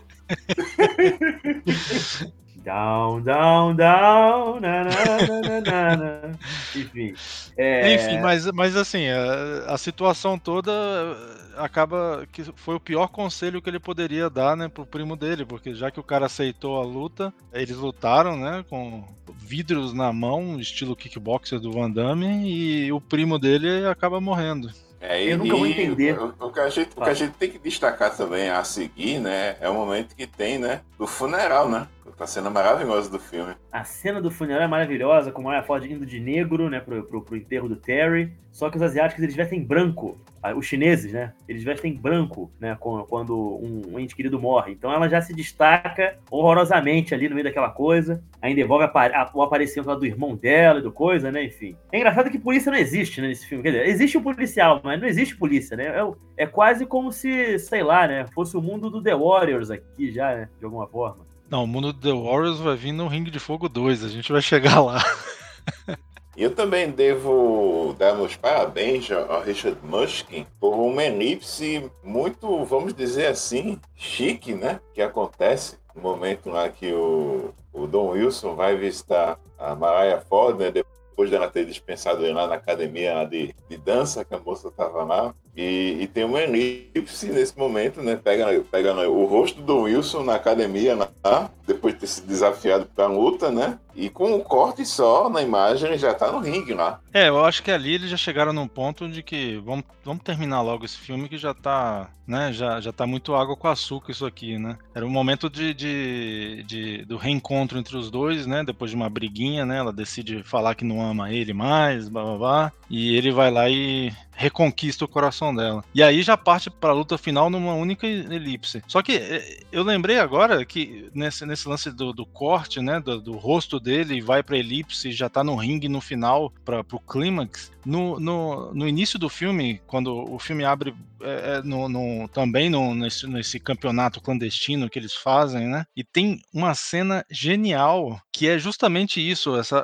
Down, 2.64 3.22
down, 3.22 3.76
down, 3.76 4.60
na, 4.60 4.84
na, 4.86 5.62
na, 5.62 5.96
na, 5.96 6.32
Enfim. 6.76 7.14
É... 7.58 7.94
Enfim, 7.94 8.20
mas, 8.22 8.50
mas 8.52 8.76
assim, 8.76 9.08
a, 9.08 9.74
a, 9.74 9.78
situação 9.78 10.40
toda 10.40 10.72
eh, 10.72 11.54
acaba 11.58 12.26
que 12.32 12.44
foi 12.56 12.76
o 12.76 12.80
pior 12.80 13.08
conselho 13.10 13.62
que 13.62 13.70
ele 13.70 13.80
poderia 13.80 14.30
dar, 14.30 14.56
né, 14.56 14.70
pro 14.70 14.86
primo 14.86 15.16
dele, 15.16 15.46
porque 15.46 15.76
já 15.76 15.92
que 15.92 16.00
o 16.00 16.04
cara 16.04 16.26
aceitou 16.26 16.82
a 16.82 16.86
luta, 16.86 17.34
eles 17.52 17.76
lutaram, 17.76 18.38
né, 18.38 18.64
com 18.70 19.04
vidros 19.38 19.94
na 19.94 20.14
mão, 20.14 20.60
estilo 20.60 20.96
kickboxer 20.96 21.60
do 21.60 21.72
Van 21.72 21.92
Damme, 21.92 22.50
e 22.50 22.92
o 22.92 23.02
primo 23.02 23.38
dele 23.38 23.86
acaba 23.88 24.22
morrendo. 24.22 24.72
É, 25.06 25.22
Eu 25.22 25.38
nunca 25.38 25.58
vou 25.58 25.68
entender. 25.68 26.18
O, 26.18 26.34
o 26.40 26.52
que 26.52 26.60
a 26.62 26.70
gente, 26.70 26.92
o 26.96 27.02
que 27.02 27.10
a 27.10 27.14
gente 27.14 27.34
tem 27.34 27.50
que 27.50 27.60
destacar 27.60 28.16
também 28.16 28.50
a 28.50 28.64
seguir, 28.64 29.20
né? 29.20 29.58
É 29.60 29.68
o 29.68 29.74
momento 29.74 30.16
que 30.16 30.26
tem, 30.26 30.58
né? 30.58 30.80
Do 30.98 31.06
funeral, 31.06 31.68
né? 31.68 31.88
Tá 32.18 32.26
sendo 32.28 32.50
maravilhosa 32.50 33.10
do 33.10 33.20
filme. 33.20 33.54
A 33.72 33.84
cena 33.84 34.22
do 34.22 34.32
funeral 34.32 34.64
é 34.64 34.68
maravilhosa, 34.68 35.32
com 35.32 35.42
o 35.42 35.46
Mariah 35.46 35.66
Ford 35.66 35.84
indo 35.84 36.06
de 36.06 36.20
negro, 36.20 36.70
né, 36.70 36.80
pro, 36.80 37.04
pro, 37.04 37.22
pro 37.22 37.36
enterro 37.36 37.68
do 37.68 37.76
Terry. 37.76 38.32
Só 38.52 38.70
que 38.70 38.78
os 38.78 38.84
asiáticos, 38.84 39.24
eles 39.24 39.36
vestem 39.36 39.64
branco. 39.64 40.18
Ah, 40.44 40.54
Os 40.54 40.66
chineses, 40.66 41.14
né, 41.14 41.34
eles 41.48 41.64
vestem 41.64 41.94
branco, 41.94 42.52
né, 42.60 42.78
quando 42.78 43.34
um, 43.34 43.94
um 43.94 44.00
ente 44.00 44.14
querido 44.14 44.38
morre. 44.38 44.74
Então 44.74 44.92
ela 44.92 45.08
já 45.08 45.22
se 45.22 45.34
destaca 45.34 46.20
horrorosamente 46.30 47.14
ali 47.14 47.30
no 47.30 47.36
meio 47.36 47.46
daquela 47.46 47.70
coisa. 47.70 48.22
Ainda 48.42 48.60
envolve 48.60 48.86
o 49.34 49.42
aparecimento 49.42 49.96
do 49.96 50.06
irmão 50.06 50.36
dela 50.36 50.80
e 50.80 50.84
do 50.84 50.92
coisa, 50.92 51.32
né, 51.32 51.46
enfim. 51.46 51.78
É 51.94 51.98
engraçado 51.98 52.30
que 52.30 52.38
polícia 52.38 52.70
não 52.70 52.78
existe, 52.78 53.22
né, 53.22 53.30
nesse 53.30 53.48
filme. 53.48 53.64
Quer 53.64 53.72
dizer, 53.72 53.88
existe 53.88 54.18
o 54.18 54.22
policial, 54.22 54.82
mas 54.84 55.00
não 55.00 55.08
existe 55.08 55.38
polícia, 55.38 55.78
né. 55.78 55.86
É, 55.86 56.44
é 56.44 56.46
quase 56.46 56.86
como 56.86 57.10
se, 57.12 57.58
sei 57.60 57.82
lá, 57.82 58.06
né, 58.06 58.26
fosse 58.34 58.58
o 58.58 58.62
mundo 58.62 58.90
do 58.90 59.02
The 59.02 59.16
Warriors 59.16 59.72
aqui 59.72 60.12
já, 60.12 60.36
né, 60.36 60.50
de 60.60 60.66
alguma 60.66 60.88
forma. 60.88 61.26
Não, 61.50 61.64
o 61.64 61.68
mundo 61.68 61.94
do 61.94 62.00
The 62.00 62.12
Warriors 62.12 62.60
vai 62.60 62.76
vir 62.76 62.92
no 62.92 63.08
Ring 63.08 63.24
de 63.24 63.40
Fogo 63.40 63.70
2, 63.70 64.04
a 64.04 64.10
gente 64.10 64.32
vai 64.32 64.42
chegar 64.42 64.82
lá. 64.82 65.02
Eu 66.36 66.56
também 66.56 66.90
devo 66.90 67.96
dar 67.98 68.16
meus 68.16 68.36
parabéns 68.36 69.12
ao 69.12 69.32
ao 69.32 69.42
Richard 69.42 69.78
Mushkin 69.84 70.48
por 70.60 70.74
uma 70.74 71.04
elipse 71.04 71.92
muito, 72.04 72.66
vamos 72.66 72.94
dizer 72.94 73.28
assim, 73.28 73.80
chique, 73.96 74.56
né? 74.56 74.80
Que 74.94 75.02
acontece 75.02 75.78
no 75.96 76.02
momento 76.02 76.50
lá 76.50 76.68
que 76.70 76.92
o, 76.92 77.54
o 77.72 77.86
Don 77.86 78.10
Wilson 78.10 78.56
vai 78.56 78.76
visitar 78.76 79.40
a 79.60 79.76
Mariah 79.76 80.22
Ford, 80.22 80.58
né? 80.58 80.72
Depois 80.72 81.30
dela 81.30 81.48
ter 81.48 81.66
dispensado 81.66 82.24
ele 82.24 82.34
lá 82.34 82.48
na 82.48 82.56
academia 82.56 83.24
de, 83.26 83.54
de 83.70 83.78
dança, 83.78 84.26
que 84.26 84.34
a 84.34 84.40
moça 84.40 84.70
estava 84.70 85.04
lá. 85.04 85.36
E, 85.56 85.98
e 86.02 86.08
tem 86.08 86.24
uma 86.24 86.42
elipse 86.42 87.28
nesse 87.28 87.58
momento, 87.58 88.02
né? 88.02 88.16
Pega, 88.16 88.48
pega 88.72 89.08
o 89.10 89.26
rosto 89.26 89.62
do 89.62 89.82
Wilson 89.82 90.24
na 90.24 90.36
academia 90.36 90.96
lá, 91.24 91.52
depois 91.68 91.94
de 91.94 92.00
ter 92.02 92.08
sido 92.08 92.28
desafiado 92.28 92.88
para 92.96 93.06
a 93.06 93.08
luta, 93.08 93.52
né? 93.52 93.78
E 93.96 94.10
com 94.10 94.34
um 94.34 94.40
corte 94.40 94.84
só 94.84 95.30
na 95.30 95.42
imagem, 95.44 95.90
ele 95.90 95.98
já 96.00 96.14
tá 96.14 96.32
no 96.32 96.40
ringue 96.40 96.74
lá. 96.74 97.00
É, 97.14 97.30
eu 97.30 97.46
acho 97.46 97.62
que 97.62 97.70
ali 97.70 97.94
eles 97.94 98.10
já 98.10 98.18
chegaram 98.18 98.52
num 98.52 98.68
ponto 98.68 99.08
de 99.08 99.22
que 99.22 99.58
vamos, 99.64 99.86
vamos 100.04 100.24
terminar 100.24 100.62
logo 100.64 100.84
esse 100.84 100.98
filme 100.98 101.30
que 101.30 101.38
já 101.38 101.54
tá, 101.54 102.10
né, 102.26 102.52
já, 102.52 102.82
já 102.82 102.92
tá 102.92 103.06
muito 103.06 103.36
água 103.36 103.56
com 103.56 103.68
açúcar 103.68 104.12
isso 104.12 104.26
aqui, 104.26 104.58
né? 104.58 104.78
Era 104.96 105.06
um 105.06 105.10
momento 105.12 105.48
de, 105.48 105.74
de, 105.76 106.64
de- 106.66 107.06
do 107.06 107.18
reencontro 107.18 107.78
entre 107.78 107.96
os 107.96 108.10
dois, 108.10 108.48
né? 108.48 108.64
Depois 108.64 108.90
de 108.90 108.98
uma 108.98 109.10
briguinha, 109.10 109.64
né? 109.64 109.78
Ela 109.78 109.94
decide 109.94 110.42
falar 110.44 110.74
que 110.74 110.84
não 110.84 111.00
ama 111.00 111.32
ele 111.32 111.54
mais, 111.54 112.10
blá 112.10 112.24
blá 112.24 112.38
blá, 112.38 112.72
e 112.90 113.16
ele 113.16 113.32
vai 113.32 113.52
lá 113.52 113.70
e 113.70 114.12
reconquista 114.36 115.06
o 115.06 115.08
coração 115.08 115.54
dela. 115.56 115.84
E 115.94 116.02
aí 116.04 116.22
já 116.22 116.36
parte 116.38 116.70
pra 116.70 116.94
luta 116.94 117.18
final 117.18 117.50
numa 117.50 117.74
única 117.74 118.06
elipse. 118.08 118.84
Só 118.88 119.02
que 119.02 119.14
eh, 119.14 119.60
eu 119.72 119.84
lembrei 119.84 120.20
agora 120.20 120.66
que 120.66 121.10
nesse, 121.14 121.46
nesse 121.46 121.68
lance 121.68 121.92
do, 121.92 122.12
do 122.14 122.26
corte, 122.26 122.82
né, 122.82 123.00
do, 123.00 123.22
do 123.22 123.34
rosto 123.34 123.80
dele, 123.80 124.22
vai 124.22 124.42
pra 124.44 124.58
elipse 124.58 125.12
já 125.12 125.30
tá 125.30 125.44
no 125.44 125.56
ringue 125.56 125.88
no 125.90 126.02
final 126.02 126.52
para 126.66 126.84
pro 126.84 127.00
clímax. 127.00 127.72
No, 127.86 128.18
no, 128.18 128.74
no 128.74 128.88
início 128.88 129.20
do 129.20 129.28
filme, 129.28 129.82
quando 129.86 130.14
o 130.34 130.40
filme 130.40 130.64
abre 130.64 130.96
é, 131.22 131.58
é, 131.58 131.62
no, 131.62 131.90
no- 131.90 132.28
também 132.30 132.70
no, 132.70 132.96
nesse, 132.96 133.28
nesse 133.28 133.60
campeonato 133.60 134.22
clandestino 134.22 134.90
que 134.90 134.98
eles 134.98 135.14
fazem, 135.14 135.68
né? 135.68 135.86
E 135.96 136.02
tem 136.04 136.42
uma 136.54 136.74
cena 136.76 137.26
genial 137.30 138.22
que 138.32 138.48
é 138.48 138.58
justamente 138.58 139.20
isso, 139.20 139.56
essa 139.58 139.84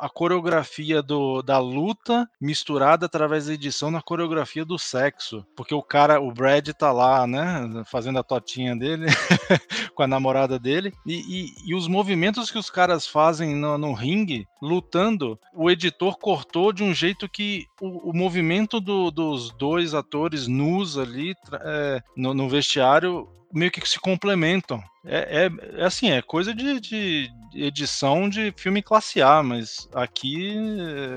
a 0.00 0.08
coreografia 0.08 1.00
do, 1.02 1.40
da 1.42 1.58
luta 1.58 2.28
misturada 2.40 3.06
através 3.06 3.46
da 3.46 3.54
edição 3.54 3.90
na 3.96 4.02
coreografia 4.02 4.64
do 4.64 4.78
sexo, 4.78 5.44
porque 5.56 5.74
o 5.74 5.82
cara, 5.82 6.20
o 6.20 6.30
Brad 6.30 6.68
tá 6.70 6.92
lá, 6.92 7.26
né, 7.26 7.82
fazendo 7.90 8.18
a 8.18 8.22
totinha 8.22 8.76
dele 8.76 9.06
com 9.94 10.02
a 10.02 10.06
namorada 10.06 10.58
dele 10.58 10.92
e, 11.06 11.14
e- 11.14 11.54
e 11.70 11.74
os 11.74 11.88
movimentos 11.88 12.50
que 12.50 12.58
os 12.58 12.68
caras 12.68 13.06
fazem 13.06 13.54
no, 13.54 13.78
no 13.78 13.92
ringue 13.94 14.46
lutando, 14.60 15.38
o 15.54 15.70
editor 15.70 16.18
cortou 16.18 16.72
de 16.72 16.84
um 16.84 16.92
jeito 16.92 17.28
que 17.28 17.64
o, 17.80 18.10
o 18.10 18.16
movimento 18.16 18.80
do- 18.80 19.10
dos 19.10 19.50
dois 19.52 19.94
atores 19.94 20.46
nus 20.46 20.98
ali 20.98 21.34
é, 21.62 22.00
no, 22.16 22.34
no 22.34 22.48
vestiário 22.48 23.28
meio 23.56 23.70
que 23.70 23.86
se 23.88 23.98
complementam. 23.98 24.82
É, 25.04 25.46
é- 25.46 25.80
é 25.80 25.84
assim, 25.84 26.10
é 26.10 26.20
coisa 26.20 26.52
de, 26.52 26.80
de 26.80 27.30
edição 27.54 28.28
de 28.28 28.52
filme 28.56 28.82
classe 28.82 29.22
A, 29.22 29.40
mas 29.42 29.88
aqui 29.94 30.56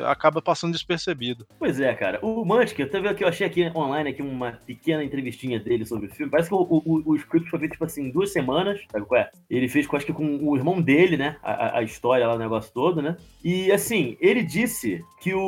é, 0.02 0.06
acaba 0.06 0.42
passando 0.42 0.74
despercebido. 0.74 1.46
Pois 1.58 1.80
é, 1.80 1.94
cara. 1.96 2.20
O 2.22 2.46
Munchkin, 2.46 2.84
eu, 2.84 3.16
que 3.16 3.24
eu 3.24 3.28
achei 3.28 3.46
aqui 3.48 3.70
online 3.76 4.12
aqui 4.12 4.22
uma 4.22 4.54
pequena 4.66 5.04
entrevistinha 5.04 5.60
dele 5.60 5.86
sobre 5.86 6.08
o 6.08 6.12
filme. 6.14 6.32
Parece 6.32 6.50
que 6.50 6.56
o, 6.56 6.60
o, 6.60 7.04
o 7.12 7.16
script 7.16 7.50
foi 7.50 7.60
feito, 7.60 7.72
tipo 7.74 7.84
assim, 7.86 8.04
em 8.06 8.12
duas 8.12 8.32
semanas, 8.32 8.80
sabe 8.92 9.06
qual 9.06 9.22
é? 9.22 9.30
Ele 9.50 9.68
fez, 9.68 9.88
acho 9.92 10.06
que 10.06 10.14
com 10.14 10.38
o 10.42 10.56
irmão 10.56 10.80
dele, 10.82 11.18
né? 11.18 11.36
A, 11.42 11.80
a- 11.80 11.84
história 11.84 12.28
lá, 12.28 12.36
o 12.36 12.40
negócio 12.40 12.72
todo, 12.72 13.02
né? 13.02 13.18
E, 13.44 13.72
assim, 13.72 14.16
ele 14.22 14.44
disse 14.44 15.04
que 15.22 15.34
o, 15.34 15.40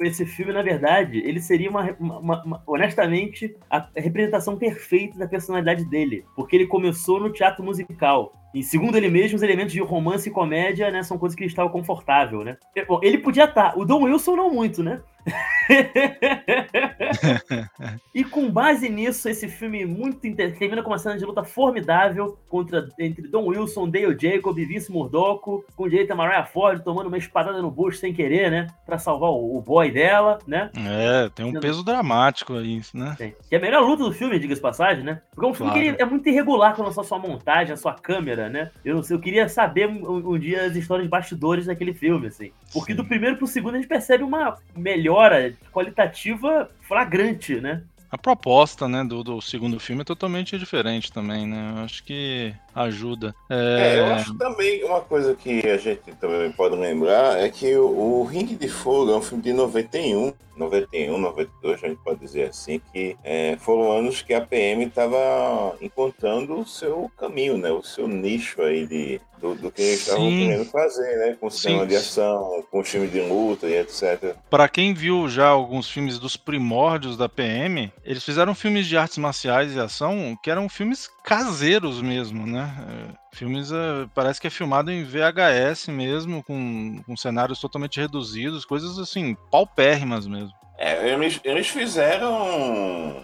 o- 0.00 0.04
esse 0.04 0.24
filme, 0.24 0.52
na 0.54 0.62
verdade, 0.62 1.18
ele 1.18 1.40
seria 1.40 1.68
uma- 1.68 1.94
uma- 2.00 2.42
uma- 2.42 2.62
honestamente, 2.66 3.54
a 3.70 3.86
representação 3.94 4.56
perfeita 4.56 5.18
da 5.18 5.28
personalidade 5.28 5.84
dele. 5.84 6.07
Porque 6.34 6.56
ele 6.56 6.66
começou 6.66 7.20
no 7.20 7.32
teatro 7.32 7.64
musical. 7.64 8.32
E 8.54 8.62
segundo 8.62 8.96
ele 8.96 9.08
mesmo, 9.08 9.36
os 9.36 9.42
elementos 9.42 9.72
de 9.72 9.80
romance 9.80 10.28
e 10.28 10.32
comédia, 10.32 10.90
né, 10.90 11.02
são 11.02 11.18
coisas 11.18 11.36
que 11.36 11.42
ele 11.42 11.50
estava 11.50 11.68
confortável, 11.68 12.42
né? 12.42 12.56
Bom, 12.86 13.00
Ele 13.02 13.18
podia 13.18 13.44
estar, 13.44 13.78
o 13.78 13.84
Don 13.84 14.04
Wilson 14.04 14.36
não 14.36 14.50
muito, 14.50 14.82
né? 14.82 15.00
e 18.14 18.24
com 18.24 18.50
base 18.50 18.88
nisso, 18.88 19.28
esse 19.28 19.46
filme 19.48 19.84
muito 19.84 20.26
inter... 20.26 20.56
termina 20.56 20.82
com 20.82 20.88
uma 20.90 20.98
cena 20.98 21.18
de 21.18 21.24
luta 21.24 21.44
formidável 21.44 22.38
contra 22.48 22.88
entre 22.98 23.28
Don 23.28 23.46
Wilson, 23.46 23.88
Dale 23.88 24.16
Jacob 24.18 24.58
e 24.58 24.64
Vince 24.64 24.90
Murdoco, 24.90 25.64
com 25.76 25.88
direito 25.88 26.10
a 26.12 26.16
Mariah 26.16 26.46
Ford 26.46 26.82
tomando 26.82 27.08
uma 27.08 27.18
espadada 27.18 27.60
no 27.60 27.70
bucho 27.70 27.98
sem 27.98 28.14
querer, 28.14 28.50
né? 28.50 28.66
Pra 28.86 28.98
salvar 28.98 29.30
o, 29.30 29.60
boy 29.60 29.90
dela, 29.90 30.38
né? 30.46 30.70
É, 30.76 31.28
tem 31.34 31.44
um 31.44 31.60
peso 31.60 31.84
dramático 31.84 32.54
aí, 32.54 32.80
né? 32.94 33.14
Tem. 33.18 33.34
Que 33.48 33.54
é 33.54 33.58
a 33.58 33.60
melhor 33.60 33.82
luta 33.82 34.04
do 34.04 34.12
filme, 34.12 34.38
diga-se 34.38 34.60
passagem, 34.60 35.04
né? 35.04 35.20
Porque 35.30 35.46
é 35.46 35.50
um 35.50 35.54
filme 35.54 35.72
Claro. 35.72 35.96
que 35.96 36.02
é 36.02 36.06
muito 36.06 36.28
irregular 36.28 36.74
com 36.74 36.84
a 36.84 36.92
sua, 36.92 37.04
sua 37.04 37.18
montagem, 37.18 37.74
a 37.74 37.76
sua 37.76 37.92
câmera, 38.38 38.48
né? 38.48 38.70
Eu 38.84 38.94
não 38.94 39.02
sei, 39.02 39.16
eu 39.16 39.20
queria 39.20 39.48
saber 39.48 39.88
um, 39.88 40.32
um 40.32 40.38
dia 40.38 40.66
as 40.66 40.76
histórias 40.76 41.04
de 41.04 41.10
bastidores 41.10 41.66
daquele 41.66 41.92
filme, 41.92 42.28
assim. 42.28 42.52
Porque 42.72 42.92
Sim. 42.92 42.96
do 42.96 43.04
primeiro 43.04 43.36
pro 43.36 43.46
segundo 43.46 43.74
a 43.74 43.78
gente 43.78 43.88
percebe 43.88 44.22
uma 44.22 44.56
melhora 44.76 45.52
qualitativa 45.72 46.70
flagrante, 46.82 47.60
né? 47.60 47.82
A 48.10 48.16
proposta, 48.16 48.88
né, 48.88 49.04
do, 49.04 49.22
do 49.22 49.40
segundo 49.42 49.78
filme 49.78 50.00
é 50.00 50.04
totalmente 50.04 50.56
diferente 50.56 51.12
também, 51.12 51.46
né? 51.46 51.74
Eu 51.76 51.84
acho 51.84 52.02
que 52.04 52.54
ajuda. 52.82 53.34
É, 53.48 53.98
eu 53.98 54.04
É, 54.06 54.12
acho 54.14 54.34
também 54.36 54.84
uma 54.84 55.00
coisa 55.00 55.34
que 55.34 55.66
a 55.68 55.76
gente 55.76 56.12
também 56.20 56.50
pode 56.52 56.76
lembrar 56.76 57.38
é 57.38 57.48
que 57.48 57.74
o, 57.76 57.86
o 58.20 58.24
Ringue 58.24 58.56
de 58.56 58.68
Fogo 58.68 59.10
é 59.12 59.16
um 59.16 59.22
filme 59.22 59.42
de 59.42 59.52
91, 59.52 60.32
91, 60.56 61.18
92, 61.18 61.84
a 61.84 61.88
gente 61.88 62.00
pode 62.02 62.20
dizer 62.20 62.48
assim, 62.48 62.80
que 62.92 63.16
é, 63.22 63.56
foram 63.60 63.92
anos 63.92 64.22
que 64.22 64.34
a 64.34 64.40
PM 64.40 64.84
estava 64.86 65.76
encontrando 65.80 66.58
o 66.58 66.66
seu 66.66 67.10
caminho, 67.16 67.56
né? 67.56 67.70
O 67.70 67.82
seu 67.82 68.08
nicho 68.08 68.60
aí 68.62 68.84
de, 68.86 69.20
do, 69.40 69.54
do 69.54 69.70
que 69.70 69.80
eles 69.82 70.00
estavam 70.00 70.28
querendo 70.28 70.64
fazer, 70.64 71.16
né? 71.18 71.36
Com 71.40 71.48
Sim. 71.48 71.58
cinema 71.58 71.86
de 71.86 71.96
ação, 71.96 72.64
com 72.70 72.82
filme 72.82 73.06
de 73.06 73.20
luta 73.20 73.66
e 73.68 73.76
etc. 73.76 74.34
Para 74.50 74.68
quem 74.68 74.92
viu 74.92 75.28
já 75.28 75.46
alguns 75.46 75.88
filmes 75.88 76.18
dos 76.18 76.36
primórdios 76.36 77.16
da 77.16 77.28
PM, 77.28 77.92
eles 78.04 78.24
fizeram 78.24 78.54
filmes 78.54 78.86
de 78.86 78.96
artes 78.96 79.18
marciais 79.18 79.74
e 79.74 79.78
ação 79.78 80.36
que 80.42 80.50
eram 80.50 80.68
filmes 80.68 81.08
caseiros 81.28 82.00
mesmo, 82.00 82.46
né? 82.46 82.74
É, 82.88 83.36
Filmes, 83.36 83.70
é, 83.70 84.08
parece 84.14 84.40
que 84.40 84.46
é 84.46 84.50
filmado 84.50 84.90
em 84.90 85.04
VHS 85.04 85.88
mesmo, 85.88 86.42
com, 86.42 87.02
com 87.04 87.16
cenários 87.16 87.60
totalmente 87.60 88.00
reduzidos, 88.00 88.64
coisas 88.64 88.98
assim, 88.98 89.36
paupérrimas 89.50 90.26
mesmo. 90.26 90.50
É, 90.78 91.12
eles, 91.12 91.38
eles 91.44 91.68
fizeram 91.68 93.22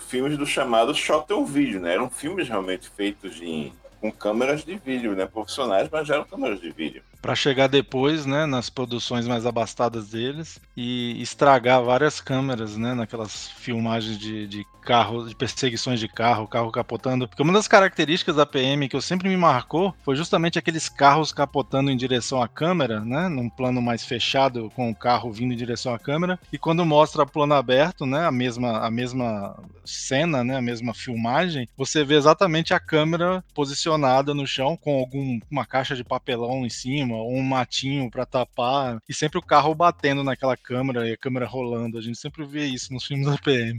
filmes 0.00 0.36
do 0.36 0.44
chamado 0.44 0.92
shot 0.92 1.32
on 1.32 1.44
vídeo, 1.44 1.80
né? 1.80 1.94
Eram 1.94 2.10
filmes 2.10 2.48
realmente 2.48 2.90
feitos 2.90 3.40
em, 3.40 3.72
com 4.00 4.10
câmeras 4.10 4.64
de 4.64 4.76
vídeo, 4.76 5.14
né? 5.14 5.24
Profissionais, 5.24 5.88
mas 5.90 6.10
eram 6.10 6.24
câmeras 6.24 6.60
de 6.60 6.72
vídeo. 6.72 7.02
Pra 7.20 7.34
chegar 7.34 7.68
depois, 7.68 8.24
né, 8.24 8.46
nas 8.46 8.70
produções 8.70 9.28
mais 9.28 9.44
abastadas 9.44 10.08
deles 10.10 10.58
e 10.74 11.20
estragar 11.20 11.82
várias 11.82 12.18
câmeras, 12.20 12.76
né, 12.78 12.94
naquelas 12.94 13.48
filmagens 13.48 14.18
de, 14.18 14.46
de 14.46 14.64
carro, 14.82 15.28
de 15.28 15.36
perseguições 15.36 16.00
de 16.00 16.08
carro, 16.08 16.48
carro 16.48 16.72
capotando. 16.72 17.28
Porque 17.28 17.42
uma 17.42 17.52
das 17.52 17.68
características 17.68 18.36
da 18.36 18.46
PM 18.46 18.88
que 18.88 18.96
eu 18.96 19.02
sempre 19.02 19.28
me 19.28 19.36
marcou 19.36 19.94
foi 20.02 20.16
justamente 20.16 20.58
aqueles 20.58 20.88
carros 20.88 21.32
capotando 21.32 21.90
em 21.90 21.96
direção 21.96 22.42
à 22.42 22.48
câmera, 22.48 23.00
né, 23.04 23.28
num 23.28 23.50
plano 23.50 23.82
mais 23.82 24.04
fechado 24.04 24.70
com 24.74 24.90
o 24.90 24.96
carro 24.96 25.30
vindo 25.30 25.52
em 25.52 25.56
direção 25.56 25.92
à 25.92 25.98
câmera. 25.98 26.40
E 26.50 26.58
quando 26.58 26.86
mostra 26.86 27.26
plano 27.26 27.54
aberto, 27.54 28.06
né, 28.06 28.26
a 28.26 28.32
mesma 28.32 28.78
a 28.80 28.90
mesma 28.90 29.54
cena, 29.84 30.42
né, 30.42 30.56
a 30.56 30.62
mesma 30.62 30.94
filmagem, 30.94 31.68
você 31.76 32.02
vê 32.04 32.14
exatamente 32.14 32.72
a 32.72 32.80
câmera 32.80 33.44
posicionada 33.54 34.32
no 34.32 34.46
chão 34.46 34.76
com 34.76 34.98
alguma 34.98 35.66
caixa 35.66 35.94
de 35.94 36.04
papelão 36.04 36.64
em 36.64 36.70
cima 36.70 37.09
um 37.16 37.42
matinho 37.42 38.10
para 38.10 38.26
tapar, 38.26 38.98
e 39.08 39.14
sempre 39.14 39.38
o 39.38 39.42
carro 39.42 39.74
batendo 39.74 40.24
naquela 40.24 40.56
câmera 40.56 41.08
e 41.08 41.12
a 41.12 41.16
câmera 41.16 41.46
rolando. 41.46 41.98
A 41.98 42.02
gente 42.02 42.18
sempre 42.18 42.44
vê 42.44 42.64
isso 42.64 42.92
nos 42.92 43.04
filmes 43.04 43.26
da 43.26 43.36
PM. 43.38 43.78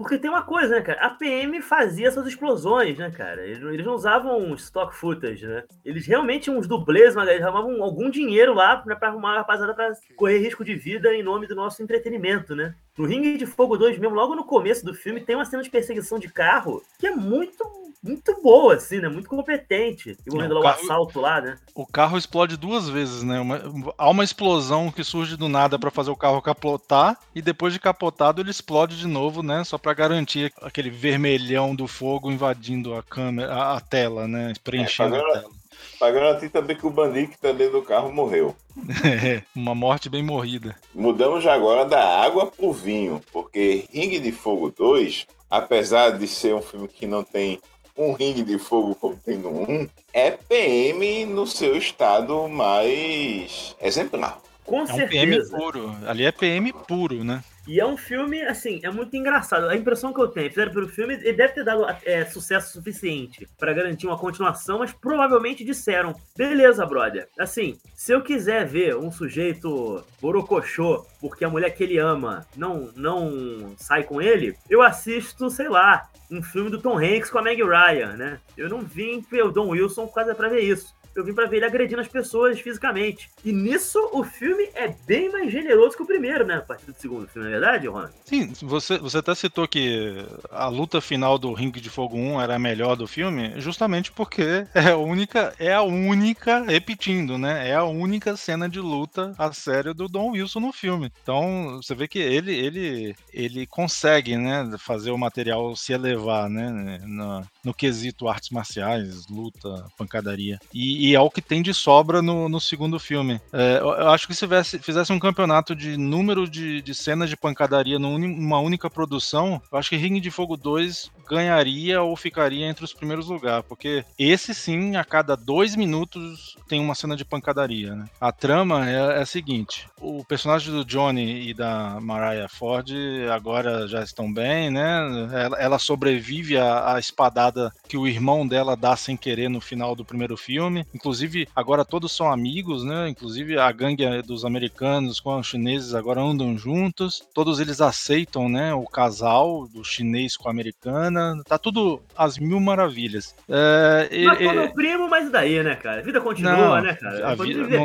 Porque 0.00 0.16
tem 0.16 0.30
uma 0.30 0.40
coisa, 0.40 0.76
né, 0.76 0.80
cara? 0.80 0.98
A 1.02 1.10
PM 1.10 1.60
fazia 1.60 2.08
essas 2.08 2.26
explosões, 2.26 2.96
né, 2.96 3.10
cara? 3.10 3.46
Eles, 3.46 3.84
não 3.84 3.94
usavam 3.94 4.54
stock 4.54 4.96
footage, 4.96 5.46
né? 5.46 5.62
Eles 5.84 6.06
realmente 6.06 6.44
tinham 6.44 6.58
uns 6.58 6.66
dublês, 6.66 7.14
mas 7.14 7.28
eles 7.28 7.42
arrumavam 7.42 7.82
algum 7.82 8.08
dinheiro 8.08 8.54
lá 8.54 8.82
né, 8.86 8.94
pra 8.94 9.08
arrumar 9.08 9.34
a 9.34 9.38
rapaziada 9.40 9.74
pra 9.74 9.92
correr 10.16 10.38
risco 10.38 10.64
de 10.64 10.74
vida 10.74 11.14
em 11.14 11.22
nome 11.22 11.46
do 11.46 11.54
nosso 11.54 11.82
entretenimento, 11.82 12.56
né? 12.56 12.74
No 12.96 13.04
Ring 13.04 13.36
de 13.36 13.44
Fogo 13.44 13.76
2 13.76 13.98
mesmo, 13.98 14.14
logo 14.14 14.34
no 14.34 14.44
começo 14.44 14.86
do 14.86 14.94
filme, 14.94 15.20
tem 15.20 15.36
uma 15.36 15.44
cena 15.44 15.62
de 15.62 15.68
perseguição 15.68 16.18
de 16.18 16.32
carro 16.32 16.82
que 16.98 17.06
é 17.06 17.10
muito 17.10 17.62
muito 18.02 18.40
boa, 18.42 18.74
assim, 18.74 18.98
né? 18.98 19.08
Muito 19.08 19.28
competente. 19.28 20.16
Envolvendo 20.26 20.54
lá 20.54 20.60
o 20.60 20.62
carro, 20.62 20.80
assalto 20.82 21.20
lá, 21.20 21.40
né? 21.40 21.58
O 21.74 21.86
carro 21.86 22.16
explode 22.16 22.56
duas 22.56 22.88
vezes, 22.88 23.22
né? 23.22 23.38
Uma, 23.40 23.92
há 23.96 24.08
uma 24.08 24.24
explosão 24.24 24.90
que 24.90 25.04
surge 25.04 25.36
do 25.36 25.48
nada 25.48 25.78
para 25.78 25.90
fazer 25.90 26.10
o 26.10 26.16
carro 26.16 26.40
capotar, 26.40 27.18
e 27.34 27.42
depois 27.42 27.72
de 27.72 27.78
capotado 27.78 28.40
ele 28.40 28.50
explode 28.50 28.98
de 28.98 29.06
novo, 29.06 29.42
né? 29.42 29.64
Só 29.64 29.76
para 29.76 29.92
garantir 29.92 30.52
aquele 30.62 30.88
vermelhão 30.88 31.74
do 31.74 31.86
fogo 31.86 32.30
invadindo 32.30 32.94
a 32.94 33.02
câmera, 33.02 33.52
a, 33.52 33.76
a 33.76 33.80
tela, 33.80 34.26
né? 34.26 34.54
Preenchendo 34.64 35.16
é, 35.16 35.20
a 35.20 35.32
tela. 35.32 35.50
Pra 35.98 36.10
garantir 36.10 36.48
também 36.48 36.76
que 36.76 36.86
o 36.86 36.90
bandido 36.90 37.32
que 37.32 37.38
tá 37.38 37.52
dentro 37.52 37.80
do 37.80 37.82
carro 37.82 38.12
morreu. 38.12 38.56
É, 39.04 39.42
uma 39.54 39.74
morte 39.74 40.08
bem 40.08 40.22
morrida. 40.22 40.74
Mudamos 40.94 41.44
já 41.44 41.52
agora 41.52 41.84
da 41.84 42.02
água 42.02 42.46
pro 42.46 42.72
vinho, 42.72 43.20
porque 43.30 43.86
Ring 43.92 44.18
de 44.20 44.32
Fogo 44.32 44.70
2, 44.70 45.26
apesar 45.50 46.10
de 46.10 46.26
ser 46.26 46.54
um 46.54 46.62
filme 46.62 46.88
que 46.88 47.06
não 47.06 47.22
tem 47.22 47.60
um 48.00 48.12
ringue 48.12 48.42
de 48.42 48.58
fogo 48.58 48.94
como 48.94 49.16
tem 49.16 49.36
no 49.36 49.50
1, 49.50 49.88
é 50.12 50.30
PM 50.30 51.26
no 51.26 51.46
seu 51.46 51.76
estado 51.76 52.48
mais 52.48 53.76
exemplar. 53.80 54.40
Com 54.64 54.82
é 54.82 54.86
certeza. 54.86 55.04
Um 55.04 55.08
PM 55.10 55.50
puro. 55.50 55.96
Ali 56.06 56.24
é 56.24 56.32
PM 56.32 56.72
puro, 56.72 57.22
né? 57.22 57.44
E 57.70 57.78
é 57.78 57.86
um 57.86 57.96
filme, 57.96 58.42
assim, 58.42 58.80
é 58.82 58.90
muito 58.90 59.16
engraçado. 59.16 59.68
A 59.68 59.76
impressão 59.76 60.12
que 60.12 60.20
eu 60.20 60.26
tenho, 60.26 60.48
fizeram 60.48 60.72
pelo 60.72 60.88
filme, 60.88 61.14
ele 61.14 61.34
deve 61.34 61.54
ter 61.54 61.62
dado 61.62 61.86
é, 62.04 62.24
sucesso 62.24 62.72
suficiente 62.72 63.46
para 63.56 63.72
garantir 63.72 64.08
uma 64.08 64.18
continuação, 64.18 64.80
mas 64.80 64.90
provavelmente 64.90 65.64
disseram: 65.64 66.12
beleza, 66.36 66.84
brother. 66.84 67.28
Assim, 67.38 67.78
se 67.94 68.10
eu 68.10 68.22
quiser 68.22 68.66
ver 68.66 68.96
um 68.96 69.12
sujeito 69.12 70.04
borocochô 70.20 71.06
porque 71.20 71.44
a 71.44 71.48
mulher 71.48 71.70
que 71.70 71.84
ele 71.84 71.96
ama 71.96 72.44
não, 72.56 72.90
não 72.96 73.72
sai 73.76 74.02
com 74.02 74.20
ele, 74.20 74.56
eu 74.68 74.82
assisto, 74.82 75.48
sei 75.48 75.68
lá, 75.68 76.10
um 76.28 76.42
filme 76.42 76.70
do 76.70 76.82
Tom 76.82 76.98
Hanks 76.98 77.30
com 77.30 77.38
a 77.38 77.42
Meg 77.42 77.62
Ryan, 77.62 78.16
né? 78.16 78.40
Eu 78.56 78.68
não 78.68 78.80
vim 78.80 79.24
ver 79.30 79.44
o 79.44 79.52
Don 79.52 79.68
Wilson 79.68 80.08
causa 80.08 80.34
pra 80.34 80.48
ver 80.48 80.62
isso 80.62 80.92
eu 81.14 81.24
vim 81.24 81.34
para 81.34 81.46
ver 81.46 81.58
ele 81.58 81.66
agredindo 81.66 82.00
as 82.00 82.08
pessoas 82.08 82.58
fisicamente. 82.60 83.28
E 83.44 83.52
nisso 83.52 83.98
o 84.12 84.24
filme 84.24 84.68
é 84.74 84.94
bem 85.06 85.30
mais 85.30 85.50
generoso 85.50 85.96
que 85.96 86.02
o 86.02 86.06
primeiro, 86.06 86.46
né? 86.46 86.56
A 86.56 86.62
partir 86.62 86.86
do 86.86 86.94
segundo 86.98 87.26
filme, 87.26 87.48
não 87.48 87.56
é 87.56 87.60
verdade, 87.60 87.86
Ron? 87.88 88.08
Sim, 88.24 88.52
você, 88.62 88.98
você 88.98 89.18
até 89.18 89.34
citou 89.34 89.66
que 89.66 90.24
a 90.50 90.68
luta 90.68 91.00
final 91.00 91.38
do 91.38 91.52
Ring 91.52 91.72
de 91.72 91.90
Fogo 91.90 92.16
1 92.16 92.40
era 92.40 92.56
a 92.56 92.58
melhor 92.58 92.96
do 92.96 93.06
filme, 93.06 93.54
justamente 93.60 94.12
porque 94.12 94.66
é 94.74 94.90
a 94.90 94.96
única, 94.96 95.54
é 95.58 95.72
a 95.72 95.82
única, 95.82 96.62
repetindo, 96.62 97.38
né? 97.38 97.68
É 97.68 97.74
a 97.74 97.84
única 97.84 98.36
cena 98.36 98.68
de 98.68 98.80
luta 98.80 99.34
a 99.38 99.52
sério 99.52 99.94
do 99.94 100.08
Don 100.08 100.30
Wilson 100.30 100.60
no 100.60 100.72
filme. 100.72 101.12
Então, 101.22 101.80
você 101.82 101.94
vê 101.94 102.06
que 102.06 102.18
ele 102.18 102.54
ele 102.54 103.14
ele 103.32 103.66
consegue, 103.66 104.36
né, 104.36 104.70
fazer 104.78 105.10
o 105.10 105.18
material 105.18 105.74
se 105.76 105.92
elevar, 105.92 106.48
né, 106.48 107.00
no, 107.04 107.46
no 107.64 107.74
quesito 107.74 108.28
artes 108.28 108.50
marciais, 108.50 109.26
luta, 109.28 109.86
pancadaria. 109.96 110.58
E, 110.72 111.09
e, 111.09 111.09
é 111.14 111.20
o 111.20 111.30
que 111.30 111.42
tem 111.42 111.62
de 111.62 111.72
sobra 111.72 112.22
no, 112.22 112.48
no 112.48 112.60
segundo 112.60 112.98
filme. 112.98 113.40
É, 113.52 113.78
eu 113.80 114.08
acho 114.08 114.26
que 114.26 114.34
se 114.34 114.46
fizesse, 114.46 114.78
fizesse 114.78 115.12
um 115.12 115.18
campeonato 115.18 115.74
de 115.74 115.96
número 115.96 116.48
de, 116.48 116.82
de 116.82 116.94
cenas 116.94 117.28
de 117.28 117.36
pancadaria 117.36 117.98
numa 117.98 118.58
única 118.58 118.90
produção, 118.90 119.60
eu 119.70 119.78
acho 119.78 119.90
que 119.90 119.96
Ring 119.96 120.20
de 120.20 120.30
Fogo 120.30 120.56
2 120.56 121.10
ganharia 121.28 122.02
ou 122.02 122.16
ficaria 122.16 122.66
entre 122.66 122.84
os 122.84 122.92
primeiros 122.92 123.28
lugares, 123.28 123.64
porque 123.68 124.04
esse 124.18 124.52
sim, 124.52 124.96
a 124.96 125.04
cada 125.04 125.36
dois 125.36 125.76
minutos 125.76 126.56
tem 126.68 126.80
uma 126.80 126.94
cena 126.94 127.16
de 127.16 127.24
pancadaria. 127.24 127.94
Né? 127.94 128.04
A 128.20 128.32
trama 128.32 128.88
é, 128.88 129.18
é 129.18 129.22
a 129.22 129.26
seguinte: 129.26 129.88
o 130.00 130.24
personagem 130.24 130.72
do 130.72 130.84
Johnny 130.84 131.48
e 131.48 131.54
da 131.54 131.98
Mariah 132.00 132.48
Ford 132.48 132.90
agora 133.32 133.86
já 133.86 134.02
estão 134.02 134.32
bem, 134.32 134.70
né? 134.70 135.28
Ela, 135.32 135.56
ela 135.58 135.78
sobrevive 135.78 136.56
à, 136.56 136.94
à 136.94 136.98
espadada 136.98 137.72
que 137.88 137.96
o 137.96 138.06
irmão 138.06 138.46
dela 138.46 138.76
dá 138.76 138.96
sem 138.96 139.16
querer 139.16 139.48
no 139.48 139.60
final 139.60 139.94
do 139.94 140.04
primeiro 140.04 140.36
filme. 140.36 140.86
Inclusive, 140.94 141.48
agora 141.54 141.84
todos 141.84 142.12
são 142.12 142.30
amigos, 142.30 142.84
né? 142.84 143.08
Inclusive 143.08 143.58
a 143.58 143.70
gangue 143.70 144.22
dos 144.22 144.44
americanos 144.44 145.20
com 145.20 145.38
os 145.38 145.46
chineses 145.46 145.94
agora 145.94 146.20
andam 146.20 146.56
juntos. 146.56 147.22
Todos 147.34 147.60
eles 147.60 147.80
aceitam, 147.80 148.48
né? 148.48 148.74
O 148.74 148.84
casal 148.84 149.68
do 149.68 149.84
chinês 149.84 150.36
com 150.36 150.48
a 150.48 150.50
americana. 150.50 151.40
Tá 151.46 151.58
tudo 151.58 152.00
às 152.16 152.38
mil 152.38 152.60
maravilhas. 152.60 153.34
É, 153.48 154.08
mas 154.24 154.40
é, 154.40 154.68
primo, 154.68 155.08
mas 155.08 155.30
daí, 155.30 155.62
né, 155.62 155.74
cara? 155.76 156.00
A 156.00 156.04
vida 156.04 156.20
continua, 156.20 156.56
não, 156.56 156.80
né, 156.82 156.94
cara? 156.94 157.28
A 157.28 157.34
vida, 157.34 157.66
não, 157.66 157.84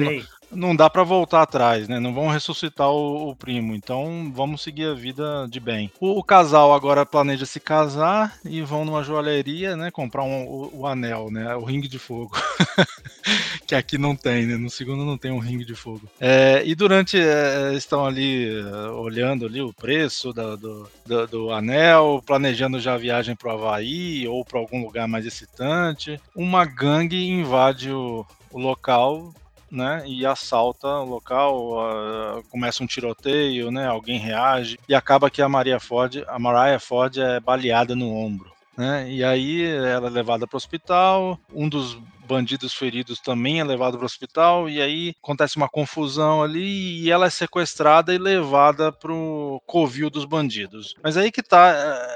não 0.52 0.76
dá 0.76 0.90
para 0.90 1.04
voltar 1.04 1.42
atrás, 1.42 1.88
né? 1.88 2.00
Não 2.00 2.14
vão 2.14 2.28
ressuscitar 2.28 2.90
o, 2.90 3.30
o, 3.30 3.36
primo, 3.36 3.76
então 3.76 4.32
vamos 4.34 4.62
seguir 4.62 4.86
a 4.86 4.94
vida 4.94 5.48
de 5.50 5.60
bem. 5.60 5.92
O, 6.00 6.20
o, 6.20 6.24
casal 6.24 6.74
agora 6.74 7.06
planeja 7.06 7.46
se 7.46 7.60
casar 7.60 8.38
e 8.44 8.62
vão 8.62 8.86
numa 8.86 9.04
joalheria, 9.04 9.76
né? 9.76 9.92
Comprar 9.92 10.24
um, 10.24 10.46
o, 10.46 10.82
o, 10.82 10.88
anel, 10.88 11.30
né? 11.32 11.56
O 11.56 11.64
ringue 11.64 11.88
de 11.88 12.00
fogo. 12.00 12.32
que 13.68 13.76
aqui 13.76 13.98
não 13.98 14.16
tem, 14.16 14.46
né? 14.46 14.58
No 14.58 14.70
segundo 14.70 15.06
não 15.06 15.18
tem 15.18 15.32
um 15.32 15.40
ringue 15.40 15.66
de 15.66 15.76
fogo. 15.76 16.10
É, 16.20 16.62
e 16.66 16.76
durante 16.76 17.18
é, 17.20 17.74
estão 17.74 18.06
ali 18.06 18.60
é, 18.60 18.90
olhando 18.90 19.46
ali 19.46 19.62
o 19.62 19.74
preço 19.74 20.32
do, 20.34 20.58
do, 20.58 20.90
do, 21.06 21.28
do 21.28 21.52
anel, 21.52 22.22
planejando 22.26 22.80
já 22.80 22.94
a 22.94 22.98
viagem 22.98 23.36
para 23.36 23.50
o 23.50 23.52
Havaí 23.52 24.28
ou 24.28 24.44
para 24.46 24.60
algum 24.60 24.84
lugar 24.84 25.08
mais 25.08 25.26
excitante. 25.26 26.20
Uma 26.36 26.66
gangue 26.66 27.28
invade 27.28 27.92
o, 27.92 28.26
o 28.52 28.60
local 28.60 29.34
né, 29.72 30.04
e 30.06 30.26
assalta 30.26 30.88
o 30.88 31.06
local, 31.06 31.74
uh, 31.74 32.44
começa 32.50 32.84
um 32.84 32.88
tiroteio, 32.88 33.72
né, 33.72 33.88
alguém 33.88 34.20
reage 34.20 34.80
e 34.88 34.96
acaba 34.96 35.30
que 35.30 35.42
a 35.42 35.50
Maria 35.50 35.80
Ford, 35.80 36.24
a 36.28 36.40
Mariah 36.40 36.80
Ford 36.80 37.18
é 37.18 37.40
baleada 37.40 37.96
no 37.96 38.10
ombro. 38.14 38.54
Né? 38.78 39.10
E 39.10 39.24
aí 39.24 39.64
ela 39.64 40.08
é 40.08 40.10
levada 40.10 40.46
para 40.46 40.56
o 40.56 40.58
hospital. 40.58 41.40
Um 41.54 41.70
dos 41.70 41.98
bandidos 42.26 42.74
feridos 42.74 43.20
também 43.20 43.60
é 43.60 43.64
levado 43.64 43.98
para 43.98 44.04
o 44.04 44.06
hospital 44.06 44.70
e 44.70 44.82
aí 44.82 45.14
acontece 45.22 45.58
uma 45.58 45.70
confusão 45.70 46.44
ali 46.44 47.02
e 47.02 47.12
ela 47.12 47.28
é 47.28 47.30
sequestrada 47.30 48.14
e 48.14 48.18
levada 48.18 48.92
para 48.92 49.14
o 49.14 49.62
covil 49.66 50.10
dos 50.10 50.26
bandidos. 50.26 50.96
Mas 51.04 51.18
aí 51.18 51.32
que 51.32 51.44
tá 51.44 51.70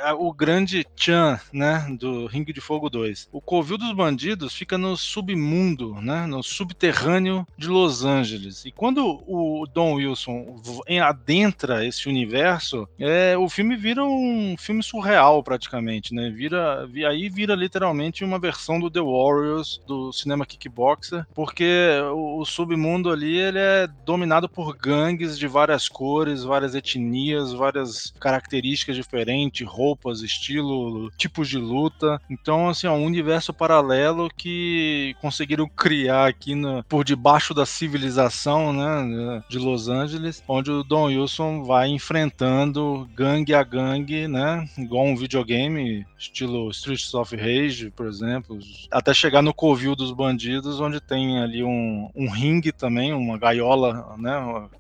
é, 0.04 0.14
o 0.14 0.34
grande 0.34 0.86
tchan, 0.96 1.40
né, 1.54 1.88
do 2.00 2.26
Ringue 2.28 2.54
de 2.54 2.62
Fogo 2.62 2.90
2. 2.90 3.30
O 3.32 3.42
covil 3.42 3.78
dos 3.78 3.94
bandidos 3.94 4.54
fica 4.54 4.78
no 4.78 4.98
submundo, 4.98 5.96
né, 6.02 6.26
no 6.26 6.44
subterrâneo 6.44 7.46
de 7.58 7.68
Los 7.68 8.04
Angeles. 8.04 8.66
E 8.66 8.72
quando 8.72 9.24
o 9.28 9.66
Don 9.74 9.96
Wilson 9.96 10.62
adentra 11.04 11.86
esse 11.86 12.08
universo, 12.08 12.88
é, 13.00 13.38
o 13.38 13.48
filme 13.50 13.76
vira 13.76 14.04
um 14.04 14.56
filme 14.58 14.84
surreal 14.84 15.44
praticamente, 15.44 16.14
né? 16.14 16.30
Vira, 16.30 16.88
aí 17.08 17.30
vira 17.30 17.56
literalmente 17.56 18.24
uma 18.24 18.40
versão 18.40 18.80
do 18.80 18.90
The 18.90 19.02
Warriors 19.02 19.82
do 19.88 19.99
cinema 20.12 20.46
kickboxer, 20.46 21.26
porque 21.34 21.90
o, 22.14 22.40
o, 22.40 22.46
submundo 22.46 23.12
ali 23.12 23.38
ele 23.38 23.60
é 23.60 23.88
dominado 24.06 24.50
por 24.50 24.76
gangues 24.76 25.38
de 25.38 25.48
várias 25.48 25.88
cores, 25.88 26.44
várias 26.44 26.76
etnias, 26.76 27.54
várias 27.54 28.14
características 28.20 28.96
diferentes, 28.96 29.68
roupas, 29.68 30.22
estilo, 30.22 31.12
tipos 31.18 31.48
de 31.48 31.58
luta. 31.58 32.22
Então, 32.30 32.70
assim, 32.70 32.88
é 32.88 32.92
um 32.92 33.04
universo 33.04 33.54
paralelo 33.54 34.30
que 34.36 35.16
conseguiram 35.22 35.68
criar 35.68 36.28
aqui 36.28 36.56
no, 36.56 36.84
por 36.84 37.04
debaixo 37.04 37.54
da 37.54 37.66
civilização, 37.66 38.74
né, 38.74 39.44
de 39.50 39.58
Los 39.58 39.88
Angeles, 39.88 40.44
onde 40.48 40.72
o 40.72 40.84
Don 40.84 41.06
Wilson 41.06 41.64
vai 41.64 41.88
enfrentando 41.90 43.10
gangue 43.16 43.54
a 43.54 43.64
gangue, 43.64 44.28
né, 44.28 44.68
igual 44.78 45.06
um 45.06 45.16
videogame, 45.16 46.06
estilo 46.18 46.70
Streets 46.72 47.14
of 47.14 47.36
Rage, 47.36 47.92
por 47.92 48.08
exemplo, 48.08 48.60
até 48.92 49.14
chegar 49.14 49.42
no 49.42 49.54
Covil 49.54 49.89
Dos 49.96 50.12
Bandidos, 50.12 50.80
onde 50.80 51.00
tem 51.00 51.40
ali 51.40 51.64
um, 51.64 52.10
um 52.16 52.30
ringue 52.30 52.72
também, 52.72 53.14
uma 53.14 53.38
gaiola, 53.38 54.16
né? 54.18 54.34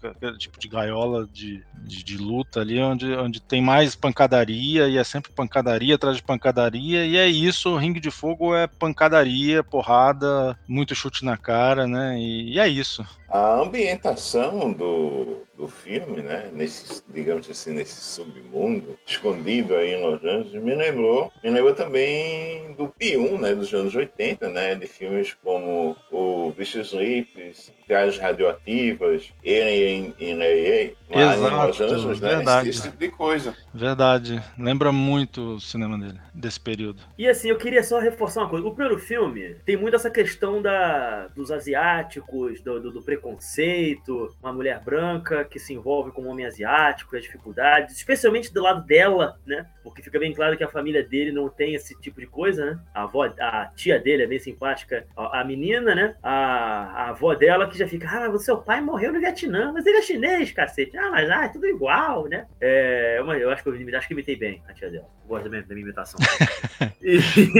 Aquele 0.03 0.37
tipo 0.37 0.59
de 0.59 0.67
gaiola 0.67 1.27
de, 1.31 1.63
de, 1.83 2.03
de, 2.03 2.17
luta 2.17 2.61
ali, 2.61 2.79
onde, 2.79 3.11
onde 3.13 3.39
tem 3.41 3.61
mais 3.61 3.95
pancadaria, 3.95 4.87
e 4.87 4.97
é 4.97 5.03
sempre 5.03 5.31
pancadaria 5.31 5.95
atrás 5.95 6.17
de 6.17 6.23
pancadaria, 6.23 7.05
e 7.05 7.17
é 7.17 7.27
isso, 7.27 7.69
o 7.69 7.77
ringue 7.77 7.99
de 7.99 8.11
fogo 8.11 8.55
é 8.55 8.67
pancadaria, 8.67 9.63
porrada, 9.63 10.57
muito 10.67 10.95
chute 10.95 11.23
na 11.23 11.37
cara, 11.37 11.87
né? 11.87 12.19
E, 12.19 12.53
e 12.53 12.59
é 12.59 12.67
isso. 12.67 13.05
A 13.29 13.61
ambientação 13.61 14.71
do, 14.71 15.43
do 15.55 15.67
filme, 15.67 16.21
né, 16.21 16.49
nesse, 16.53 17.03
digamos 17.09 17.49
assim, 17.49 17.73
nesse 17.73 17.99
submundo, 18.01 18.97
escondido 19.05 19.75
aí 19.75 19.93
em 19.93 20.03
Los 20.03 20.23
Angeles, 20.23 20.63
me 20.63 20.73
lembrou, 20.73 21.31
me 21.43 21.49
lembrou 21.49 21.75
também 21.75 22.73
do 22.73 22.87
P1, 22.87 23.39
né, 23.39 23.53
dos 23.53 23.73
anos 23.73 23.93
80, 23.93 24.49
né, 24.49 24.75
de 24.75 24.87
filmes 24.87 25.35
como 25.43 25.95
o 26.11 26.51
Vicious 26.57 26.93
Lips, 26.93 27.71
nucleares 27.89 28.17
radioativas, 28.17 29.33
em, 29.43 30.13
em, 30.19 30.31
em, 30.31 30.95
lá 31.09 31.33
Exato, 31.33 31.53
em 31.53 31.67
Los 31.67 31.81
Angeles, 31.81 32.21
né? 32.21 32.35
verdade. 32.35 32.69
Esse, 32.69 32.79
esse 32.79 32.87
tipo 32.89 32.99
de 32.99 33.09
coisa. 33.09 33.55
Verdade. 33.73 34.41
Lembra 34.57 34.91
muito 34.91 35.55
o 35.55 35.59
cinema 35.59 35.97
dele, 35.97 36.19
desse 36.33 36.59
período. 36.59 37.01
E 37.17 37.27
assim, 37.27 37.49
eu 37.49 37.57
queria 37.57 37.83
só 37.83 37.99
reforçar 37.99 38.41
uma 38.41 38.49
coisa. 38.49 38.65
O 38.65 38.75
primeiro 38.75 38.99
filme 38.99 39.55
tem 39.65 39.75
muito 39.75 39.95
essa 39.95 40.09
questão 40.09 40.61
da, 40.61 41.27
dos 41.35 41.51
asiáticos, 41.51 42.61
do, 42.61 42.79
do, 42.79 42.91
do 42.91 43.01
preconceito, 43.19 44.35
uma 44.41 44.51
mulher 44.53 44.79
branca 44.83 45.43
que 45.45 45.59
se 45.59 45.73
envolve 45.73 46.11
com 46.11 46.23
um 46.23 46.27
homem 46.29 46.45
asiático, 46.45 47.15
as 47.15 47.23
dificuldades, 47.23 47.95
especialmente 47.95 48.53
do 48.53 48.61
lado 48.61 48.85
dela, 48.85 49.37
né? 49.45 49.65
Porque 49.83 50.01
fica 50.01 50.19
bem 50.19 50.33
claro 50.33 50.57
que 50.57 50.63
a 50.63 50.67
família 50.67 51.03
dele 51.03 51.31
não 51.31 51.49
tem 51.49 51.73
esse 51.73 51.99
tipo 51.99 52.19
de 52.19 52.27
coisa, 52.27 52.65
né? 52.65 52.79
A 52.93 53.03
avó, 53.03 53.25
a 53.39 53.65
tia 53.75 53.99
dele 53.99 54.23
é 54.23 54.27
bem 54.27 54.39
simpática, 54.39 55.05
a, 55.15 55.41
a 55.41 55.43
menina, 55.43 55.95
né? 55.95 56.15
A, 56.21 56.33
a 57.05 57.09
avó 57.09 57.33
dela 57.35 57.67
que 57.67 57.77
já 57.77 57.87
fica, 57.87 58.07
ah, 58.09 58.29
mas 58.29 58.43
seu 58.45 58.57
pai 58.57 58.81
morreu 58.81 59.13
no 59.13 59.19
Vietnã, 59.19 59.71
mas 59.73 59.85
ele 59.85 59.97
é 59.97 60.01
chinês, 60.01 60.51
cacete. 60.51 60.97
Ah, 60.97 61.09
mas 61.11 61.29
ah, 61.29 61.45
é 61.45 61.49
tudo 61.49 61.65
igual, 61.67 62.27
né? 62.27 62.45
É, 62.61 63.19
uma- 63.23 63.37
eu 63.37 63.49
acho 63.49 63.63
que 63.63 63.69
eu 63.69 63.97
acho 63.97 64.07
que 64.07 64.13
imitei 64.13 64.35
bem 64.35 64.61
a 64.67 64.73
tia 64.73 64.89
dela. 64.89 65.07
Gosto 65.27 65.43
da 65.43 65.49
minha, 65.49 65.61
da 65.61 65.73
minha 65.75 65.83
imitação. 65.85 66.19
E- 67.01 67.19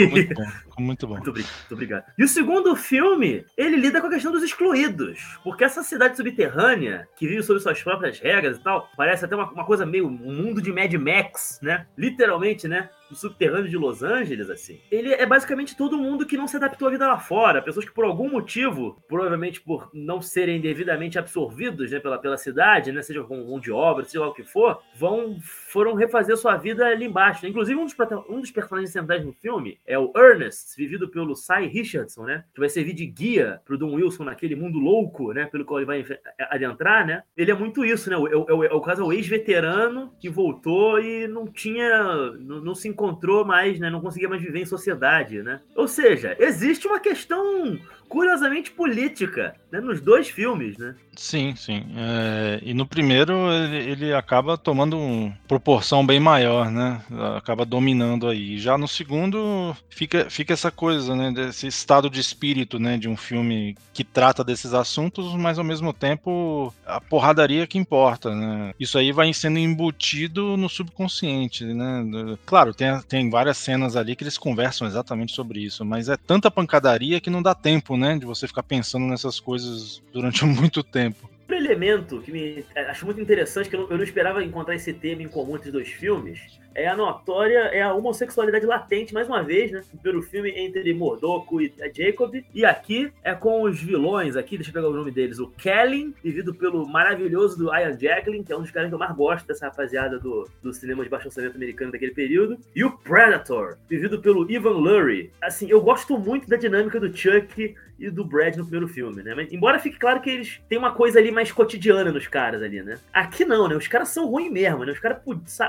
Muito 0.10 0.34
bom. 0.34 0.46
Muito 0.80 1.08
bom. 1.08 1.14
muito, 1.16 1.32
muito 1.34 1.46
obrigado. 1.72 2.04
E 2.18 2.24
o 2.24 2.28
segundo 2.28 2.76
filme, 2.76 3.46
ele 3.58 3.78
lida 3.78 4.02
com 4.02 4.08
a 4.08 4.10
questão 4.10 4.32
dos 4.32 4.44
excluídos. 4.44 5.40
Porque 5.50 5.64
essa 5.64 5.82
cidade 5.82 6.16
subterrânea, 6.16 7.10
que 7.16 7.28
vive 7.28 7.42
sob 7.42 7.60
suas 7.60 7.82
próprias 7.82 8.20
regras 8.20 8.58
e 8.58 8.60
tal, 8.62 8.88
parece 8.96 9.26
até 9.26 9.36
uma, 9.36 9.50
uma 9.52 9.66
coisa 9.66 9.84
meio 9.84 10.06
um 10.06 10.12
mundo 10.12 10.62
de 10.62 10.72
Mad 10.72 10.94
Max, 10.94 11.60
né? 11.60 11.88
Literalmente, 11.98 12.68
né? 12.68 12.88
Subterrâneo 13.16 13.70
de 13.70 13.78
Los 13.78 14.04
Angeles, 14.04 14.50
assim. 14.50 14.80
Ele 14.92 15.14
é 15.14 15.26
basicamente 15.26 15.76
todo 15.76 15.98
mundo 15.98 16.26
que 16.26 16.38
não 16.38 16.48
se 16.48 16.58
adaptou 16.58 16.88
à 16.88 16.92
vida 16.92 17.08
lá 17.08 17.20
fora. 17.20 17.62
Pessoas 17.62 17.86
que, 17.86 17.92
por 17.92 18.06
algum 18.06 18.30
motivo, 18.30 19.02
provavelmente 19.08 19.62
por 19.62 19.90
não 19.94 20.22
serem 20.22 20.60
devidamente 20.60 21.18
absorvidos 21.18 21.92
né, 21.92 22.00
pela, 22.00 22.18
pela 22.18 22.38
cidade, 22.38 22.92
né? 22.92 23.02
Seja 23.02 23.24
com 23.24 23.46
mão 23.46 23.60
de 23.60 23.72
obra, 23.72 24.06
seja 24.06 24.22
lá 24.22 24.28
o 24.28 24.34
que 24.34 24.44
for, 24.44 24.82
vão, 24.96 25.38
foram 25.42 25.94
refazer 25.96 26.36
sua 26.38 26.58
vida 26.58 26.86
ali 26.86 27.06
embaixo. 27.06 27.44
né? 27.44 27.50
Inclusive, 27.50 27.80
um 27.80 27.86
dos, 27.86 27.96
um 28.30 28.42
dos 28.42 28.52
personagens 28.52 28.92
centrais 28.92 29.26
no 29.26 29.34
filme 29.34 29.80
é 29.86 29.98
o 29.98 30.12
Ernest, 30.16 30.76
vivido 30.78 31.10
pelo 31.10 31.36
Cy 31.36 31.68
Richardson, 31.68 32.26
né? 32.26 32.44
Que 32.54 32.60
vai 32.60 32.70
servir 32.70 32.94
de 32.94 33.06
guia 33.06 33.62
pro 33.66 33.78
Don 33.78 33.94
Wilson 33.94 34.24
naquele 34.24 34.56
mundo 34.56 34.80
louco, 34.80 35.34
né? 35.34 35.46
Pelo 35.46 35.66
qual 35.66 35.80
ele 35.80 35.86
vai 35.86 36.06
adentrar, 36.50 37.06
né? 37.06 37.24
Ele 37.36 37.52
é 37.52 37.56
muito 37.56 37.84
isso, 37.86 38.10
né? 38.10 38.18
O, 38.18 38.24
o, 38.24 38.56
o, 38.56 38.78
o 38.78 38.82
caso 38.82 39.02
é 39.02 39.06
o 39.06 39.14
ex-veterano 39.14 40.14
que 40.20 40.30
voltou 40.30 41.00
e 41.00 41.28
não 41.28 41.48
tinha. 41.48 42.04
Não, 42.40 42.62
não 42.62 42.76
se 42.76 42.88
encontrou 43.00 43.46
mais, 43.46 43.80
né? 43.80 43.90
Não 43.90 44.02
conseguia 44.02 44.28
mais 44.28 44.42
viver 44.42 44.60
em 44.60 44.66
sociedade, 44.66 45.42
né? 45.42 45.62
Ou 45.76 45.88
seja, 45.88 46.36
existe 46.38 46.86
uma 46.86 47.00
questão 47.00 47.80
curiosamente 48.10 48.72
política, 48.72 49.56
né? 49.72 49.80
Nos 49.80 50.02
dois 50.02 50.28
filmes, 50.28 50.78
né? 50.78 50.96
Sim, 51.16 51.54
sim. 51.56 51.86
É, 51.96 52.60
e 52.64 52.74
no 52.74 52.86
primeiro 52.86 53.52
ele, 53.52 53.92
ele 53.92 54.14
acaba 54.14 54.58
tomando 54.58 54.98
uma 54.98 55.38
proporção 55.48 56.06
bem 56.06 56.20
maior, 56.20 56.72
né? 56.72 57.02
Acaba 57.38 57.66
dominando 57.66 58.28
aí. 58.28 58.58
Já 58.58 58.78
no 58.78 58.88
segundo 58.88 59.76
fica, 59.90 60.30
fica 60.30 60.54
essa 60.54 60.72
coisa, 60.72 61.16
né? 61.16 61.32
Desse 61.32 61.68
estado 61.68 62.10
de 62.10 62.20
espírito, 62.20 62.80
né? 62.80 62.98
De 62.98 63.08
um 63.08 63.16
filme 63.16 63.76
que 63.94 64.04
trata 64.04 64.44
desses 64.44 64.74
assuntos, 64.74 65.36
mas 65.36 65.60
ao 65.60 65.64
mesmo 65.64 65.94
tempo 65.94 66.74
a 66.86 67.00
porradaria 67.00 67.68
que 67.68 67.78
importa, 67.78 68.34
né? 68.34 68.74
Isso 68.80 68.98
aí 68.98 69.12
vai 69.12 69.32
sendo 69.34 69.60
embutido 69.60 70.58
no 70.58 70.68
subconsciente, 70.70 71.66
né? 71.66 72.06
Claro, 72.46 72.74
tem, 72.74 73.00
tem 73.02 73.30
várias 73.30 73.58
cenas 73.58 73.96
ali 73.96 74.16
que 74.16 74.24
eles 74.24 74.38
conversam 74.38 74.88
exatamente 74.88 75.34
sobre 75.34 75.60
isso, 75.60 75.86
mas 75.86 76.10
é 76.10 76.18
tanta 76.18 76.50
pancadaria 76.50 77.20
que 77.20 77.30
não 77.30 77.42
dá 77.42 77.54
tempo, 77.54 77.98
né? 78.00 78.18
De 78.18 78.26
você 78.26 78.48
ficar 78.48 78.64
pensando 78.64 79.06
nessas 79.06 79.40
coisas 79.40 80.02
durante 80.12 80.44
muito 80.46 80.82
tempo. 80.84 81.30
Outro 81.42 81.56
elemento 81.56 82.22
que 82.22 82.32
me 82.32 82.64
é, 82.76 82.90
acho 82.90 83.06
muito 83.06 83.20
interessante, 83.20 83.70
que 83.70 83.76
eu 83.76 83.82
não, 83.82 83.90
eu 83.90 83.98
não 83.98 84.04
esperava 84.04 84.44
encontrar 84.44 84.76
esse 84.76 84.94
tema 84.94 85.24
em 85.24 85.28
comum 85.28 85.56
entre 85.56 85.70
os 85.70 85.74
dois 85.74 85.90
filmes, 85.90 86.60
é 86.74 86.88
a 86.88 86.96
notória, 86.96 87.60
é 87.72 87.82
a 87.82 87.94
homossexualidade 87.94 88.66
latente, 88.66 89.14
mais 89.14 89.28
uma 89.28 89.44
vez, 89.44 89.72
né? 89.72 89.84
Pelo 90.02 90.22
filme 90.22 90.50
entre 90.52 90.94
Mordoco 90.94 91.62
e 91.62 91.74
Jacob. 91.94 92.36
E 92.54 92.66
aqui 92.66 93.12
é 93.24 93.34
com 93.34 93.64
os 93.64 93.82
vilões, 93.82 94.36
aqui, 94.36 94.58
deixa 94.58 94.70
eu 94.70 94.74
pegar 94.74 94.88
o 94.88 94.94
nome 94.94 95.12
deles, 95.12 95.40
o 95.40 95.48
Kellen, 95.48 96.14
vivido 96.24 96.54
pelo 96.54 96.88
maravilhoso 96.88 97.58
do 97.58 97.76
Ian 97.76 97.98
Jacklin, 97.98 98.44
que 98.44 98.54
é 98.54 98.58
um 98.58 98.62
dos 98.62 98.72
caras 98.72 98.90
que 98.90 98.96
eu 98.96 99.00
mais 99.00 99.16
gosto 99.16 99.48
dessa 99.48 99.66
rapaziada 99.66 100.20
do, 100.20 100.50
do 100.62 100.74
cinema 100.74 101.04
de 101.04 101.10
baixo 101.10 101.28
orçamento 101.28 101.56
americano 101.56 101.92
daquele 101.92 102.14
período. 102.14 102.58
E 102.76 102.84
o 102.84 102.92
Predator, 102.92 103.78
vivido 103.90 104.22
pelo 104.22 104.50
Ivan 104.50 104.72
Lurie. 104.72 105.32
Assim, 105.42 105.70
eu 105.70 105.82
gosto 105.82 106.18
muito 106.18 106.48
da 106.48 106.56
dinâmica 106.56 107.00
do 107.00 107.16
Chuck 107.16 107.76
e 108.00 108.10
do 108.10 108.24
Brad 108.24 108.56
no 108.56 108.64
primeiro 108.64 108.88
filme, 108.88 109.22
né? 109.22 109.36
Mas, 109.36 109.52
embora 109.52 109.78
fique 109.78 110.00
claro 110.00 110.22
que 110.22 110.30
eles 110.30 110.62
têm 110.70 110.78
uma 110.78 110.94
coisa 110.94 111.20
ali 111.20 111.32
mais 111.32 111.52
cotidiana 111.52 112.12
nos 112.12 112.28
caras 112.28 112.64
ali, 112.64 112.82
né? 112.82 112.98
Aqui 113.12 113.44
não, 113.44 113.68
né? 113.68 113.76
Os 113.76 113.88
caras 113.88 114.10
são 114.10 114.28
ruins 114.28 114.52
mesmo, 114.52 114.86
né? 114.86 114.94
Os 114.94 115.00
caras 115.00 115.20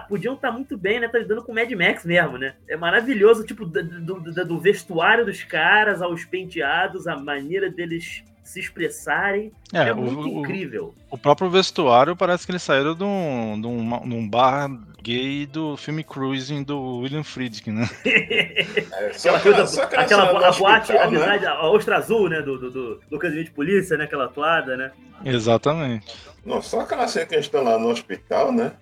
podiam 0.08 0.34
estar 0.34 0.52
muito 0.52 0.78
bem, 0.78 0.89
né? 0.98 1.06
Tá 1.08 1.18
lidando 1.18 1.44
com 1.44 1.52
o 1.52 1.54
Mad 1.54 1.70
Max 1.72 2.04
mesmo, 2.04 2.38
né? 2.38 2.54
É 2.68 2.76
maravilhoso, 2.76 3.44
tipo, 3.44 3.64
do, 3.66 3.82
do- 3.84 4.20
do- 4.20 4.44
do 4.46 4.58
vestuário 4.58 5.24
dos 5.24 5.42
caras 5.44 6.00
aos 6.02 6.24
penteados, 6.24 7.06
a 7.06 7.16
maneira 7.16 7.70
deles 7.70 8.24
se 8.42 8.58
expressarem. 8.58 9.52
É, 9.72 9.90
É, 9.90 9.94
muito 9.94 10.20
o- 10.22 10.40
incrível. 10.40 10.92
o 11.08 11.16
próprio 11.16 11.48
vestuário 11.48 12.16
parece 12.16 12.44
que 12.44 12.50
eles 12.50 12.62
saíram 12.62 12.96
de 12.96 13.04
um, 13.04 13.60
de 13.60 13.66
um, 13.68 14.08
de 14.08 14.14
um 14.14 14.28
bar 14.28 14.68
gay 15.02 15.46
do 15.46 15.76
filme 15.76 16.02
Cruising 16.02 16.62
do 16.64 16.98
William 16.98 17.22
Friedkin, 17.22 17.70
né? 17.72 17.88
É, 18.04 19.12
só 19.12 19.34
Aquela 19.36 19.40
coisa, 19.40 19.66
só 19.66 19.82
aquela, 19.84 20.32
no 20.32 20.38
a 20.44 20.50
boate, 20.52 20.92
hospital, 20.92 21.02
a 21.02 21.10
né? 21.10 21.16
amizade, 21.16 21.46
a 21.46 21.62
ostra 21.70 21.96
azul, 21.96 22.28
né? 22.28 22.42
Do, 22.42 22.58
do, 22.58 22.70
do 22.70 23.00
Lucas 23.10 23.32
de 23.32 23.50
Polícia, 23.50 23.96
né? 23.96 24.04
Aquela 24.04 24.28
toada, 24.28 24.76
né? 24.76 24.90
Exatamente. 25.24 26.06
Não, 26.44 26.60
só 26.62 26.80
aquela 26.80 27.06
cena 27.06 27.26
que 27.26 27.34
eles 27.34 27.46
estão 27.46 27.62
lá 27.62 27.78
no 27.78 27.88
hospital, 27.88 28.50
né? 28.52 28.72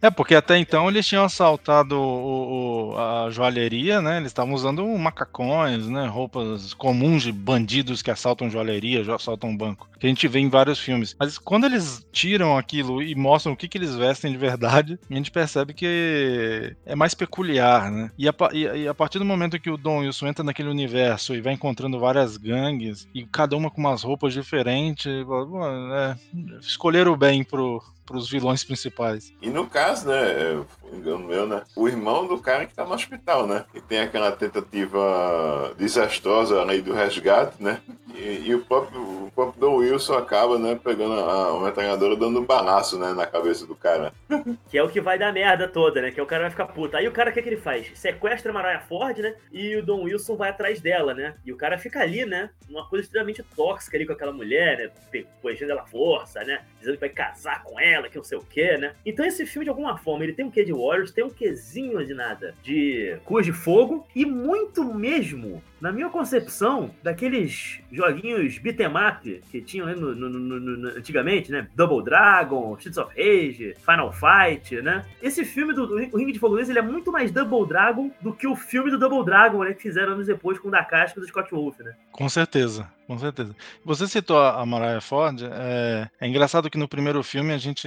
É, 0.00 0.10
porque 0.10 0.34
até 0.34 0.58
então 0.58 0.88
eles 0.88 1.06
tinham 1.06 1.24
assaltado 1.24 1.98
o- 1.98 2.92
o- 2.92 2.98
a 2.98 3.30
joalheria, 3.30 4.00
né? 4.02 4.16
Eles 4.18 4.28
estavam 4.28 4.54
usando 4.54 4.86
macacões, 4.98 5.88
né? 5.88 6.06
Roupas 6.06 6.74
comuns 6.74 7.22
de 7.22 7.32
bandidos 7.32 8.02
que 8.02 8.10
assaltam 8.10 8.50
joalheria, 8.50 9.02
assaltam 9.14 9.56
banco. 9.56 9.88
Que 9.98 10.06
a 10.06 10.08
gente 10.08 10.28
vê 10.28 10.40
em 10.40 10.48
vários 10.50 10.78
filmes. 10.78 11.16
Mas 11.18 11.38
quando 11.38 11.64
eles 11.64 12.06
tiram 12.12 12.56
aquilo 12.58 13.02
e 13.02 13.14
mostram 13.14 13.52
o 13.52 13.56
que, 13.56 13.68
que 13.68 13.78
eles 13.78 13.94
vestem 13.94 14.30
de 14.32 14.38
verdade, 14.38 14.98
a 15.10 15.14
gente 15.14 15.30
percebe 15.30 15.72
que 15.72 16.76
é 16.84 16.94
mais 16.94 17.14
peculiar, 17.14 17.90
né? 17.90 18.10
E 18.18 18.28
a, 18.28 18.34
e 18.52 18.64
e 18.84 18.88
a 18.88 18.94
partir 18.94 19.18
do 19.18 19.24
momento 19.24 19.58
que 19.58 19.70
o 19.70 19.76
Don 19.76 19.98
Wilson 20.00 20.26
entra 20.26 20.44
naquele 20.44 20.68
universo 20.68 21.34
e 21.34 21.40
vai 21.40 21.52
encontrando 21.54 21.98
várias 21.98 22.36
gangues, 22.36 23.08
e 23.14 23.24
cada 23.24 23.56
uma 23.56 23.70
com 23.70 23.80
umas 23.80 24.02
roupas 24.02 24.32
diferentes, 24.34 25.06
é, 25.06 26.16
escolheram 26.60 27.16
bem 27.16 27.44
pro, 27.44 27.82
pros 28.04 28.28
vilões 28.30 28.64
principais. 28.64 29.32
E 29.40 29.48
no 29.48 29.66
caso, 29.66 30.08
né, 30.08 30.20
é, 30.20 30.64
engano 30.92 31.26
meu, 31.26 31.46
né, 31.46 31.62
o 31.76 31.88
irmão 31.88 32.26
do 32.26 32.38
cara 32.38 32.66
que 32.66 32.74
tá 32.74 32.84
no 32.84 32.94
hospital, 32.94 33.46
né, 33.46 33.64
que 33.72 33.80
tem 33.80 34.00
aquela 34.00 34.32
tentativa 34.32 35.74
desastrosa 35.76 36.60
ali 36.60 36.80
do 36.80 36.92
resgate, 36.92 37.62
né, 37.62 37.80
e, 38.14 38.48
e 38.48 38.54
o, 38.54 38.64
próprio, 38.64 39.23
próprio 39.34 39.60
Don 39.60 39.76
Wilson 39.76 40.14
acaba, 40.14 40.58
né, 40.58 40.78
pegando 40.82 41.12
a, 41.14 41.60
metralhadora 41.64 42.16
dando 42.16 42.40
um 42.40 42.44
balaço, 42.44 42.98
né, 42.98 43.12
na 43.12 43.26
cabeça 43.26 43.66
do 43.66 43.74
cara. 43.74 44.12
Que 44.70 44.78
é 44.78 44.82
o 44.82 44.88
que 44.88 45.00
vai 45.00 45.18
dar 45.18 45.32
merda 45.32 45.68
toda, 45.68 46.02
né? 46.02 46.10
Que 46.10 46.18
é 46.18 46.22
o 46.22 46.26
cara 46.26 46.42
vai 46.42 46.50
ficar 46.50 46.66
puto. 46.66 46.96
Aí 46.96 47.06
o 47.06 47.12
cara, 47.12 47.30
o 47.30 47.32
que, 47.32 47.38
é 47.38 47.42
que 47.42 47.48
ele 47.48 47.60
faz? 47.60 47.90
Sequestra 47.94 48.50
a 48.50 48.54
Mariah 48.54 48.80
Ford, 48.80 49.16
né? 49.18 49.34
E 49.52 49.76
o 49.76 49.84
Don 49.84 50.02
Wilson 50.02 50.36
vai 50.36 50.50
atrás 50.50 50.80
dela, 50.80 51.14
né? 51.14 51.34
E 51.44 51.52
o 51.52 51.56
cara 51.56 51.78
fica 51.78 52.00
ali, 52.00 52.24
né? 52.24 52.50
Uma 52.68 52.88
coisa 52.88 53.04
extremamente 53.04 53.42
tóxica 53.54 53.96
ali 53.96 54.06
com 54.06 54.12
aquela 54.12 54.32
mulher, 54.32 54.92
né? 55.12 55.24
Coejando 55.40 55.72
ela 55.72 55.84
força, 55.84 56.42
né? 56.44 56.62
Dizendo 56.78 56.94
que 56.94 57.00
vai 57.00 57.08
casar 57.08 57.62
com 57.62 57.78
ela, 57.78 58.08
que 58.08 58.16
não 58.16 58.24
sei 58.24 58.38
o 58.38 58.42
quê, 58.42 58.76
né? 58.76 58.94
Então 59.06 59.24
esse 59.24 59.46
filme, 59.46 59.64
de 59.64 59.70
alguma 59.70 59.96
forma, 59.96 60.24
ele 60.24 60.32
tem 60.32 60.44
um 60.44 60.50
quê 60.50 60.64
de 60.64 60.72
Warriors, 60.72 61.12
tem 61.12 61.24
um 61.24 61.30
quezinho 61.30 62.04
de 62.04 62.14
nada. 62.14 62.54
De 62.62 63.16
Cruz 63.24 63.46
de 63.46 63.52
Fogo 63.52 64.06
e 64.14 64.24
muito 64.24 64.84
mesmo, 64.84 65.62
na 65.80 65.92
minha 65.92 66.08
concepção, 66.08 66.94
daqueles 67.02 67.80
joguinhos 67.92 68.58
beat'em 68.58 68.88
up 68.88 69.23
que 69.50 69.60
tinham 69.60 69.86
né, 69.86 69.94
no- 69.94 70.14
no- 70.14 70.28
no- 70.60 70.88
antigamente, 70.88 71.50
né? 71.50 71.66
Double 71.74 72.02
Dragon, 72.04 72.74
Streets 72.76 72.98
of 72.98 73.10
Rage, 73.16 73.74
Final 73.84 74.12
Fight, 74.12 74.80
né? 74.82 75.04
Esse 75.22 75.44
filme 75.44 75.72
do, 75.74 75.86
do 75.86 75.94
o 75.96 76.32
de 76.32 76.38
Fogo 76.38 76.54
Laser, 76.54 76.72
ele 76.76 76.78
é 76.86 76.90
muito 76.90 77.10
mais 77.10 77.30
Double 77.30 77.66
Dragon 77.66 78.10
do 78.20 78.32
que 78.32 78.46
o 78.46 78.54
filme 78.56 78.90
do 78.90 78.98
Double 78.98 79.24
Dragon, 79.24 79.64
né? 79.64 79.72
Que 79.74 79.82
fizeram 79.82 80.12
anos 80.12 80.26
depois 80.26 80.58
com 80.58 80.68
o 80.68 80.70
da 80.70 80.84
e 81.18 81.20
do 81.22 81.26
Scott 81.28 81.50
Wolf, 81.52 81.78
né? 81.80 81.94
Com 82.12 82.28
certeza, 82.28 82.88
com 83.06 83.18
certeza. 83.18 83.54
Você 83.84 84.08
citou 84.08 84.38
a 84.38 84.64
Mariah 84.64 85.00
Ford, 85.00 85.38
é, 85.42 86.08
é 86.18 86.26
engraçado 86.26 86.70
que 86.70 86.78
no 86.78 86.88
primeiro 86.88 87.22
filme 87.22 87.52
a 87.52 87.58
gente 87.58 87.86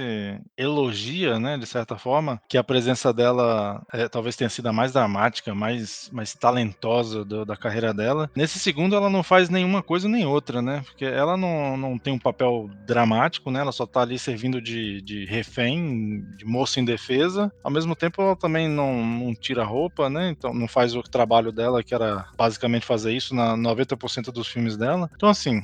elogia, 0.56 1.40
né, 1.40 1.58
de 1.58 1.66
certa 1.66 1.98
forma, 1.98 2.40
que 2.48 2.56
a 2.56 2.62
presença 2.62 3.12
dela 3.12 3.82
é, 3.92 4.08
talvez 4.08 4.36
tenha 4.36 4.48
sido 4.48 4.68
a 4.68 4.72
mais 4.72 4.92
dramática, 4.92 5.52
mais, 5.54 6.08
mais 6.12 6.34
talentosa 6.34 7.24
do- 7.24 7.44
da 7.44 7.56
carreira 7.56 7.92
dela. 7.92 8.30
Nesse 8.36 8.60
segundo 8.60 8.94
ela 8.94 9.10
não 9.10 9.24
faz 9.24 9.48
nenhuma 9.48 9.82
coisa 9.82 10.08
nem 10.08 10.24
outra, 10.24 10.62
né, 10.62 10.82
porque 10.84 11.04
ela 11.04 11.36
não, 11.36 11.76
não 11.76 11.98
tem 11.98 12.12
um 12.12 12.18
papel 12.18 12.70
dramático, 12.86 13.50
né, 13.50 13.60
ela 13.60 13.72
só 13.72 13.86
tá 13.86 14.02
ali 14.02 14.18
servindo 14.20 14.60
de, 14.62 15.02
de 15.02 15.24
refém, 15.24 16.22
de 16.36 16.44
moça 16.44 16.78
indefesa. 16.80 17.52
Ao 17.64 17.70
mesmo 17.72 17.96
tempo 17.96 18.22
ela 18.22 18.36
também 18.36 18.68
não, 18.68 19.04
não 19.04 19.34
tira 19.34 19.64
roupa, 19.64 20.08
né, 20.08 20.28
então 20.30 20.54
não 20.54 20.68
faz 20.68 20.94
o 20.94 21.02
trabalho 21.02 21.50
dela, 21.50 21.82
que 21.82 21.94
era 21.94 22.24
basicamente 22.36 22.86
fazer 22.86 23.12
isso 23.12 23.34
na 23.34 23.56
90% 23.56 24.30
dos 24.30 24.46
filmes 24.46 24.76
dela. 24.76 25.07
Então, 25.14 25.28
assim, 25.28 25.62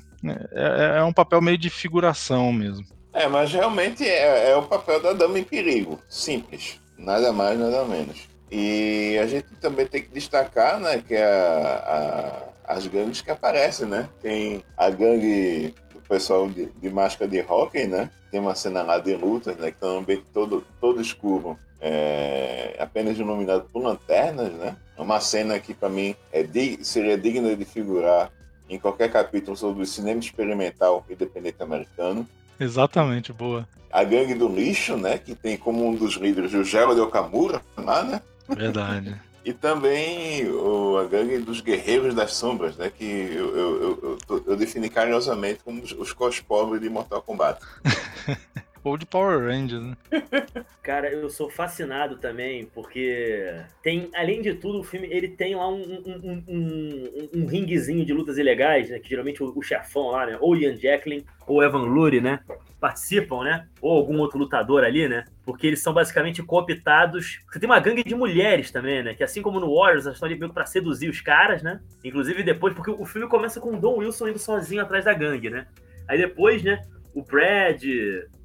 é, 0.52 0.98
é 0.98 1.02
um 1.04 1.12
papel 1.12 1.40
meio 1.40 1.58
de 1.58 1.70
figuração 1.70 2.52
mesmo. 2.52 2.86
É, 3.12 3.28
mas 3.28 3.52
realmente 3.52 4.04
é, 4.04 4.50
é 4.50 4.56
o 4.56 4.62
papel 4.64 5.00
da 5.00 5.12
dama 5.12 5.38
em 5.38 5.44
perigo. 5.44 6.00
Simples. 6.08 6.80
Nada 6.98 7.32
mais, 7.32 7.58
nada 7.58 7.84
menos. 7.84 8.28
E 8.50 9.18
a 9.22 9.26
gente 9.26 9.46
também 9.60 9.86
tem 9.86 10.02
que 10.02 10.08
destacar, 10.08 10.78
né, 10.80 11.02
que 11.06 11.16
a, 11.16 12.44
a, 12.66 12.74
as 12.76 12.86
gangues 12.86 13.20
que 13.20 13.30
aparecem, 13.30 13.86
né? 13.86 14.08
Tem 14.20 14.62
a 14.76 14.90
gangue 14.90 15.74
do 15.92 16.00
pessoal 16.00 16.48
de, 16.48 16.66
de 16.66 16.90
máscara 16.90 17.30
de 17.30 17.40
hockey, 17.40 17.86
né? 17.86 18.10
Tem 18.30 18.40
uma 18.40 18.54
cena 18.54 18.82
lá 18.82 18.98
de 18.98 19.14
lutas, 19.14 19.56
né? 19.56 19.70
Que 19.70 19.78
tá 19.78 19.86
um 19.86 19.98
ambiente 19.98 20.24
todo, 20.32 20.64
todo 20.80 21.00
escuro, 21.00 21.58
é, 21.80 22.76
apenas 22.78 23.18
iluminado 23.18 23.68
por 23.72 23.82
lanternas, 23.82 24.52
né? 24.52 24.76
É 24.96 25.02
uma 25.02 25.20
cena 25.20 25.58
que 25.58 25.74
para 25.74 25.88
mim 25.88 26.14
é 26.32 26.46
seria 26.82 27.18
digna 27.18 27.54
de 27.54 27.64
figurar 27.64 28.30
em 28.68 28.78
qualquer 28.78 29.10
capítulo 29.10 29.56
sobre 29.56 29.82
o 29.82 29.86
cinema 29.86 30.20
experimental 30.20 31.04
independente 31.08 31.62
americano. 31.62 32.26
Exatamente, 32.58 33.32
boa. 33.32 33.68
A 33.90 34.02
gangue 34.02 34.34
do 34.34 34.48
lixo, 34.48 34.96
né? 34.96 35.18
Que 35.18 35.34
tem 35.34 35.56
como 35.56 35.86
um 35.86 35.94
dos 35.94 36.14
líderes 36.14 36.52
o 36.54 36.62
de 36.62 37.00
Okamura, 37.00 37.62
lá, 37.76 38.02
né? 38.02 38.20
Verdade. 38.48 39.14
e 39.44 39.52
também 39.52 40.48
o, 40.48 40.96
a 40.96 41.04
gangue 41.04 41.38
dos 41.38 41.60
Guerreiros 41.60 42.14
das 42.14 42.32
Sombras, 42.32 42.76
né? 42.76 42.90
Que 42.90 43.04
eu, 43.04 43.56
eu, 43.56 43.82
eu, 43.82 44.18
eu, 44.28 44.44
eu 44.48 44.56
defini 44.56 44.88
carinhosamente 44.88 45.60
como 45.64 45.82
os, 45.82 45.92
os 45.92 46.12
cos 46.12 46.40
pobres 46.40 46.80
de 46.80 46.88
Mortal 46.88 47.22
Kombat. 47.22 47.60
Ou 48.84 48.98
de 48.98 49.06
Power 49.06 49.40
Rangers, 49.40 49.82
né? 49.82 49.96
Cara, 50.82 51.10
eu 51.10 51.30
sou 51.30 51.48
fascinado 51.48 52.18
também, 52.18 52.66
porque 52.66 53.50
tem, 53.82 54.10
além 54.14 54.42
de 54.42 54.52
tudo, 54.52 54.80
o 54.80 54.84
filme 54.84 55.08
ele 55.10 55.28
tem 55.28 55.54
lá 55.54 55.66
um, 55.66 55.80
um, 55.80 56.44
um, 56.46 57.28
um 57.34 57.46
ringuezinho 57.46 58.04
de 58.04 58.12
lutas 58.12 58.36
ilegais, 58.36 58.90
né? 58.90 58.98
Que 58.98 59.08
geralmente 59.08 59.42
o, 59.42 59.50
o 59.56 59.62
chefão 59.62 60.08
lá, 60.08 60.26
né? 60.26 60.36
Ou 60.38 60.54
Ian 60.54 60.76
Jacklin, 60.76 61.24
ou 61.46 61.62
Evan 61.62 61.84
Lurie, 61.84 62.20
né? 62.20 62.40
Participam, 62.78 63.42
né? 63.42 63.66
Ou 63.80 63.96
algum 63.96 64.18
outro 64.18 64.38
lutador 64.38 64.84
ali, 64.84 65.08
né? 65.08 65.24
Porque 65.46 65.66
eles 65.66 65.82
são 65.82 65.94
basicamente 65.94 66.42
cooptados. 66.42 67.40
Você 67.50 67.58
tem 67.58 67.68
uma 67.68 67.80
gangue 67.80 68.04
de 68.04 68.14
mulheres 68.14 68.70
também, 68.70 69.02
né? 69.02 69.14
Que 69.14 69.24
assim 69.24 69.40
como 69.40 69.58
no 69.58 69.74
Warriors, 69.74 70.04
elas 70.04 70.16
estão 70.16 70.28
ali 70.28 70.38
meio 70.38 70.52
pra 70.52 70.66
seduzir 70.66 71.08
os 71.08 71.22
caras, 71.22 71.62
né? 71.62 71.80
Inclusive 72.04 72.42
depois, 72.42 72.74
porque 72.74 72.90
o 72.90 73.06
filme 73.06 73.26
começa 73.28 73.60
com 73.60 73.70
o 73.74 73.80
Don 73.80 73.96
Wilson 73.96 74.28
indo 74.28 74.38
sozinho 74.38 74.82
atrás 74.82 75.06
da 75.06 75.14
gangue, 75.14 75.48
né? 75.48 75.66
Aí 76.06 76.18
depois, 76.18 76.62
né? 76.62 76.82
O 77.14 77.22
Brad, 77.22 77.82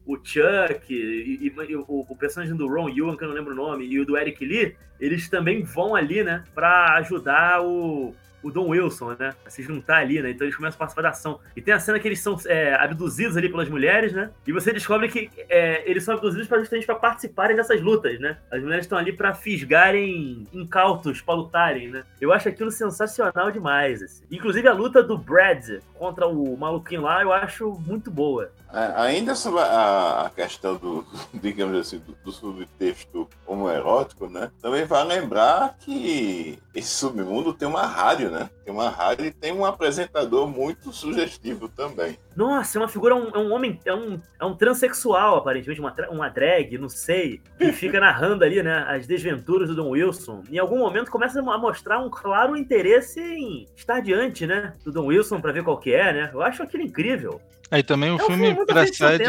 o 0.09 0.17
Chuck 0.23 0.91
e, 0.91 0.95
e, 0.95 1.53
e 1.69 1.75
o, 1.75 1.85
o, 1.87 2.15
personagem 2.15 2.55
do 2.55 2.67
Ron 2.67 2.89
Ewan, 2.89 3.15
que 3.15 3.23
eu 3.23 3.27
não 3.27 3.35
lembro 3.35 3.53
o 3.53 3.55
nome, 3.55 3.85
e 3.85 3.99
o 3.99 4.05
do 4.05 4.17
Eric 4.17 4.43
Lee, 4.43 4.75
eles 4.99 5.29
também 5.29 5.61
vão 5.61 5.95
ali, 5.95 6.23
né, 6.23 6.43
pra 6.55 6.95
ajudar 6.95 7.61
o, 7.61 8.15
o 8.41 8.49
Don 8.49 8.67
Wilson, 8.67 9.15
né? 9.19 9.35
A 9.45 9.49
se 9.49 9.61
juntar 9.61 9.97
ali, 9.97 10.21
né? 10.21 10.31
Então 10.31 10.45
eles 10.45 10.55
começam 10.55 10.77
a 10.77 10.79
participar 10.79 11.01
da 11.01 11.09
ação. 11.09 11.39
E 11.55 11.61
tem 11.61 11.73
a 11.73 11.79
cena 11.79 11.99
que 11.99 12.07
eles 12.07 12.19
são 12.19 12.37
é, 12.45 12.73
abduzidos 12.75 13.37
ali 13.37 13.49
pelas 13.49 13.69
mulheres, 13.69 14.13
né? 14.13 14.31
E 14.47 14.51
você 14.51 14.71
descobre 14.71 15.09
que 15.09 15.29
é, 15.49 15.89
eles 15.89 16.03
são 16.03 16.15
abduzidos 16.15 16.47
pra, 16.47 16.59
justamente 16.59 16.85
para 16.85 16.95
participarem 16.95 17.55
dessas 17.55 17.81
lutas, 17.81 18.19
né? 18.19 18.37
As 18.51 18.61
mulheres 18.61 18.85
estão 18.85 18.97
ali 18.97 19.13
para 19.13 19.33
fisgarem 19.33 20.47
incautos, 20.53 21.21
para 21.21 21.35
lutarem, 21.35 21.89
né? 21.89 22.03
Eu 22.19 22.31
acho 22.31 22.49
aquilo 22.49 22.71
sensacional 22.71 23.51
demais. 23.51 24.01
Assim. 24.01 24.23
Inclusive 24.31 24.67
a 24.67 24.73
luta 24.73 25.03
do 25.03 25.17
Brad 25.17 25.81
contra 25.93 26.27
o 26.27 26.57
maluquinho 26.57 27.01
lá, 27.01 27.21
eu 27.21 27.33
acho 27.33 27.71
muito 27.85 28.09
boa. 28.09 28.51
Ainda 28.71 29.33
sobre 29.33 29.61
a, 29.61 30.25
a, 30.25 30.29
questão 30.29 30.75
do, 30.75 31.03
digamos 31.33 31.79
assim, 31.79 31.97
do, 31.97 32.15
do 32.23 32.31
subtexto 32.31 33.27
homoerótico, 33.45 34.27
né? 34.27 34.51
Também 34.61 34.85
vai 34.85 35.03
lembrar 35.03 35.75
que 35.79 36.59
esse 36.75 36.89
submundo 36.89 37.51
tem 37.51 37.67
uma 37.67 37.87
rádio, 37.87 38.29
né? 38.29 38.49
Tem 38.63 38.71
uma 38.71 38.89
rádio 38.89 39.25
e 39.25 39.31
tem 39.31 39.51
um 39.51 39.65
apresentador 39.65 40.47
muito 40.47 40.93
sugestivo 40.93 41.67
também. 41.67 42.19
Nossa, 42.39 42.77
é 42.77 42.81
uma 42.81 42.87
figura, 42.87 43.13
um, 43.13 43.31
é 43.35 43.37
um 43.37 43.51
homem, 43.51 43.77
é 43.83 43.93
um, 43.93 44.17
é 44.39 44.45
um 44.45 44.55
transexual, 44.55 45.35
aparentemente, 45.35 45.81
uma, 45.81 45.93
uma 46.09 46.29
drag, 46.29 46.77
não 46.77 46.87
sei, 46.87 47.41
que 47.57 47.69
fica 47.73 47.99
narrando 47.99 48.45
ali, 48.45 48.63
né, 48.63 48.85
as 48.87 49.05
desventuras 49.05 49.67
do 49.67 49.75
Don 49.75 49.89
Wilson. 49.89 50.43
Em 50.49 50.57
algum 50.57 50.77
momento 50.77 51.11
começa 51.11 51.41
a 51.41 51.57
mostrar 51.57 51.99
um 51.99 52.09
claro 52.09 52.55
interesse 52.55 53.19
em 53.19 53.67
estar 53.75 53.99
diante, 53.99 54.47
né, 54.47 54.71
do 54.85 54.91
Don 54.93 55.07
Wilson 55.07 55.41
para 55.41 55.51
ver 55.51 55.65
qual 55.65 55.77
que 55.77 55.93
é, 55.93 56.13
né? 56.13 56.29
Eu 56.33 56.41
acho 56.41 56.63
aquilo 56.63 56.83
incrível. 56.83 57.41
Aí 57.71 57.83
também 57.83 58.11
o 58.11 58.15
é 58.15 58.25
filme, 58.25 58.47
filme 58.47 58.65
precede. 58.65 59.23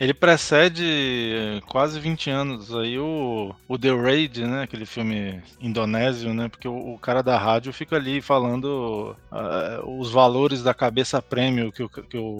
Ele 0.00 0.14
precede 0.14 1.62
quase 1.68 2.00
20 2.00 2.30
anos 2.30 2.74
aí 2.74 2.98
o, 2.98 3.54
o 3.68 3.78
The 3.78 3.90
Raid, 3.90 4.46
né? 4.46 4.62
Aquele 4.62 4.86
filme 4.86 5.42
indonésio, 5.60 6.32
né? 6.32 6.48
Porque 6.48 6.66
o, 6.66 6.94
o 6.94 6.98
cara 6.98 7.22
da 7.22 7.36
rádio 7.36 7.72
fica 7.74 7.96
ali 7.96 8.22
falando 8.22 9.14
uh, 9.30 10.00
os 10.00 10.10
valores 10.10 10.62
da 10.62 10.72
cabeça 10.72 11.20
prêmio 11.20 11.70
que, 11.70 11.82
o, 11.82 11.88
que 11.88 12.16
o, 12.16 12.35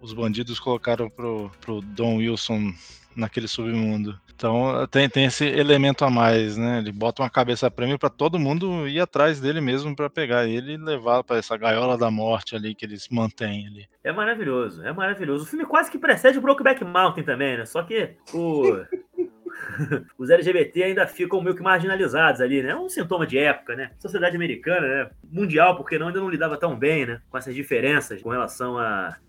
os 0.00 0.12
bandidos 0.12 0.58
colocaram 0.58 1.08
pro, 1.08 1.50
pro 1.60 1.80
Don 1.80 2.16
Wilson 2.16 2.72
naquele 3.16 3.46
submundo. 3.46 4.18
Então 4.34 4.86
tem, 4.90 5.08
tem 5.08 5.24
esse 5.26 5.44
elemento 5.44 6.04
a 6.04 6.10
mais, 6.10 6.56
né? 6.56 6.78
Ele 6.78 6.90
bota 6.90 7.22
uma 7.22 7.30
cabeça 7.30 7.70
prêmio 7.70 7.98
para 7.98 8.10
todo 8.10 8.38
mundo 8.38 8.88
ir 8.88 9.00
atrás 9.00 9.40
dele 9.40 9.60
mesmo 9.60 9.94
para 9.94 10.10
pegar 10.10 10.46
ele 10.46 10.72
e 10.72 10.76
levar 10.76 11.22
para 11.22 11.36
essa 11.36 11.56
gaiola 11.56 11.96
da 11.96 12.10
morte 12.10 12.56
ali 12.56 12.74
que 12.74 12.84
eles 12.84 13.08
mantêm 13.08 13.66
ali. 13.66 13.88
É 14.02 14.12
maravilhoso, 14.12 14.82
é 14.82 14.92
maravilhoso. 14.92 15.44
O 15.44 15.46
filme 15.46 15.64
quase 15.64 15.90
que 15.90 15.98
precede 15.98 16.38
o 16.38 16.40
Brokeback 16.40 16.84
Mountain 16.84 17.24
também, 17.24 17.58
né? 17.58 17.64
Só 17.66 17.82
que 17.82 18.16
o 18.34 18.84
os 20.18 20.30
LGBT 20.30 20.84
ainda 20.84 21.06
ficam 21.06 21.42
meio 21.42 21.54
que 21.54 21.62
marginalizados 21.62 22.40
ali, 22.40 22.62
né? 22.62 22.70
É 22.70 22.76
um 22.76 22.88
sintoma 22.88 23.26
de 23.26 23.38
época, 23.38 23.74
né? 23.74 23.90
Sociedade 23.98 24.36
americana, 24.36 24.86
né? 24.86 25.10
Mundial, 25.30 25.76
porque 25.76 25.98
não 25.98 26.08
ainda 26.08 26.20
não 26.20 26.28
lidava 26.28 26.56
tão 26.56 26.76
bem, 26.76 27.06
né? 27.06 27.20
Com 27.30 27.38
essas 27.38 27.54
diferenças 27.54 28.22
com 28.22 28.30
relação 28.30 28.76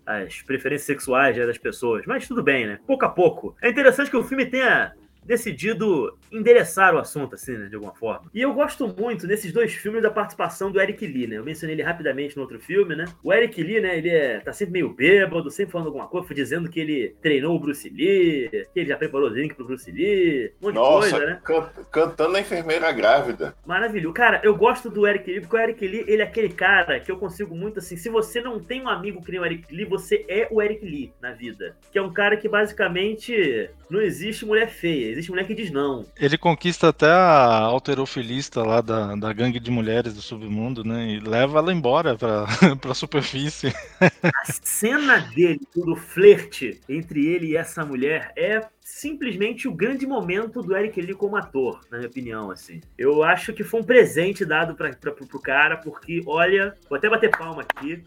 às 0.06 0.42
preferências 0.42 0.86
sexuais 0.86 1.36
né, 1.36 1.46
das 1.46 1.58
pessoas. 1.58 2.04
Mas 2.06 2.26
tudo 2.28 2.42
bem, 2.42 2.66
né? 2.66 2.78
Pouco 2.86 3.04
a 3.04 3.08
pouco. 3.08 3.56
É 3.62 3.68
interessante 3.68 4.10
que 4.10 4.16
o 4.16 4.24
filme 4.24 4.46
tenha 4.46 4.92
decidido 5.24 6.18
endereçar 6.30 6.94
o 6.94 6.98
assunto, 6.98 7.34
assim, 7.34 7.52
né, 7.52 7.68
de 7.68 7.74
alguma 7.74 7.94
forma. 7.94 8.30
E 8.34 8.40
eu 8.40 8.52
gosto 8.52 8.88
muito, 8.88 9.26
nesses 9.26 9.52
dois 9.52 9.72
filmes, 9.72 10.02
da 10.02 10.10
participação 10.10 10.70
do 10.70 10.80
Eric 10.80 11.06
Lee, 11.06 11.26
né? 11.26 11.36
Eu 11.36 11.44
mencionei 11.44 11.74
ele 11.74 11.82
rapidamente 11.82 12.36
no 12.36 12.42
outro 12.42 12.58
filme, 12.58 12.94
né? 12.96 13.04
O 13.22 13.32
Eric 13.32 13.62
Lee, 13.62 13.80
né, 13.80 13.96
ele 13.96 14.10
é, 14.10 14.40
tá 14.40 14.52
sempre 14.52 14.72
meio 14.72 14.90
bêbado, 14.90 15.50
sempre 15.50 15.72
falando 15.72 15.88
alguma 15.88 16.06
coisa, 16.06 16.34
dizendo 16.34 16.68
que 16.68 16.80
ele 16.80 17.14
treinou 17.22 17.56
o 17.56 17.58
Bruce 17.58 17.88
Lee, 17.88 18.48
que 18.72 18.80
ele 18.80 18.88
já 18.88 18.96
preparou 18.96 19.28
o 19.28 19.30
drink 19.30 19.54
pro 19.54 19.64
Bruce 19.64 19.90
Lee, 19.90 20.52
um 20.60 20.66
monte 20.66 20.74
Nossa, 20.74 21.06
de 21.06 21.12
coisa, 21.12 21.26
né? 21.26 21.40
Can 21.44 21.64
cantando 21.90 22.36
a 22.36 22.40
enfermeira 22.40 22.90
grávida. 22.92 23.54
Maravilhoso. 23.66 24.14
Cara, 24.14 24.40
eu 24.42 24.54
gosto 24.54 24.90
do 24.90 25.06
Eric 25.06 25.30
Lee, 25.30 25.40
porque 25.40 25.56
o 25.56 25.60
Eric 25.60 25.86
Lee, 25.86 26.04
ele 26.06 26.22
é 26.22 26.24
aquele 26.24 26.48
cara 26.48 27.00
que 27.00 27.10
eu 27.10 27.16
consigo 27.16 27.54
muito, 27.54 27.78
assim, 27.78 27.96
se 27.96 28.08
você 28.08 28.40
não 28.40 28.60
tem 28.60 28.82
um 28.82 28.88
amigo 28.88 29.22
que 29.22 29.30
nem 29.30 29.40
o 29.40 29.44
Eric 29.44 29.74
Lee, 29.74 29.84
você 29.84 30.24
é 30.28 30.48
o 30.50 30.60
Eric 30.60 30.84
Lee 30.84 31.12
na 31.20 31.32
vida. 31.32 31.76
Que 31.90 31.98
é 31.98 32.02
um 32.02 32.12
cara 32.12 32.36
que, 32.36 32.48
basicamente, 32.48 33.70
não 33.90 34.00
existe 34.00 34.44
mulher 34.44 34.68
feia, 34.68 35.13
existe 35.14 35.30
mulher 35.30 35.46
que 35.46 35.54
diz 35.54 35.70
não. 35.70 36.04
Ele 36.18 36.36
conquista 36.36 36.88
até 36.88 37.06
a 37.06 37.60
alterofilista 37.60 38.62
lá 38.62 38.80
da, 38.80 39.14
da 39.14 39.32
gangue 39.32 39.58
de 39.58 39.70
mulheres 39.70 40.14
do 40.14 40.20
submundo, 40.20 40.84
né? 40.84 41.08
E 41.08 41.20
leva 41.20 41.58
ela 41.58 41.72
embora 41.72 42.16
pra, 42.16 42.46
pra 42.80 42.94
superfície. 42.94 43.72
A 44.00 44.44
cena 44.44 45.18
dele, 45.18 45.60
do 45.74 45.96
flerte 45.96 46.80
entre 46.88 47.26
ele 47.26 47.48
e 47.48 47.56
essa 47.56 47.84
mulher, 47.84 48.32
é 48.36 48.66
simplesmente 48.80 49.66
o 49.66 49.72
grande 49.72 50.06
momento 50.06 50.60
do 50.60 50.76
Eric 50.76 51.00
Lee 51.00 51.14
como 51.14 51.36
ator, 51.36 51.80
na 51.90 51.98
minha 51.98 52.08
opinião, 52.08 52.50
assim. 52.50 52.80
Eu 52.98 53.22
acho 53.22 53.52
que 53.52 53.64
foi 53.64 53.80
um 53.80 53.84
presente 53.84 54.44
dado 54.44 54.74
pra, 54.74 54.92
pra, 54.94 55.12
pro 55.12 55.40
cara, 55.40 55.78
porque, 55.78 56.22
olha, 56.26 56.74
vou 56.88 56.98
até 56.98 57.08
bater 57.08 57.30
palma 57.30 57.62
aqui 57.62 58.02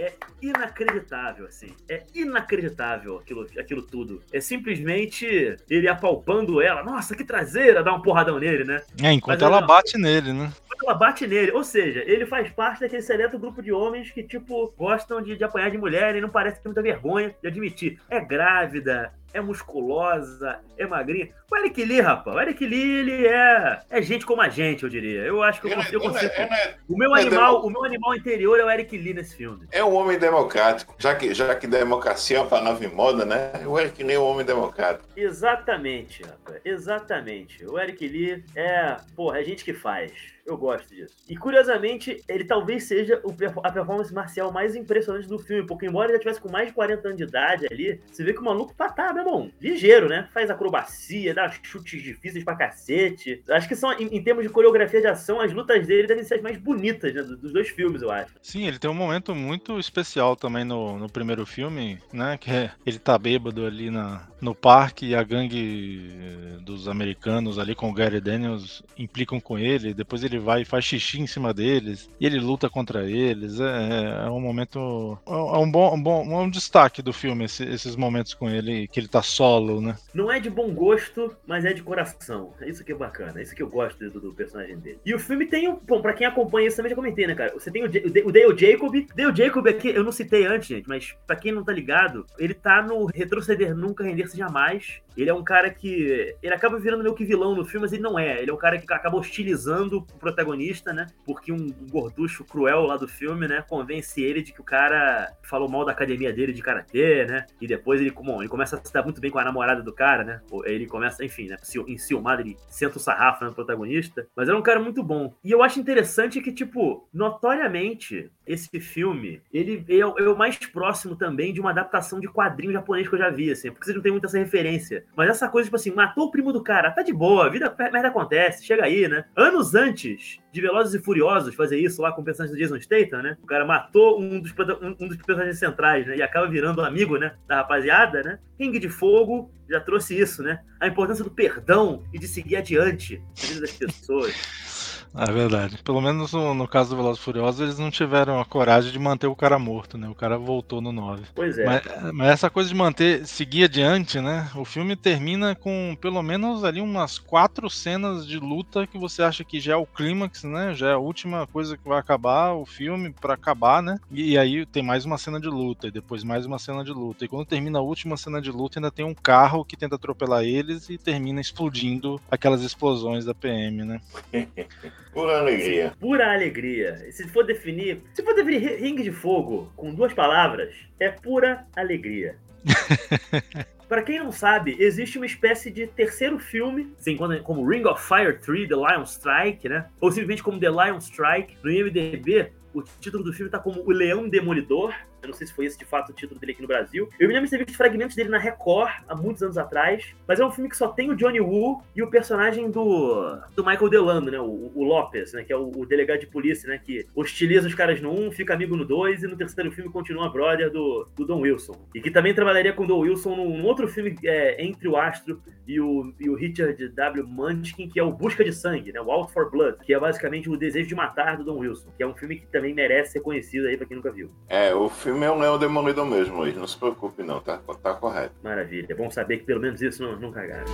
é 0.00 0.14
inacreditável, 0.40 1.46
assim. 1.46 1.74
É 1.88 2.02
inacreditável 2.14 3.18
aquilo, 3.18 3.46
aquilo 3.58 3.82
tudo. 3.82 4.22
É 4.32 4.40
simplesmente 4.40 5.56
ele 5.68 5.88
apalpando 5.88 6.60
ela. 6.62 6.82
Nossa, 6.82 7.14
que 7.14 7.24
traseira! 7.24 7.82
Dá 7.82 7.94
um 7.94 8.00
porradão 8.00 8.38
nele, 8.38 8.64
né? 8.64 8.82
É, 9.02 9.12
enquanto 9.12 9.40
Mas 9.40 9.42
ela 9.42 9.60
bate 9.60 9.98
nele, 9.98 10.32
né? 10.32 10.50
Enquanto 10.64 10.84
ela 10.86 10.94
bate 10.94 11.26
nele. 11.26 11.52
Ou 11.52 11.62
seja, 11.62 12.02
ele 12.06 12.24
faz 12.26 12.50
parte 12.50 12.80
daquele 12.80 13.02
seleto 13.02 13.38
grupo 13.38 13.62
de 13.62 13.72
homens 13.72 14.10
que, 14.10 14.22
tipo, 14.22 14.72
gostam 14.76 15.20
de, 15.20 15.36
de 15.36 15.44
apanhar 15.44 15.70
de 15.70 15.78
mulher 15.78 16.16
e 16.16 16.20
não 16.20 16.30
parece 16.30 16.62
ter 16.62 16.68
muita 16.68 16.82
vergonha 16.82 17.34
de 17.42 17.48
admitir. 17.48 18.00
É 18.08 18.20
grávida, 18.20 19.12
é 19.32 19.40
musculosa, 19.40 20.58
é 20.76 20.86
magrinha. 20.86 21.30
O 21.50 21.56
Eric 21.56 21.84
Lee, 21.84 22.00
rapaz, 22.00 22.36
o 22.36 22.40
Eric 22.40 22.64
Lee, 22.64 22.98
ele 23.00 23.26
é, 23.26 23.80
é 23.90 24.02
gente 24.02 24.24
como 24.24 24.40
a 24.40 24.48
gente, 24.48 24.84
eu 24.84 24.88
diria. 24.88 25.22
Eu 25.22 25.42
acho 25.42 25.60
que 25.60 25.66
eu, 25.66 25.74
consigo. 25.74 25.96
Eu 25.96 26.00
consigo 26.00 26.32
é, 26.32 26.76
o, 26.88 26.96
meu 26.96 27.16
é 27.16 27.22
animal, 27.22 27.66
o 27.66 27.70
meu 27.70 27.84
animal 27.84 28.14
interior 28.14 28.58
é 28.60 28.64
o 28.64 28.70
Eric 28.70 28.96
Lee 28.96 29.14
nesse 29.14 29.36
filme. 29.36 29.66
É 29.72 29.82
um 29.82 29.94
homem 29.94 30.18
democrático. 30.18 30.94
Já 30.98 31.14
que, 31.14 31.34
já 31.34 31.54
que 31.54 31.66
democracia 31.66 32.38
é 32.38 32.40
uma 32.40 32.48
palavra 32.48 32.86
em 32.86 32.94
moda, 32.94 33.24
né? 33.24 33.50
O 33.66 33.78
Eric 33.78 34.02
Lee 34.02 34.14
é 34.14 34.18
um 34.18 34.24
homem 34.24 34.46
democrático. 34.46 35.08
Exatamente, 35.16 36.22
rapaz. 36.22 36.60
Exatamente. 36.64 37.64
O 37.66 37.78
Eric 37.78 38.06
Lee 38.06 38.44
é, 38.54 38.96
porra, 39.16 39.40
é 39.40 39.44
gente 39.44 39.64
que 39.64 39.74
faz. 39.74 40.12
Eu 40.46 40.56
gosto 40.56 40.88
disso. 40.88 41.14
E 41.28 41.36
curiosamente, 41.36 42.22
ele 42.28 42.44
talvez 42.44 42.84
seja 42.84 43.20
o, 43.22 43.34
a 43.62 43.70
performance 43.70 44.12
marcial 44.12 44.50
mais 44.50 44.74
impressionante 44.74 45.28
do 45.28 45.38
filme, 45.38 45.66
porque 45.66 45.86
embora 45.86 46.08
ele 46.08 46.14
já 46.14 46.20
tivesse 46.20 46.40
com 46.40 46.50
mais 46.50 46.68
de 46.68 46.74
40 46.74 47.08
anos 47.08 47.18
de 47.18 47.24
idade 47.24 47.66
ali, 47.70 48.00
você 48.10 48.24
vê 48.24 48.32
que 48.32 48.40
o 48.40 48.44
maluco 48.44 48.74
tá, 48.74 48.88
tá 48.88 49.12
meu 49.22 49.32
irmão, 49.32 49.50
ligeiro, 49.60 50.08
né? 50.08 50.28
Faz 50.32 50.50
acrobacia, 50.50 51.34
dá 51.34 51.50
chutes 51.62 52.02
difíceis 52.02 52.44
pra 52.44 52.56
cacete. 52.56 53.42
Acho 53.50 53.68
que 53.68 53.76
são, 53.76 53.92
em, 53.92 54.16
em 54.16 54.22
termos 54.22 54.42
de 54.42 54.50
coreografia 54.50 55.00
de 55.00 55.06
ação, 55.06 55.40
as 55.40 55.52
lutas 55.52 55.86
dele 55.86 56.06
devem 56.06 56.24
ser 56.24 56.34
as 56.34 56.42
mais 56.42 56.56
bonitas 56.56 57.14
né, 57.14 57.22
dos 57.22 57.52
dois 57.52 57.68
filmes, 57.68 58.02
eu 58.02 58.10
acho. 58.10 58.34
Sim, 58.42 58.66
ele 58.66 58.78
tem 58.78 58.90
um 58.90 58.94
momento 58.94 59.34
muito 59.34 59.78
especial 59.78 60.36
também 60.36 60.64
no, 60.64 60.98
no 60.98 61.08
primeiro 61.08 61.46
filme, 61.46 61.98
né? 62.12 62.36
Que 62.38 62.50
é 62.50 62.70
ele 62.84 62.98
tá 62.98 63.18
bêbado 63.18 63.66
ali 63.66 63.90
na, 63.90 64.28
no 64.40 64.54
parque 64.54 65.06
e 65.06 65.14
a 65.14 65.22
gangue 65.22 66.10
eh, 66.12 66.58
dos 66.62 66.88
americanos 66.88 67.58
ali 67.58 67.74
com 67.74 67.90
o 67.90 67.92
Gary 67.92 68.20
Daniels 68.20 68.82
implicam 68.98 69.40
com 69.40 69.58
ele. 69.58 69.94
Depois 69.94 70.24
ele 70.24 70.38
vai 70.38 70.62
e 70.62 70.64
faz 70.64 70.84
xixi 70.84 71.20
em 71.20 71.26
cima 71.26 71.52
deles 71.52 72.08
e 72.18 72.26
ele 72.26 72.38
luta 72.38 72.68
contra 72.68 73.08
eles. 73.08 73.60
É, 73.60 74.24
é 74.26 74.30
um 74.30 74.40
momento. 74.40 75.18
É 75.26 75.58
um 75.58 75.70
bom, 75.70 75.94
um 75.94 76.02
bom 76.02 76.40
um 76.40 76.50
destaque 76.50 77.02
do 77.02 77.12
filme, 77.12 77.44
esse, 77.44 77.64
esses 77.64 77.96
momentos 77.96 78.34
com 78.34 78.48
ele, 78.48 78.88
que 78.88 78.98
ele 78.98 79.08
tá 79.10 79.22
solo, 79.22 79.80
né? 79.80 79.96
Não 80.14 80.30
é 80.30 80.38
de 80.38 80.48
bom 80.48 80.72
gosto, 80.72 81.36
mas 81.46 81.64
é 81.64 81.72
de 81.72 81.82
coração. 81.82 82.54
É 82.60 82.68
isso 82.68 82.84
que 82.84 82.92
é 82.92 82.94
bacana, 82.94 83.40
é 83.40 83.42
isso 83.42 83.54
que 83.54 83.62
eu 83.62 83.68
gosto 83.68 84.08
do, 84.10 84.20
do 84.20 84.32
personagem 84.32 84.78
dele. 84.78 85.00
E 85.04 85.14
o 85.14 85.18
filme 85.18 85.46
tem 85.46 85.68
um. 85.68 85.76
Bom, 85.76 86.00
pra 86.00 86.12
quem 86.12 86.26
acompanha 86.26 86.68
isso 86.68 86.76
também 86.76 86.90
já 86.90 86.96
comentei, 86.96 87.26
né, 87.26 87.34
cara? 87.34 87.52
Você 87.52 87.70
tem 87.70 87.82
o, 87.82 87.86
o 87.86 88.32
Dale 88.32 88.56
Jacob. 88.56 89.06
Dale 89.14 89.36
Jacob 89.36 89.66
aqui, 89.66 89.88
eu 89.88 90.04
não 90.04 90.12
citei 90.12 90.46
antes, 90.46 90.68
gente, 90.68 90.88
mas 90.88 91.16
pra 91.26 91.36
quem 91.36 91.52
não 91.52 91.64
tá 91.64 91.72
ligado, 91.72 92.24
ele 92.38 92.54
tá 92.54 92.82
no 92.82 93.06
Retroceder 93.06 93.74
Nunca 93.74 94.04
Render-se 94.04 94.36
Jamais. 94.36 95.00
Ele 95.16 95.28
é 95.28 95.34
um 95.34 95.42
cara 95.42 95.70
que. 95.70 96.34
Ele 96.42 96.54
acaba 96.54 96.78
virando 96.78 97.02
meio 97.02 97.14
que 97.14 97.24
vilão 97.24 97.54
no 97.54 97.64
filme, 97.64 97.82
mas 97.82 97.92
ele 97.92 98.02
não 98.02 98.18
é. 98.18 98.40
Ele 98.40 98.50
é 98.50 98.54
um 98.54 98.58
cara 98.58 98.78
que 98.78 98.92
acaba 98.92 99.18
hostilizando 99.18 99.98
o 99.98 100.18
protagonista, 100.18 100.92
né? 100.92 101.06
Porque 101.26 101.52
um 101.52 101.68
gorducho 101.90 102.44
cruel 102.44 102.82
lá 102.82 102.96
do 102.96 103.08
filme, 103.08 103.48
né? 103.48 103.64
Convence 103.68 104.20
ele 104.22 104.42
de 104.42 104.52
que 104.52 104.60
o 104.60 104.64
cara 104.64 105.32
falou 105.42 105.68
mal 105.68 105.84
da 105.84 105.92
academia 105.92 106.32
dele 106.32 106.52
de 106.52 106.62
karatê, 106.62 107.26
né? 107.26 107.46
E 107.60 107.66
depois 107.66 108.00
ele, 108.00 108.10
bom, 108.10 108.40
ele 108.40 108.48
começa 108.48 108.76
a 108.76 108.84
se 108.84 108.92
dar 109.00 109.04
muito 109.04 109.20
bem 109.20 109.30
com 109.30 109.38
a 109.38 109.44
namorada 109.44 109.82
do 109.82 109.92
cara, 109.92 110.24
né? 110.24 110.40
Ele 110.64 110.86
começa, 110.86 111.24
enfim, 111.24 111.48
né? 111.48 111.56
Enciumado, 111.88 112.42
ele 112.42 112.56
senta 112.68 112.96
o 112.96 113.00
sarrafo 113.00 113.44
no 113.44 113.54
protagonista. 113.54 114.26
Mas 114.34 114.48
era 114.48 114.56
um 114.56 114.62
cara 114.62 114.80
muito 114.80 115.02
bom. 115.02 115.34
E 115.42 115.50
eu 115.50 115.62
acho 115.62 115.80
interessante 115.80 116.40
que, 116.40 116.52
tipo, 116.52 117.08
notoriamente, 117.12 118.30
esse 118.46 118.80
filme, 118.80 119.42
ele 119.52 119.84
é, 119.88 119.98
é 119.98 120.04
o 120.04 120.36
mais 120.36 120.56
próximo 120.56 121.16
também 121.16 121.52
de 121.52 121.60
uma 121.60 121.70
adaptação 121.70 122.20
de 122.20 122.28
quadrinho 122.28 122.72
japonês 122.72 123.08
que 123.08 123.14
eu 123.14 123.18
já 123.18 123.30
vi, 123.30 123.50
assim. 123.50 123.70
Porque 123.70 123.84
vocês 123.84 123.96
não 123.96 124.02
tem 124.02 124.12
muita 124.12 124.26
essa 124.26 124.38
referência. 124.38 125.04
Mas 125.16 125.28
essa 125.28 125.48
coisa, 125.48 125.66
tipo 125.66 125.76
assim, 125.76 125.92
matou 125.92 126.26
o 126.26 126.30
primo 126.30 126.52
do 126.52 126.62
cara, 126.62 126.90
tá 126.90 127.02
de 127.02 127.12
boa, 127.12 127.50
vida 127.50 127.74
merda 127.78 128.08
acontece, 128.08 128.64
chega 128.64 128.84
aí, 128.84 129.08
né? 129.08 129.24
Anos 129.36 129.74
antes 129.74 130.40
de 130.52 130.60
Velozes 130.60 130.94
e 130.94 131.02
Furiosos 131.02 131.54
fazer 131.54 131.78
isso 131.78 132.02
lá 132.02 132.12
com 132.12 132.22
o 132.22 132.24
personagem 132.24 132.56
do 132.56 132.58
Jason 132.58 132.80
Statham, 132.80 133.22
né? 133.22 133.36
O 133.42 133.46
cara 133.46 133.64
matou 133.64 134.20
um 134.20 134.40
dos, 134.40 134.52
um, 134.80 135.08
dos 135.08 135.16
personagens 135.18 135.58
centrais, 135.58 136.06
né? 136.06 136.16
E 136.16 136.22
acaba 136.22 136.48
virando 136.48 136.82
amigo, 136.82 137.16
né? 137.16 137.34
Da 137.46 137.56
rapaziada, 137.56 138.22
né? 138.22 138.38
Ring 138.58 138.72
de 138.78 138.88
Fogo 138.88 139.50
já 139.68 139.80
trouxe 139.80 140.18
isso, 140.18 140.42
né? 140.42 140.60
A 140.80 140.86
importância 140.86 141.22
do 141.22 141.30
perdão 141.30 142.04
e 142.12 142.18
de 142.18 142.26
seguir 142.26 142.56
adiante 142.56 143.22
na 143.40 143.48
vida 143.48 143.60
das 143.60 143.72
pessoas. 143.72 144.69
É 145.14 145.30
verdade. 145.32 145.78
Pelo 145.82 146.00
menos 146.00 146.32
no, 146.32 146.54
no 146.54 146.68
caso 146.68 146.90
do 146.90 146.96
Velozes 146.96 147.22
Furiosos, 147.22 147.60
eles 147.60 147.78
não 147.78 147.90
tiveram 147.90 148.40
a 148.40 148.44
coragem 148.44 148.92
de 148.92 148.98
manter 148.98 149.26
o 149.26 149.34
cara 149.34 149.58
morto, 149.58 149.98
né? 149.98 150.08
O 150.08 150.14
cara 150.14 150.38
voltou 150.38 150.80
no 150.80 150.92
9. 150.92 151.24
Pois 151.34 151.58
é. 151.58 151.64
Mas, 151.64 152.12
mas, 152.12 152.28
essa 152.30 152.48
coisa 152.48 152.68
de 152.68 152.74
manter, 152.74 153.26
seguir 153.26 153.64
adiante, 153.64 154.20
né? 154.20 154.48
O 154.54 154.64
filme 154.64 154.94
termina 154.94 155.54
com 155.54 155.96
pelo 156.00 156.22
menos 156.22 156.64
ali 156.64 156.80
umas 156.80 157.18
quatro 157.18 157.68
cenas 157.68 158.26
de 158.26 158.38
luta 158.38 158.86
que 158.86 158.98
você 158.98 159.22
acha 159.22 159.42
que 159.42 159.58
já 159.58 159.72
é 159.72 159.76
o 159.76 159.86
clímax, 159.86 160.44
né? 160.44 160.74
Já 160.74 160.90
é 160.90 160.92
a 160.92 160.98
última 160.98 161.46
coisa 161.46 161.76
que 161.76 161.88
vai 161.88 161.98
acabar 161.98 162.52
o 162.52 162.64
filme 162.64 163.12
para 163.12 163.34
acabar, 163.34 163.82
né? 163.82 163.98
E, 164.10 164.32
e, 164.32 164.38
aí 164.38 164.64
tem 164.64 164.82
mais 164.82 165.04
uma 165.04 165.18
cena 165.18 165.40
de 165.40 165.48
luta, 165.48 165.88
e 165.88 165.90
depois 165.90 166.22
mais 166.22 166.46
uma 166.46 166.58
cena 166.58 166.84
de 166.84 166.92
luta. 166.92 167.24
E 167.24 167.28
quando 167.28 167.46
termina 167.46 167.78
a 167.78 167.82
última 167.82 168.16
cena 168.16 168.40
de 168.40 168.50
luta, 168.50 168.78
ainda 168.78 168.90
tem 168.90 169.04
um 169.04 169.14
carro 169.14 169.64
que 169.64 169.76
tenta 169.76 169.96
atropelar 169.96 170.44
eles 170.44 170.88
e 170.88 170.96
termina 170.96 171.40
explodindo 171.40 172.20
aquelas 172.30 172.62
explosões 172.62 173.24
da 173.24 173.34
PM, 173.34 173.84
né? 173.84 174.00
Pura 175.12 175.38
alegria. 175.38 175.92
Pura 175.98 176.32
alegria. 176.32 177.10
Se 177.12 177.26
for 177.28 177.44
definir, 177.44 178.02
se 178.14 178.22
for 178.22 178.34
definir 178.34 178.80
ringue 178.80 179.02
de 179.02 179.12
fogo 179.12 179.72
com 179.76 179.94
duas 179.94 180.12
palavras, 180.12 180.74
é 180.98 181.10
pura 181.10 181.66
alegria. 181.76 182.36
Para 183.90 184.02
quem 184.02 184.20
não 184.20 184.30
sabe, 184.30 184.76
existe 184.78 185.18
uma 185.18 185.26
espécie 185.26 185.68
de 185.68 185.84
terceiro 185.88 186.38
filme, 186.38 186.94
assim, 186.96 187.16
como 187.16 187.68
Ring 187.68 187.84
of 187.86 188.00
Fire 188.00 188.38
3, 188.38 188.68
The 188.68 188.76
Lion 188.76 189.02
Strike, 189.02 189.68
né? 189.68 189.86
Ou 190.00 190.12
simplesmente 190.12 190.44
como 190.44 190.60
The 190.60 190.70
Lion 190.70 190.98
Strike. 190.98 191.56
No 191.64 191.72
IMDb, 191.72 192.52
o 192.72 192.82
título 192.82 193.24
do 193.24 193.32
filme 193.32 193.50
tá 193.50 193.58
como 193.58 193.82
O 193.84 193.90
Leão 193.90 194.28
Demolidor. 194.28 194.94
Eu 195.22 195.28
não 195.28 195.34
sei 195.34 195.46
se 195.46 195.52
foi 195.52 195.66
esse 195.66 195.78
de 195.78 195.84
fato 195.84 196.10
o 196.10 196.14
título 196.14 196.38
dele 196.40 196.52
aqui 196.52 196.62
no 196.62 196.68
Brasil. 196.68 197.08
Eu 197.18 197.28
me 197.28 197.34
lembro 197.34 197.48
de 197.48 197.56
ter 197.56 197.64
visto 197.64 197.76
fragmentos 197.76 198.16
dele 198.16 198.28
na 198.28 198.38
Record 198.38 198.92
há 199.08 199.14
muitos 199.14 199.42
anos 199.42 199.58
atrás. 199.58 200.14
Mas 200.26 200.40
é 200.40 200.44
um 200.44 200.50
filme 200.50 200.68
que 200.68 200.76
só 200.76 200.88
tem 200.88 201.10
o 201.10 201.16
Johnny 201.16 201.40
Woo 201.40 201.82
e 201.94 202.02
o 202.02 202.10
personagem 202.10 202.70
do, 202.70 203.38
do 203.54 203.64
Michael 203.64 203.88
Delano, 203.88 204.30
né? 204.30 204.40
O, 204.40 204.72
o 204.74 204.84
Lopes, 204.84 205.32
né? 205.32 205.44
Que 205.44 205.52
é 205.52 205.56
o, 205.56 205.70
o, 205.74 205.86
delegado 205.86 206.20
de 206.20 206.26
polícia, 206.26 206.68
né? 206.68 206.78
Que 206.78 207.06
hostiliza 207.14 207.66
os 207.66 207.74
caras 207.74 208.00
no 208.00 208.10
1, 208.10 208.26
um, 208.26 208.32
fica 208.32 208.54
amigo 208.54 208.76
no 208.76 208.84
2 208.84 209.22
e 209.22 209.26
no 209.26 209.36
terceiro 209.36 209.70
filme 209.72 209.90
continua 209.90 210.30
brother 210.30 210.70
do, 210.70 211.08
do 211.16 211.24
Don 211.24 211.40
Wilson. 211.40 211.74
E 211.94 212.00
que 212.00 212.10
também 212.10 212.34
trabalharia 212.34 212.72
com 212.72 212.84
o 212.84 212.86
Don 212.86 213.00
Wilson 213.00 213.36
num, 213.36 213.58
num 213.58 213.64
outro 213.64 213.88
filme 213.88 214.16
é, 214.24 214.62
entre 214.64 214.88
o 214.88 214.96
Astro 214.96 215.42
e 215.66 215.80
o, 215.80 216.12
e 216.18 216.28
o 216.28 216.34
Richard 216.34 216.88
W. 216.88 217.26
Munchkin, 217.26 217.88
que 217.88 217.98
é 217.98 218.02
o 218.02 218.12
Busca 218.12 218.44
de 218.44 218.52
Sangue, 218.52 218.92
né? 218.92 219.00
O 219.00 219.10
Out 219.10 219.32
for 219.32 219.50
Blood, 219.50 219.78
que 219.84 219.92
é 219.92 219.98
basicamente 219.98 220.48
o 220.48 220.56
desejo 220.56 220.88
de 220.88 220.94
matar 220.94 221.36
do 221.36 221.44
Don 221.44 221.58
Wilson. 221.58 221.88
Que 221.96 222.02
é 222.02 222.06
um 222.06 222.14
filme 222.14 222.36
que 222.36 222.46
também 222.46 222.72
merece 222.72 223.12
ser 223.12 223.20
conhecido 223.20 223.66
aí 223.66 223.76
pra 223.76 223.86
quem 223.86 223.96
nunca 223.96 224.10
viu. 224.10 224.30
É, 224.48 224.74
o 224.74 224.88
filme 224.88 225.09
filme 225.10 225.26
é 225.26 225.32
um 225.32 225.40
Leão 225.40 225.58
Demolidor 225.58 226.06
mesmo, 226.06 226.36
Luiz. 226.36 226.56
Não 226.56 226.68
se 226.68 226.78
preocupe, 226.78 227.24
não, 227.24 227.40
tá, 227.40 227.60
tá 227.82 227.94
correto. 227.94 228.32
Maravilha. 228.44 228.86
É 228.90 228.94
bom 228.94 229.10
saber 229.10 229.38
que 229.38 229.44
pelo 229.44 229.60
menos 229.60 229.82
isso 229.82 230.00
não, 230.04 230.16
não 230.20 230.30
cagaram. 230.30 230.66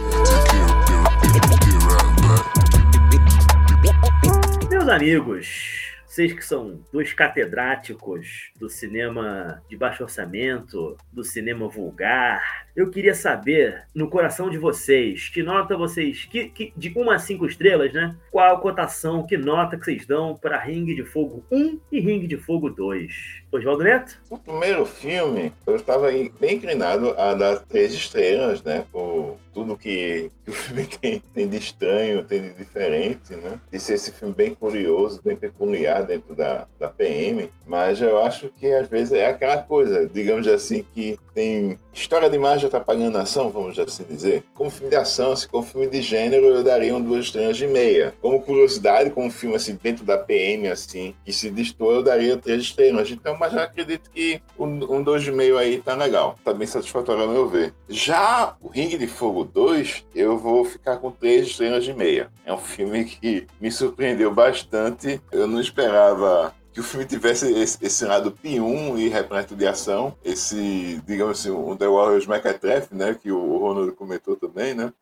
Meus 4.68 4.89
amigos, 4.89 5.97
vocês 6.07 6.34
que 6.34 6.45
são 6.45 6.82
dois 6.93 7.14
catedráticos 7.14 8.51
do 8.61 8.68
cinema 8.68 9.62
de 9.70 9.76
baixo 9.76 10.03
orçamento, 10.03 10.99
do 11.11 11.24
cinema 11.24 11.66
vulgar, 11.66 12.66
eu 12.77 12.91
queria 12.91 13.14
saber, 13.14 13.85
no 13.95 14.11
coração 14.11 14.51
de 14.51 14.59
vocês, 14.59 15.31
que 15.31 15.43
nota 15.43 15.77
vocês, 15.77 16.27
que, 16.27 16.51
que 16.51 16.72
de 16.77 16.93
1 16.95 17.11
a 17.11 17.18
5 17.18 17.47
estrelas, 17.47 17.93
né? 17.93 18.14
Qual 18.31 18.55
a 18.55 18.61
cotação, 18.61 19.27
que 19.27 19.39
nota 19.39 19.79
que 19.79 19.85
vocês 19.87 20.05
dão 20.07 20.37
para 20.37 20.61
Ring 20.61 20.85
de 20.85 21.03
Fogo 21.03 21.43
1 21.51 21.81
e 21.91 22.01
Ring 22.01 22.27
de 22.27 22.37
Fogo 22.37 22.68
2? 22.68 23.47
Oswaldo 23.51 23.85
Neto? 23.85 24.18
O 24.29 24.39
primeiro 24.39 24.85
filme, 24.85 25.53
eu 25.66 25.77
estava 25.77 26.11
bem 26.39 26.57
inclinado 26.57 27.14
a 27.18 27.33
dar 27.33 27.61
três 27.61 27.95
estrelas, 27.95 28.62
né? 28.62 28.85
Por 28.93 29.39
tudo 29.55 29.77
que, 29.77 30.31
que 30.45 30.51
o 30.51 30.53
filme 30.53 30.85
tem, 31.01 31.22
tem, 31.33 31.49
de 31.49 31.57
estranho, 31.57 32.24
tem 32.24 32.43
de 32.43 32.53
diferente, 32.53 33.35
né? 33.35 33.59
De 33.72 33.81
ser 33.81 33.95
esse 33.95 34.12
filme 34.12 34.35
bem 34.35 34.55
curioso, 34.55 35.22
bem 35.24 35.35
peculiar 35.35 36.05
dentro 36.05 36.35
da, 36.35 36.66
da 36.79 36.89
PM. 36.89 37.51
Mas 37.66 38.03
eu 38.03 38.22
acho 38.22 38.51
que 38.51 38.70
às 38.70 38.87
vezes 38.87 39.14
é 39.14 39.27
aquela 39.27 39.62
coisa, 39.62 40.07
digamos 40.07 40.47
assim, 40.47 40.85
que 40.93 41.18
tem 41.33 41.79
história 41.93 42.29
demais 42.29 42.61
de 42.69 42.77
atrapalhando 42.77 43.19
a 43.19 43.23
ação, 43.23 43.51
vamos 43.51 43.79
assim 43.79 44.05
dizer. 44.09 44.45
Como 44.55 44.71
filme 44.71 44.91
de 44.91 44.97
ação, 44.97 45.33
assim, 45.33 45.49
como 45.49 45.62
filme 45.62 45.87
de 45.87 46.01
gênero, 46.01 46.47
eu 46.47 46.62
daria 46.62 46.95
um 46.95 47.03
duas 47.03 47.27
estrelas 47.27 47.61
e 47.61 47.67
meia. 47.67 48.14
Como 48.21 48.43
curiosidade, 48.43 49.11
como 49.11 49.31
filme 49.31 49.57
assim, 49.57 49.79
dentro 49.83 50.05
da 50.05 50.19
PM, 50.19 50.69
assim, 50.69 51.14
que 51.25 51.33
se 51.33 51.51
distor, 51.51 51.97
eu 51.97 52.03
daria 52.03 52.37
três 52.37 52.62
estrelas. 52.62 53.11
Então, 53.11 53.37
mas 53.39 53.53
eu 53.53 53.61
acredito 53.61 54.11
que 54.11 54.41
um, 54.59 54.97
um 54.97 55.03
dois 55.03 55.27
e 55.27 55.33
meio 55.33 55.59
aí 55.59 55.81
tá 55.81 55.95
legal. 55.95 56.39
Tá 56.45 56.53
bem 56.53 56.67
satisfatório 56.67 57.23
ao 57.23 57.29
meu 57.29 57.49
ver. 57.49 57.75
Já 57.89 58.57
o 58.61 58.69
Ring 58.69 58.97
de 58.97 59.07
Fogo 59.07 59.45
2, 59.45 60.07
eu 60.14 60.39
vou 60.39 60.64
ficar 60.64 60.97
com 60.97 61.11
três 61.11 61.47
estrelas 61.47 61.87
e 61.87 61.93
meia. 61.93 62.31
É 62.45 62.53
um 62.53 62.59
filme 62.59 63.05
que 63.05 63.47
me 63.61 63.71
surpreendeu 63.71 64.33
bastante. 64.33 65.21
Eu 65.33 65.47
não 65.47 65.61
esperava 65.61 66.55
que 66.77 66.81
o 66.81 66.83
filme 66.83 67.07
tivesse 67.07 67.51
esse, 67.55 67.79
esse 67.81 68.05
lado 68.05 68.31
P1 68.31 68.99
e 68.99 69.09
repleto 69.09 69.57
de 69.57 69.66
ação, 69.66 70.14
esse, 70.22 71.01
digamos 71.07 71.41
assim, 71.41 71.51
um 71.51 71.74
The 71.74 71.89
Warriors 71.89 72.27
Mequetrefe, 72.27 72.95
né, 72.95 73.14
que 73.14 73.33
o 73.33 73.57
Ronald 73.57 73.93
comentou 73.93 74.37
também, 74.37 74.74
né? 74.74 74.93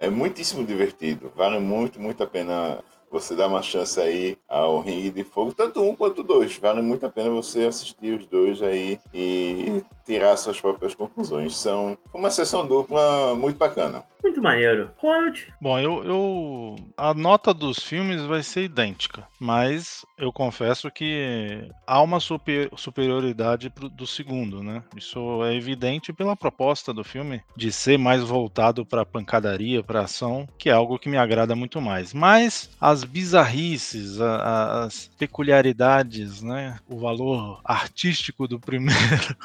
é 0.00 0.10
muitíssimo 0.10 0.66
divertido, 0.66 1.30
vale 1.36 1.60
muito, 1.60 2.00
muito 2.00 2.24
a 2.24 2.26
pena 2.26 2.82
você 3.08 3.36
dar 3.36 3.46
uma 3.46 3.62
chance 3.62 4.00
aí 4.00 4.36
ao 4.48 4.80
Ringue 4.80 5.10
de 5.10 5.22
Fogo, 5.22 5.52
tanto 5.52 5.80
um 5.80 5.94
quanto 5.94 6.24
dois. 6.24 6.56
Vale 6.56 6.82
muito 6.82 7.06
a 7.06 7.10
pena 7.10 7.30
você 7.30 7.66
assistir 7.66 8.18
os 8.18 8.26
dois 8.26 8.62
aí 8.62 8.98
e 9.12 9.84
tirar 10.04 10.36
suas 10.38 10.58
próprias 10.58 10.94
conclusões. 10.94 11.54
São 11.54 11.96
uma 12.12 12.30
sessão 12.30 12.66
dupla 12.66 13.34
muito 13.34 13.58
bacana. 13.58 14.02
Muito 14.22 14.40
maneiro. 14.40 14.90
Ronald? 14.98 15.52
Bom, 15.60 15.78
eu, 15.78 16.04
eu. 16.04 16.76
A 16.96 17.12
nota 17.12 17.52
dos 17.52 17.78
filmes 17.78 18.22
vai 18.22 18.42
ser 18.42 18.64
idêntica, 18.64 19.26
mas 19.40 20.06
eu 20.16 20.32
confesso 20.32 20.90
que 20.90 21.68
há 21.86 22.00
uma 22.00 22.20
super, 22.20 22.70
superioridade 22.76 23.68
pro, 23.68 23.88
do 23.88 24.06
segundo, 24.06 24.62
né? 24.62 24.82
Isso 24.96 25.42
é 25.44 25.54
evidente 25.54 26.12
pela 26.12 26.36
proposta 26.36 26.94
do 26.94 27.02
filme 27.02 27.42
de 27.56 27.72
ser 27.72 27.98
mais 27.98 28.22
voltado 28.22 28.86
para 28.86 29.04
pancadaria, 29.04 29.82
para 29.82 30.02
ação, 30.02 30.48
que 30.56 30.70
é 30.70 30.72
algo 30.72 30.98
que 30.98 31.08
me 31.08 31.16
agrada 31.16 31.56
muito 31.56 31.80
mais. 31.80 32.14
Mas 32.14 32.70
as 32.80 33.02
bizarrices, 33.02 34.20
a, 34.20 34.84
as 34.84 35.10
peculiaridades, 35.18 36.42
né? 36.42 36.78
O 36.88 36.98
valor 36.98 37.60
artístico 37.64 38.46
do 38.46 38.60
primeiro. 38.60 39.36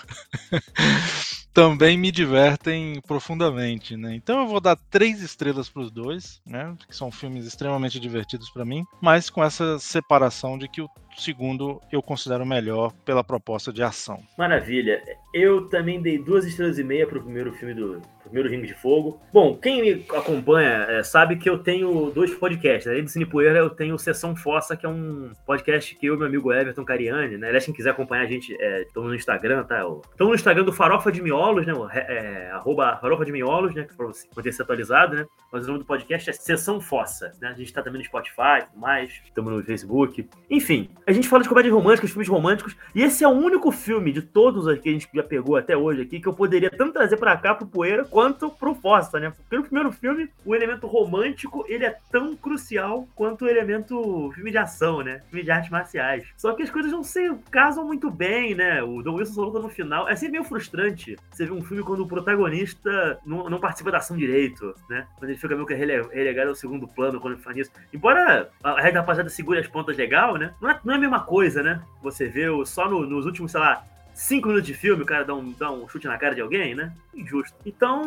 também 1.58 1.98
me 1.98 2.12
divertem 2.12 3.02
profundamente, 3.08 3.98
né? 3.98 4.14
Então 4.14 4.42
eu 4.42 4.48
vou 4.48 4.62
dar 4.68 4.78
três 4.90 5.22
estrelas 5.22 5.70
para 5.70 5.82
os 5.82 5.92
dois, 5.92 6.42
né? 6.46 6.76
Que 6.88 6.96
são 6.96 7.12
filmes 7.12 7.46
extremamente 7.46 8.00
divertidos 8.00 8.50
para 8.50 8.66
mim, 8.66 8.86
mas 9.02 9.30
com 9.30 9.44
essa 9.44 9.80
separação 9.80 10.58
de 10.58 10.68
que 10.68 10.82
o 10.82 10.90
segundo 11.18 11.82
eu 11.92 12.02
considero 12.02 12.46
melhor 12.46 12.94
pela 13.04 13.24
proposta 13.24 13.74
de 13.74 13.84
ação. 13.84 14.22
Maravilha. 14.38 15.02
Eu 15.34 15.68
também 15.70 16.02
dei 16.02 16.18
duas 16.18 16.46
estrelas 16.46 16.80
e 16.80 16.84
meia 16.84 17.06
para 17.06 17.18
o 17.18 17.24
primeiro 17.24 17.52
filme 17.54 17.74
do 17.74 18.02
primeiro 18.28 18.50
Ringue 18.50 18.68
de 18.68 18.74
Fogo. 18.74 19.20
Bom, 19.34 19.56
quem 19.58 19.82
me 19.82 20.06
acompanha 20.16 20.86
é, 20.90 21.04
sabe 21.04 21.38
que 21.38 21.50
eu 21.50 21.60
tenho 21.60 22.12
dois 22.12 22.34
podcasts. 22.36 22.88
Além 22.88 23.04
do 23.04 23.10
Cine 23.10 23.26
Poeira, 23.26 23.60
eu 23.60 23.70
tenho 23.70 23.98
Sessão 23.98 24.36
Fossa, 24.36 24.76
que 24.76 24.86
é 24.86 24.90
um 24.90 25.32
podcast 25.46 25.96
que 25.96 26.06
eu 26.06 26.16
e 26.16 26.18
meu 26.18 26.28
amigo 26.28 26.54
Everton 26.54 26.84
Cariani, 26.84 27.38
né? 27.38 27.48
Aliás, 27.48 27.66
quem 27.66 27.74
quiser 27.74 27.92
acompanhar 27.92 28.24
a 28.24 28.28
gente, 28.28 28.54
estamos 28.54 29.08
é, 29.08 29.10
no 29.10 29.16
Instagram, 29.16 29.64
tá? 29.64 29.80
Estamos 30.12 30.32
no 30.32 30.36
Instagram 30.36 30.64
do 30.64 30.74
Farofa 30.74 31.12
de 31.12 31.22
Miolos, 31.22 31.66
né? 31.66 31.74
É, 31.94 32.52
arroba 32.52 32.98
Farofa 32.98 33.26
de 33.26 33.32
Miolos, 33.32 33.74
né? 33.74 33.88
Para 33.96 34.08
você 34.08 34.28
poder 34.28 34.52
ser 34.52 34.64
atualizado, 34.64 35.16
né? 35.16 35.26
Mas 35.52 35.64
o 35.64 35.68
nome 35.68 35.80
do 35.80 35.86
podcast 35.86 36.30
é 36.30 36.34
Sessão 36.34 36.82
Fossa, 36.82 37.32
né? 37.42 37.50
A 37.50 37.54
gente 37.54 37.68
está 37.68 37.82
também 37.82 38.00
no 38.00 38.06
Spotify 38.06 38.60
e 38.60 38.66
tudo 38.66 38.80
mais. 38.80 39.22
Estamos 39.26 39.54
no 39.54 39.64
Facebook. 39.64 40.28
Enfim, 40.50 40.90
a 41.08 41.14
gente 41.14 41.30
fala 41.30 41.42
de 41.42 41.48
comédias 41.48 41.74
românticas, 41.74 42.10
filmes 42.12 42.28
românticos, 42.28 42.76
e 42.94 43.02
esse 43.02 43.24
é 43.24 43.28
o 43.28 43.32
único 43.32 43.72
filme 43.72 44.12
de 44.12 44.22
todos 44.22 44.66
os 44.66 44.78
que 44.78 44.90
a 44.90 44.92
gente 44.92 45.08
já 45.14 45.24
pegou 45.24 45.56
até 45.56 45.76
hoje 45.76 46.02
aqui 46.02 46.20
que 46.20 46.28
eu 46.28 46.34
poderia 46.34 46.70
tanto 46.70 46.92
trazer 46.92 47.16
para 47.16 47.38
cá 47.38 47.56
pro 47.56 47.66
Poeira 47.66 48.04
quanto 48.04 48.50
pro 48.50 48.76
Fossa, 48.76 49.18
né? 49.18 49.32
Porque 49.32 49.56
no 49.56 49.64
primeiro 49.64 49.90
filme, 49.94 50.30
o 50.46 50.54
elemento 50.54 50.86
romântico, 50.86 51.64
ele 51.70 51.86
é 51.86 51.96
tão 52.12 52.36
crucial 52.36 53.08
quanto 53.16 53.46
o 53.46 53.48
elemento 53.48 54.32
filme 54.36 54.52
de 54.52 54.58
ação, 54.58 55.02
né? 55.02 55.22
Filme 55.30 55.46
de 55.46 55.50
artes 55.50 55.70
marciais. 55.70 56.26
Só 56.36 56.54
que 56.54 56.64
as 56.64 56.70
coisas 56.70 56.92
não 56.92 57.04
se 57.04 57.34
casam 57.50 57.86
muito 57.86 58.12
bem, 58.12 58.54
né? 58.54 58.84
O 58.84 59.02
Don 59.02 59.16
Wilson 59.16 59.34
só 59.34 59.60
no 59.62 59.70
final. 59.70 60.10
É 60.10 60.16
sempre 60.16 60.34
meio 60.34 60.44
frustrante 60.44 61.16
você 61.32 61.46
ver 61.46 61.54
um 61.54 61.64
filme 61.64 61.84
quando 61.84 62.02
o 62.02 62.08
protagonista 62.08 63.18
não, 63.26 63.50
não 63.50 63.62
participa 63.62 63.92
da 63.92 64.00
ação 64.00 64.18
direito, 64.18 64.76
né? 64.90 65.08
Quando 65.18 65.30
ele 65.30 65.40
fica 65.40 65.56
meio 65.56 65.66
que 65.66 65.74
relegado 65.74 66.50
ao 66.50 66.56
segundo 66.56 66.86
plano 66.86 67.22
quando 67.22 67.36
ele 67.36 67.44
faz 67.44 67.56
isso. 67.56 67.72
Embora 67.94 68.50
a 68.62 68.82
Red 68.82 68.92
Rapaziada 68.92 69.30
segure 69.30 69.60
as 69.60 69.68
pontas 69.68 69.96
legal, 69.96 70.36
né? 70.36 70.54
Não 70.62 70.70
é, 70.70 70.80
não 70.84 70.94
é 70.96 70.97
a 70.98 71.02
mesma 71.02 71.22
coisa 71.22 71.48
coisa, 71.48 71.64
né? 71.64 71.82
Você 72.02 72.28
vê 72.28 72.46
só 72.66 72.90
no, 72.90 73.06
nos 73.06 73.26
últimos, 73.26 73.52
sei 73.52 73.60
lá, 73.60 73.86
cinco 74.14 74.48
minutos 74.48 74.68
de 74.68 74.74
filme 74.74 75.04
o 75.04 75.06
cara 75.06 75.24
dá 75.24 75.36
um, 75.36 75.52
dá 75.52 75.72
um 75.72 75.88
chute 75.88 76.08
na 76.08 76.18
cara 76.18 76.36
de 76.36 76.42
alguém, 76.42 76.76
né? 76.76 76.92
Injusto. 77.14 77.56
Então, 77.66 78.04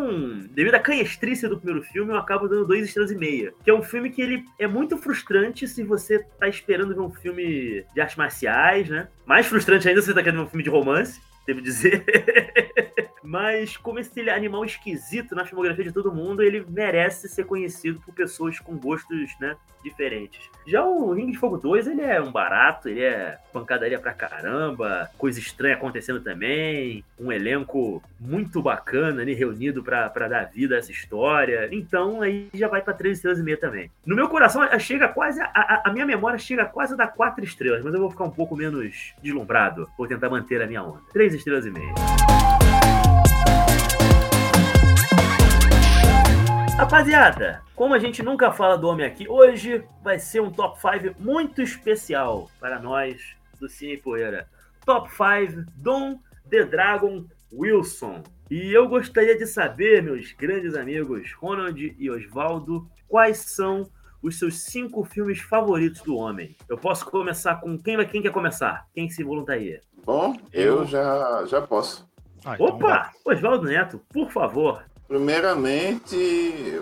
devido 0.51 0.75
à 0.75 0.81
canhestrícia 0.81 1.49
do 1.49 1.57
primeiro 1.57 1.83
filme, 1.83 2.13
eu 2.13 2.19
acabo 2.19 2.49
dando 2.49 2.67
dois 2.67 2.85
estrelas 2.85 3.11
e 3.11 3.17
meia. 3.17 3.55
Que 3.65 3.71
é 3.71 3.75
um 3.75 3.83
filme 3.83 4.11
que 4.11 4.21
ele 4.21 4.45
é 4.59 4.67
muito 4.67 4.99
frustrante 4.99 5.67
se 5.67 5.83
você 5.83 6.19
tá 6.39 6.49
esperando 6.49 6.95
ver 6.95 7.01
um 7.01 7.13
filme 7.13 7.85
de 7.95 8.01
artes 8.01 8.17
marciais, 8.17 8.89
né? 8.89 9.09
Mais 9.25 9.47
frustrante 9.47 9.89
ainda 9.89 10.01
se 10.01 10.09
você 10.09 10.15
tá 10.15 10.23
querendo 10.23 10.41
ver 10.41 10.47
um 10.47 10.51
filme 10.51 10.65
de 10.65 10.71
romance, 10.71 11.21
devo 11.47 11.61
dizer. 11.61 12.05
Mas 13.31 13.77
como 13.77 14.01
esse 14.01 14.29
animal 14.29 14.65
esquisito 14.65 15.37
na 15.37 15.45
filmografia 15.45 15.85
de 15.85 15.93
todo 15.93 16.13
mundo, 16.13 16.43
ele 16.43 16.67
merece 16.69 17.29
ser 17.29 17.45
conhecido 17.45 18.01
por 18.01 18.13
pessoas 18.13 18.59
com 18.59 18.77
gostos, 18.77 19.31
né, 19.39 19.55
diferentes. 19.85 20.51
Já 20.67 20.85
o 20.85 21.13
Ring 21.13 21.31
de 21.31 21.39
Fogo 21.39 21.57
2, 21.57 21.87
ele 21.87 22.03
é 22.03 22.21
um 22.21 22.33
barato, 22.33 22.89
ele 22.89 23.05
é 23.05 23.39
pancadaria 23.53 24.01
pra 24.01 24.13
caramba, 24.13 25.09
coisa 25.17 25.39
estranha 25.39 25.77
acontecendo 25.77 26.21
também, 26.21 27.05
um 27.17 27.31
elenco 27.31 28.03
muito 28.19 28.61
bacana 28.61 29.23
ali 29.23 29.33
reunido 29.33 29.81
pra 29.81 30.09
dar 30.09 30.51
vida 30.51 30.75
a 30.75 30.79
essa 30.79 30.91
história. 30.91 31.69
Então 31.71 32.23
aí 32.23 32.49
já 32.53 32.67
vai 32.67 32.83
pra 32.83 32.93
3 32.93 33.17
estrelas 33.17 33.39
e 33.39 33.45
meia 33.45 33.57
também. 33.57 33.93
No 34.05 34.17
meu 34.17 34.29
coração, 34.29 34.61
chega 34.81 35.07
quase, 35.07 35.41
a, 35.41 35.83
a 35.85 35.93
minha 35.93 36.05
memória 36.05 36.37
chega 36.37 36.65
quase 36.65 36.95
a 36.95 36.97
dar 36.97 37.07
4 37.07 37.45
estrelas, 37.45 37.85
mas 37.85 37.95
eu 37.95 38.01
vou 38.01 38.11
ficar 38.11 38.25
um 38.25 38.31
pouco 38.31 38.57
menos 38.57 39.15
deslumbrado, 39.23 39.89
vou 39.97 40.09
tentar 40.09 40.29
manter 40.29 40.61
a 40.61 40.67
minha 40.67 40.83
onda. 40.83 41.01
3 41.13 41.35
estrelas 41.35 41.65
e 41.65 41.71
meia. 41.71 41.95
Rapaziada, 46.81 47.63
como 47.77 47.93
a 47.93 47.99
gente 47.99 48.23
nunca 48.23 48.51
fala 48.51 48.79
do 48.79 48.89
homem 48.89 49.05
aqui, 49.05 49.29
hoje 49.29 49.85
vai 50.03 50.19
ser 50.19 50.41
um 50.41 50.51
top 50.51 50.81
5 50.81 51.15
muito 51.23 51.61
especial 51.61 52.49
para 52.59 52.79
nós 52.81 53.37
do 53.61 53.69
Cine 53.69 53.99
Poeira. 53.99 54.49
Top 54.87 55.11
5 55.11 55.63
Dom 55.77 56.19
The 56.49 56.65
Dragon 56.65 57.27
Wilson. 57.53 58.23
E 58.51 58.75
eu 58.75 58.89
gostaria 58.89 59.37
de 59.37 59.47
saber, 59.47 60.03
meus 60.03 60.33
grandes 60.33 60.75
amigos 60.75 61.35
Ronald 61.35 61.95
e 61.99 62.11
Osvaldo, 62.11 62.89
quais 63.07 63.37
são 63.37 63.91
os 64.23 64.39
seus 64.39 64.63
cinco 64.63 65.05
filmes 65.05 65.39
favoritos 65.39 66.01
do 66.01 66.17
homem. 66.17 66.57
Eu 66.67 66.79
posso 66.79 67.05
começar 67.05 67.61
com 67.61 67.79
quem, 67.79 68.03
quem 68.07 68.23
quer 68.23 68.33
começar? 68.33 68.87
Quem 68.95 69.11
se 69.11 69.23
voluntaria? 69.23 69.83
Bom, 70.03 70.35
eu 70.51 70.87
já, 70.87 71.45
já 71.45 71.61
posso. 71.61 72.09
Ah, 72.43 72.55
então 72.55 72.69
Opa! 72.69 73.11
Osvaldo 73.23 73.67
Neto, 73.67 74.01
por 74.11 74.31
favor. 74.31 74.83
Primeiramente, 75.11 76.15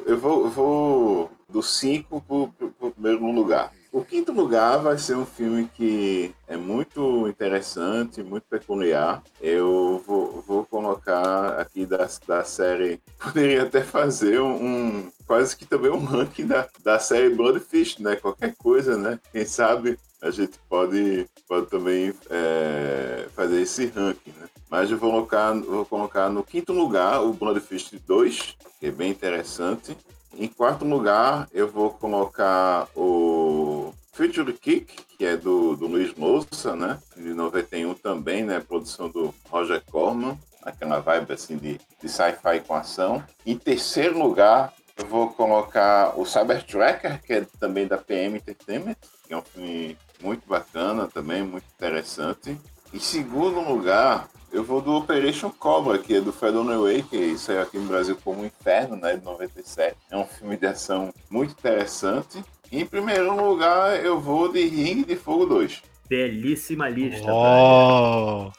eu 0.05 0.19
vou, 0.19 0.45
eu 0.45 0.51
vou 0.51 1.31
do 1.49 1.63
5 1.63 2.21
para 2.21 2.87
o 2.87 2.93
primeiro 2.93 3.25
lugar. 3.33 3.73
O 3.91 4.05
quinto 4.05 4.33
lugar 4.33 4.77
vai 4.83 4.99
ser 4.99 5.17
um 5.17 5.25
filme 5.25 5.67
que 5.75 6.35
é 6.47 6.55
muito 6.55 7.27
interessante, 7.27 8.23
muito 8.23 8.45
peculiar. 8.45 9.23
Eu 9.41 10.05
vou, 10.07 10.45
vou 10.47 10.67
colocar 10.67 11.59
aqui 11.59 11.87
da, 11.87 12.07
da 12.27 12.45
série. 12.45 13.01
Poderia 13.19 13.63
até 13.63 13.83
fazer 13.83 14.39
um, 14.43 15.11
quase 15.27 15.57
que 15.57 15.65
também 15.65 15.91
um 15.91 16.05
ranking 16.05 16.47
da, 16.47 16.69
da 16.85 16.99
série 16.99 17.31
Bloodfish, 17.31 17.97
né? 17.97 18.15
Qualquer 18.17 18.55
coisa, 18.57 18.99
né? 18.99 19.19
Quem 19.33 19.47
sabe 19.47 19.99
a 20.21 20.31
gente 20.31 20.59
pode, 20.69 21.27
pode 21.49 21.69
também 21.69 22.13
é, 22.29 23.27
fazer 23.35 23.63
esse 23.63 23.87
ranking, 23.87 24.35
né? 24.39 24.49
Mas 24.71 24.91
eu 24.91 24.99
vou 24.99 25.11
colocar, 25.11 25.53
vou 25.55 25.87
colocar 25.87 26.29
no 26.29 26.43
quinto 26.43 26.73
lugar 26.73 27.23
o 27.23 27.33
Bloodfist 27.33 27.95
2, 28.07 28.57
que 28.79 28.87
é 28.87 28.91
bem 28.91 29.11
interessante. 29.11 29.97
Em 30.37 30.47
quarto 30.47 30.85
lugar, 30.85 31.49
eu 31.53 31.69
vou 31.69 31.91
colocar 31.91 32.87
o 32.95 33.93
Future 34.13 34.53
Kick, 34.53 34.95
que 35.17 35.25
é 35.25 35.37
do, 35.37 35.75
do 35.75 35.87
Luiz 35.87 36.15
Moça, 36.15 36.77
né? 36.77 36.99
De 37.17 37.33
91 37.33 37.95
também, 37.95 38.45
né? 38.45 38.61
Produção 38.61 39.09
do 39.09 39.35
Roger 39.49 39.83
Corman, 39.91 40.39
aquela 40.63 41.01
vibe 41.01 41.33
assim 41.33 41.57
de, 41.57 41.81
de 42.01 42.09
sci-fi 42.09 42.61
com 42.67 42.75
ação. 42.75 43.23
Em 43.47 43.57
terceiro 43.57 44.19
lugar, 44.19 44.73
eu 44.97 45.07
vou 45.07 45.31
colocar 45.31 46.19
o 46.19 46.27
Cybertracker, 46.27 47.23
que 47.23 47.33
é 47.33 47.47
também 47.59 47.87
da 47.87 47.97
PM 47.97 48.37
Entertainment, 48.37 48.97
que 49.27 49.33
é 49.33 49.37
um 49.37 49.43
filme 49.43 49.97
muito 50.21 50.47
bacana 50.49 51.07
também, 51.07 51.43
muito 51.43 51.67
interessante. 51.77 52.59
Em 52.93 52.99
segundo 52.99 53.61
lugar, 53.61 54.29
eu 54.53 54.65
vou 54.65 54.81
do 54.81 54.95
Operation 54.95 55.51
Cobra, 55.51 55.99
que 55.99 56.15
é 56.15 56.21
do 56.21 56.33
Fred 56.33 56.57
Way, 56.57 57.03
que 57.03 57.39
saiu 57.39 57.63
aqui 57.63 57.79
no 57.79 57.87
Brasil 57.87 58.17
como 58.23 58.45
Inferno, 58.45 58.97
né, 58.97 59.17
de 59.17 59.25
97. 59.25 59.97
É 60.11 60.17
um 60.17 60.25
filme 60.25 60.57
de 60.57 60.67
ação 60.67 61.13
muito 61.31 61.53
interessante. 61.53 62.43
E, 62.71 62.81
em 62.81 62.87
primeiro 62.87 63.35
lugar, 63.37 64.05
eu 64.05 64.21
vou 64.21 64.53
de 64.53 64.65
Ring 64.67 65.03
de 65.03 65.17
Fogo 65.17 65.47
2. 65.47 65.83
Belíssima 66.09 66.89
lista. 66.89 67.31
Oh. 67.31 68.51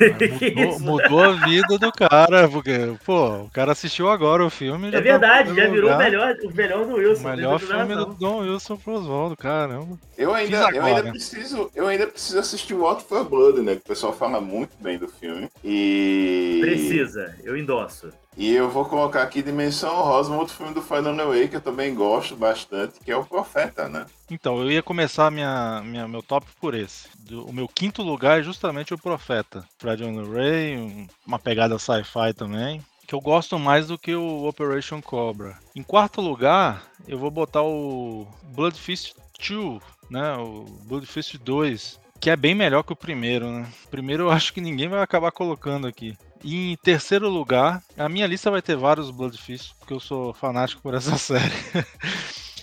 Mudou, 0.00 0.80
mudou, 0.80 1.22
a 1.22 1.32
vida 1.46 1.78
do 1.78 1.92
cara, 1.92 2.48
porque, 2.48 2.72
pô, 3.04 3.42
o 3.42 3.50
cara 3.50 3.72
assistiu 3.72 4.08
agora 4.08 4.44
o 4.44 4.50
filme. 4.50 4.88
É 4.88 4.92
tá 4.92 5.00
verdade, 5.00 5.54
já 5.54 5.68
virou 5.68 5.92
o 5.92 5.98
melhor, 5.98 6.34
o 6.42 6.54
melhor 6.54 6.86
do 6.86 6.94
Wilson. 6.94 7.22
O 7.22 7.30
melhor 7.30 7.60
filme 7.60 7.94
do 7.94 8.06
Dom 8.06 8.38
Wilson 8.38 8.76
pro 8.76 8.94
Oswaldo, 8.94 9.36
caramba. 9.36 9.98
Eu 10.16 10.34
ainda, 10.34 10.70
eu 10.70 10.84
ainda, 10.84 11.10
preciso, 11.10 11.70
eu 11.74 11.86
ainda 11.86 12.06
preciso 12.06 12.38
assistir 12.38 12.74
o 12.74 12.82
What 12.82 13.04
for 13.04 13.24
Blood, 13.24 13.60
né? 13.60 13.76
Que 13.76 13.82
o 13.82 13.88
pessoal 13.88 14.12
fala 14.12 14.40
muito 14.40 14.72
bem 14.80 14.98
do 14.98 15.08
filme. 15.08 15.48
E. 15.62 16.58
Precisa, 16.60 17.34
eu 17.44 17.56
endosso. 17.56 18.12
E 18.36 18.52
eu 18.52 18.68
vou 18.68 18.84
colocar 18.84 19.22
aqui 19.22 19.42
Dimensão 19.42 19.94
Rosa, 20.02 20.32
um 20.32 20.38
outro 20.38 20.54
filme 20.54 20.74
do 20.74 20.82
Final 20.82 21.28
Way 21.28 21.48
que 21.48 21.56
eu 21.56 21.60
também 21.60 21.94
gosto 21.94 22.34
bastante, 22.34 22.98
que 23.04 23.10
é 23.10 23.16
O 23.16 23.24
Profeta, 23.24 23.88
né? 23.88 24.06
Então, 24.28 24.60
eu 24.60 24.70
ia 24.70 24.82
começar 24.82 25.30
minha, 25.30 25.82
minha, 25.84 26.08
meu 26.08 26.22
top 26.22 26.46
por 26.60 26.74
esse. 26.74 27.08
Do, 27.18 27.46
o 27.46 27.52
meu 27.52 27.68
quinto 27.68 28.02
lugar 28.02 28.40
é 28.40 28.42
justamente 28.42 28.92
O 28.92 28.98
Profeta. 28.98 29.64
Fred 29.78 30.02
Ray, 30.02 30.76
um, 30.76 31.06
uma 31.24 31.38
pegada 31.38 31.78
sci-fi 31.78 32.34
também, 32.34 32.84
que 33.06 33.14
eu 33.14 33.20
gosto 33.20 33.58
mais 33.58 33.86
do 33.86 33.98
que 33.98 34.14
o 34.14 34.46
Operation 34.46 35.00
Cobra. 35.00 35.56
Em 35.76 35.82
quarto 35.82 36.20
lugar, 36.20 36.82
eu 37.06 37.18
vou 37.18 37.30
botar 37.30 37.62
o 37.62 38.26
Blood 38.54 38.78
Fist 38.78 39.14
2, 39.48 39.80
né? 40.10 40.34
O 40.36 40.64
Blood 40.84 41.06
Fist 41.06 41.36
2, 41.38 42.00
que 42.24 42.30
é 42.30 42.36
bem 42.36 42.54
melhor 42.54 42.82
que 42.82 42.92
o 42.94 42.96
primeiro, 42.96 43.50
né? 43.50 43.66
Primeiro 43.90 44.22
eu 44.22 44.30
acho 44.30 44.54
que 44.54 44.60
ninguém 44.62 44.88
vai 44.88 45.02
acabar 45.02 45.30
colocando 45.30 45.86
aqui. 45.86 46.16
E 46.42 46.72
em 46.72 46.76
terceiro 46.76 47.28
lugar, 47.28 47.82
a 47.98 48.08
minha 48.08 48.26
lista 48.26 48.50
vai 48.50 48.62
ter 48.62 48.76
vários 48.76 49.10
Bloodfist, 49.10 49.74
porque 49.78 49.92
eu 49.92 50.00
sou 50.00 50.32
fanático 50.32 50.80
por 50.80 50.94
essa 50.94 51.18
série. 51.20 51.52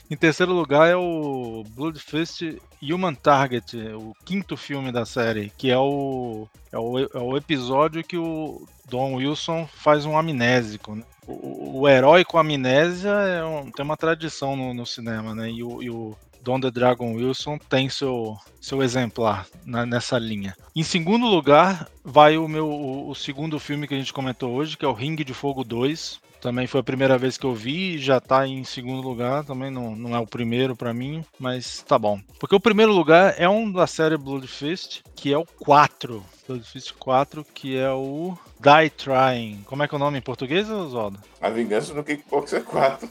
em 0.10 0.18
terceiro 0.18 0.52
lugar 0.52 0.90
é 0.90 0.96
o 0.96 1.64
Bloodfist 1.76 2.58
Human 2.82 3.14
Target, 3.14 3.78
o 3.94 4.16
quinto 4.26 4.58
filme 4.58 4.92
da 4.92 5.06
série, 5.06 5.52
que 5.56 5.70
é 5.70 5.78
o, 5.78 6.48
é 6.72 6.80
o, 6.80 6.98
é 6.98 7.20
o 7.20 7.38
episódio 7.38 8.04
que 8.04 8.18
o 8.18 8.68
Don 8.90 9.14
Wilson 9.14 9.70
faz 9.72 10.08
um 10.08 10.18
amnésico. 10.18 10.96
Né? 10.96 11.04
O, 11.28 11.82
o, 11.82 11.88
herói 11.88 12.26
com 12.26 12.40
amnésia 12.40 13.12
é 13.12 13.46
um, 13.46 13.70
tem 13.70 13.86
uma 13.86 13.96
tradição 13.96 14.56
no, 14.56 14.74
no 14.74 14.88
cinema, 14.88 15.36
né? 15.36 15.52
E 15.52 15.64
o, 15.64 15.84
e 15.84 15.90
o 15.92 16.18
Don 16.44 16.60
the 16.60 16.72
Dragon 16.72 17.14
Wilson 17.14 17.58
tem 17.58 17.90
seu, 17.90 18.38
seu 18.60 18.82
exemplar 18.82 19.48
na, 19.66 19.86
nessa 19.86 20.18
linha. 20.18 20.56
Em 20.76 20.84
segundo 20.84 21.28
lugar, 21.28 21.88
vai 22.04 22.38
o 22.38 22.48
meu 22.48 22.68
o, 22.68 23.10
o, 23.10 23.16
segundo 23.16 23.60
filme 23.60 23.88
que 23.88 23.94
a 23.94 23.98
gente 23.98 24.14
comentou 24.14 24.52
hoje, 24.54 24.78
que 24.78 24.86
é 24.86 24.88
o 24.88 24.94
Ring 24.94 25.16
de 25.16 25.34
Fogo 25.34 25.64
2. 25.64 26.20
Também 26.42 26.66
foi 26.66 26.80
a 26.80 26.84
primeira 26.84 27.20
vez 27.20 27.38
que 27.38 27.46
eu 27.46 27.54
vi, 27.54 28.00
já 28.00 28.20
tá 28.20 28.48
em 28.48 28.64
segundo 28.64 29.08
lugar, 29.08 29.46
também 29.46 29.70
não, 29.70 29.96
não 29.96 30.16
é 30.16 30.20
o 30.20 30.26
primeiro 30.26 30.76
para 30.76 30.92
mim, 30.92 31.24
mas 31.38 31.84
tá 31.88 32.00
bom. 32.00 32.20
Porque 32.40 32.56
o 32.56 32.60
primeiro 32.60 32.92
lugar 32.92 33.36
é 33.38 33.48
um 33.48 33.72
da 33.72 33.86
série 33.86 34.18
Blood 34.18 34.48
Fist, 34.48 35.02
que 35.16 35.32
é 35.32 35.38
o 35.38 35.46
4. 35.46 36.26
Blood 36.48 36.68
Fist 36.68 36.94
4, 36.94 37.46
que 37.54 37.78
é 37.78 37.92
o 37.92 38.36
Die 38.60 38.90
Trying. 38.90 39.62
Como 39.68 39.84
é 39.84 39.88
que 39.88 39.94
é 39.94 39.98
o 39.98 40.00
nome 40.00 40.18
em 40.18 40.22
português, 40.22 40.68
Oswaldo? 40.68 41.20
A 41.40 41.50
Vingança 41.52 41.94
do 41.94 42.04
Kickboxer 42.04 42.64
4. 42.64 43.08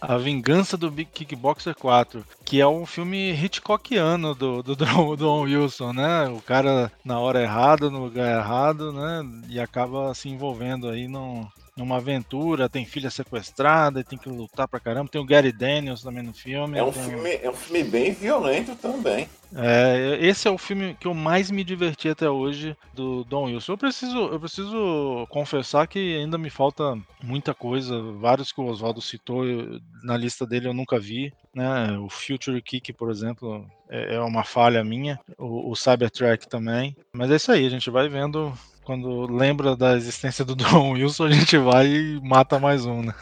A 0.00 0.16
Vingança 0.16 0.76
do 0.76 0.90
Big 0.90 1.10
Kickboxer 1.12 1.74
4, 1.74 2.24
que 2.44 2.60
é 2.60 2.66
um 2.66 2.84
filme 2.84 3.32
Hitchcockiano 3.32 4.34
do, 4.34 4.62
do, 4.62 4.74
do 4.76 5.16
Don 5.16 5.42
Wilson, 5.42 5.92
né? 5.92 6.28
O 6.28 6.40
cara 6.40 6.90
na 7.04 7.18
hora 7.18 7.42
errada, 7.42 7.90
no 7.90 8.04
lugar 8.04 8.38
errado, 8.38 8.92
né? 8.92 9.24
E 9.48 9.60
acaba 9.60 10.14
se 10.14 10.28
envolvendo 10.28 10.88
aí 10.88 11.06
num, 11.06 11.46
numa 11.76 11.96
aventura, 11.96 12.68
tem 12.68 12.84
filha 12.84 13.10
sequestrada 13.10 14.00
e 14.00 14.04
tem 14.04 14.18
que 14.18 14.28
lutar 14.28 14.68
pra 14.68 14.80
caramba. 14.80 15.10
Tem 15.10 15.20
o 15.20 15.24
Gary 15.24 15.52
Daniels 15.52 16.02
também 16.02 16.22
no 16.22 16.32
filme. 16.32 16.78
É 16.78 16.82
um, 16.82 16.92
tem... 16.92 17.02
filme, 17.02 17.38
é 17.42 17.50
um 17.50 17.54
filme 17.54 17.84
bem 17.84 18.12
violento 18.12 18.74
também. 18.76 19.28
É, 19.54 20.16
esse 20.20 20.46
é 20.46 20.50
o 20.50 20.58
filme 20.58 20.96
que 20.98 21.06
eu 21.06 21.14
mais 21.14 21.50
me 21.50 21.64
diverti 21.64 22.08
até 22.08 22.30
hoje 22.30 22.76
do 22.94 23.24
Don 23.24 23.44
Wilson. 23.44 23.72
Eu 23.72 23.78
preciso, 23.78 24.18
eu 24.18 24.38
preciso 24.38 25.26
confessar 25.28 25.86
que 25.86 26.16
ainda 26.16 26.38
me 26.38 26.50
falta 26.50 26.96
muita 27.22 27.52
coisa. 27.52 28.00
Vários 28.12 28.52
que 28.52 28.60
o 28.60 28.66
Oswaldo 28.66 29.00
citou 29.00 29.44
eu, 29.44 29.80
na 30.02 30.16
lista 30.16 30.46
dele 30.46 30.68
eu 30.68 30.74
nunca 30.74 30.98
vi. 30.98 31.32
Né? 31.52 31.98
O 31.98 32.08
Future 32.08 32.62
Kick, 32.62 32.92
por 32.92 33.10
exemplo, 33.10 33.66
é, 33.88 34.14
é 34.14 34.20
uma 34.20 34.44
falha 34.44 34.84
minha. 34.84 35.18
O, 35.36 35.72
o 35.72 35.76
Cybertrack 35.76 36.48
também. 36.48 36.96
Mas 37.12 37.30
é 37.30 37.36
isso 37.36 37.50
aí, 37.50 37.66
a 37.66 37.70
gente 37.70 37.90
vai 37.90 38.08
vendo 38.08 38.52
quando 38.84 39.26
lembra 39.26 39.76
da 39.76 39.96
existência 39.96 40.44
do 40.44 40.54
Don 40.56 40.92
Wilson, 40.92 41.26
a 41.26 41.30
gente 41.30 41.56
vai 41.58 41.86
e 41.86 42.20
mata 42.22 42.58
mais 42.58 42.84
um, 42.86 43.02
né? 43.02 43.14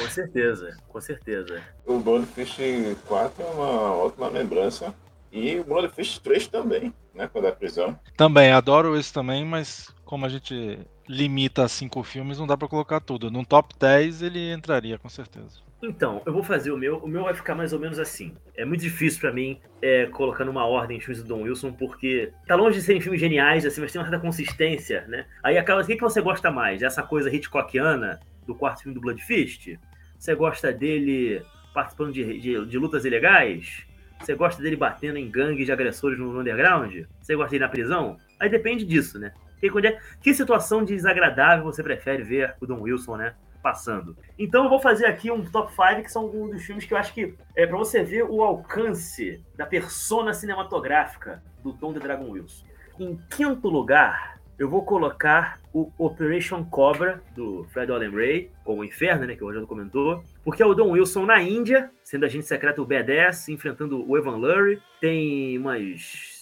com 0.00 0.08
certeza, 0.10 0.76
com 0.88 1.00
certeza. 1.00 1.62
O 1.86 1.98
Bloodfish 1.98 2.58
4 3.06 3.42
é 3.42 3.46
uma 3.46 3.94
ótima 3.94 4.28
lembrança. 4.28 4.94
E 5.30 5.58
o 5.60 5.64
Bloodfish 5.64 6.18
3 6.20 6.48
também, 6.48 6.92
né? 7.14 7.28
Quando 7.30 7.46
é 7.46 7.52
prisão. 7.52 7.98
Também, 8.16 8.50
adoro 8.50 8.96
esse 8.96 9.12
também, 9.12 9.44
mas 9.44 9.92
como 10.04 10.24
a 10.24 10.28
gente 10.28 10.78
limita 11.06 11.64
a 11.64 11.68
cinco 11.68 12.02
filmes, 12.02 12.38
não 12.38 12.46
dá 12.46 12.56
para 12.56 12.68
colocar 12.68 13.00
tudo. 13.00 13.30
No 13.30 13.44
top 13.44 13.74
10 13.78 14.22
ele 14.22 14.52
entraria, 14.52 14.98
com 14.98 15.08
certeza. 15.08 15.67
Então, 15.80 16.20
eu 16.26 16.32
vou 16.32 16.42
fazer 16.42 16.72
o 16.72 16.76
meu. 16.76 16.98
O 16.98 17.06
meu 17.06 17.24
vai 17.24 17.34
ficar 17.34 17.54
mais 17.54 17.72
ou 17.72 17.78
menos 17.78 17.98
assim. 17.98 18.34
É 18.56 18.64
muito 18.64 18.80
difícil 18.80 19.20
para 19.20 19.32
mim 19.32 19.60
é, 19.80 20.06
colocar 20.06 20.44
numa 20.44 20.66
ordem 20.66 20.98
os 20.98 21.04
filmes 21.04 21.22
do 21.22 21.28
Don 21.28 21.42
Wilson, 21.42 21.72
porque 21.72 22.32
tá 22.46 22.56
longe 22.56 22.78
de 22.78 22.84
serem 22.84 23.00
filmes 23.00 23.20
geniais, 23.20 23.64
assim, 23.64 23.80
mas 23.80 23.92
tem 23.92 24.00
uma 24.00 24.08
certa 24.08 24.20
consistência, 24.20 25.04
né? 25.06 25.26
Aí 25.42 25.56
acaba. 25.56 25.82
O 25.82 25.86
que, 25.86 25.96
você 25.96 26.20
gosta 26.20 26.50
mais? 26.50 26.82
Essa 26.82 27.02
coisa 27.02 27.32
Hitchcockiana 27.34 28.18
do 28.44 28.54
quarto 28.54 28.82
filme 28.82 28.94
do 28.94 29.00
Blood 29.00 29.22
Fist? 29.24 29.78
Você 30.18 30.34
gosta 30.34 30.72
dele 30.72 31.42
participando 31.72 32.12
de, 32.12 32.40
de, 32.40 32.66
de 32.66 32.78
lutas 32.78 33.04
ilegais? 33.04 33.86
Você 34.20 34.34
gosta 34.34 34.60
dele 34.60 34.74
batendo 34.74 35.16
em 35.16 35.30
gangues 35.30 35.64
de 35.64 35.70
agressores 35.70 36.18
no, 36.18 36.40
underground? 36.40 37.04
Você 37.20 37.36
gosta 37.36 37.52
dele 37.52 37.64
na 37.64 37.70
prisão? 37.70 38.16
Aí 38.40 38.48
depende 38.48 38.84
disso, 38.84 39.16
né? 39.16 39.32
É, 39.62 39.98
que 40.20 40.34
situação 40.34 40.84
desagradável 40.84 41.64
você 41.64 41.82
prefere 41.82 42.22
ver 42.22 42.54
o 42.60 42.66
Don 42.66 42.80
Wilson, 42.80 43.16
né? 43.16 43.34
Passando. 43.68 44.16
Então 44.38 44.64
eu 44.64 44.70
vou 44.70 44.80
fazer 44.80 45.04
aqui 45.04 45.30
um 45.30 45.44
top 45.44 45.70
5 45.72 46.02
que 46.02 46.10
são 46.10 46.26
um 46.26 46.48
dos 46.48 46.64
filmes 46.64 46.86
que 46.86 46.94
eu 46.94 46.98
acho 46.98 47.12
que 47.12 47.34
é 47.54 47.66
para 47.66 47.76
você 47.76 48.02
ver 48.02 48.24
o 48.24 48.42
alcance 48.42 49.44
da 49.54 49.66
persona 49.66 50.32
cinematográfica 50.32 51.42
do 51.62 51.74
Tom 51.74 51.92
de 51.92 52.00
Dragon 52.00 52.30
Wilson. 52.30 52.64
Em 52.98 53.18
quinto 53.28 53.68
lugar, 53.68 54.40
eu 54.58 54.68
vou 54.70 54.82
colocar 54.82 55.60
o 55.72 55.92
Operation 55.98 56.64
Cobra 56.64 57.22
do 57.34 57.64
Fred 57.70 57.92
Allen 57.92 58.10
Ray, 58.10 58.50
como 58.64 58.80
o 58.80 58.84
Inferno, 58.84 59.26
né, 59.26 59.36
que 59.36 59.44
o 59.44 59.46
Rogério 59.46 59.68
comentou, 59.68 60.24
porque 60.42 60.62
é 60.62 60.66
o 60.66 60.74
Don 60.74 60.90
Wilson 60.90 61.26
na 61.26 61.42
Índia, 61.42 61.90
sendo 62.02 62.24
agente 62.24 62.46
secreto 62.46 62.86
B10, 62.86 63.52
enfrentando 63.52 64.08
o 64.08 64.16
Evan 64.16 64.36
Lurie. 64.36 64.80
Tem 65.00 65.58
umas 65.58 66.37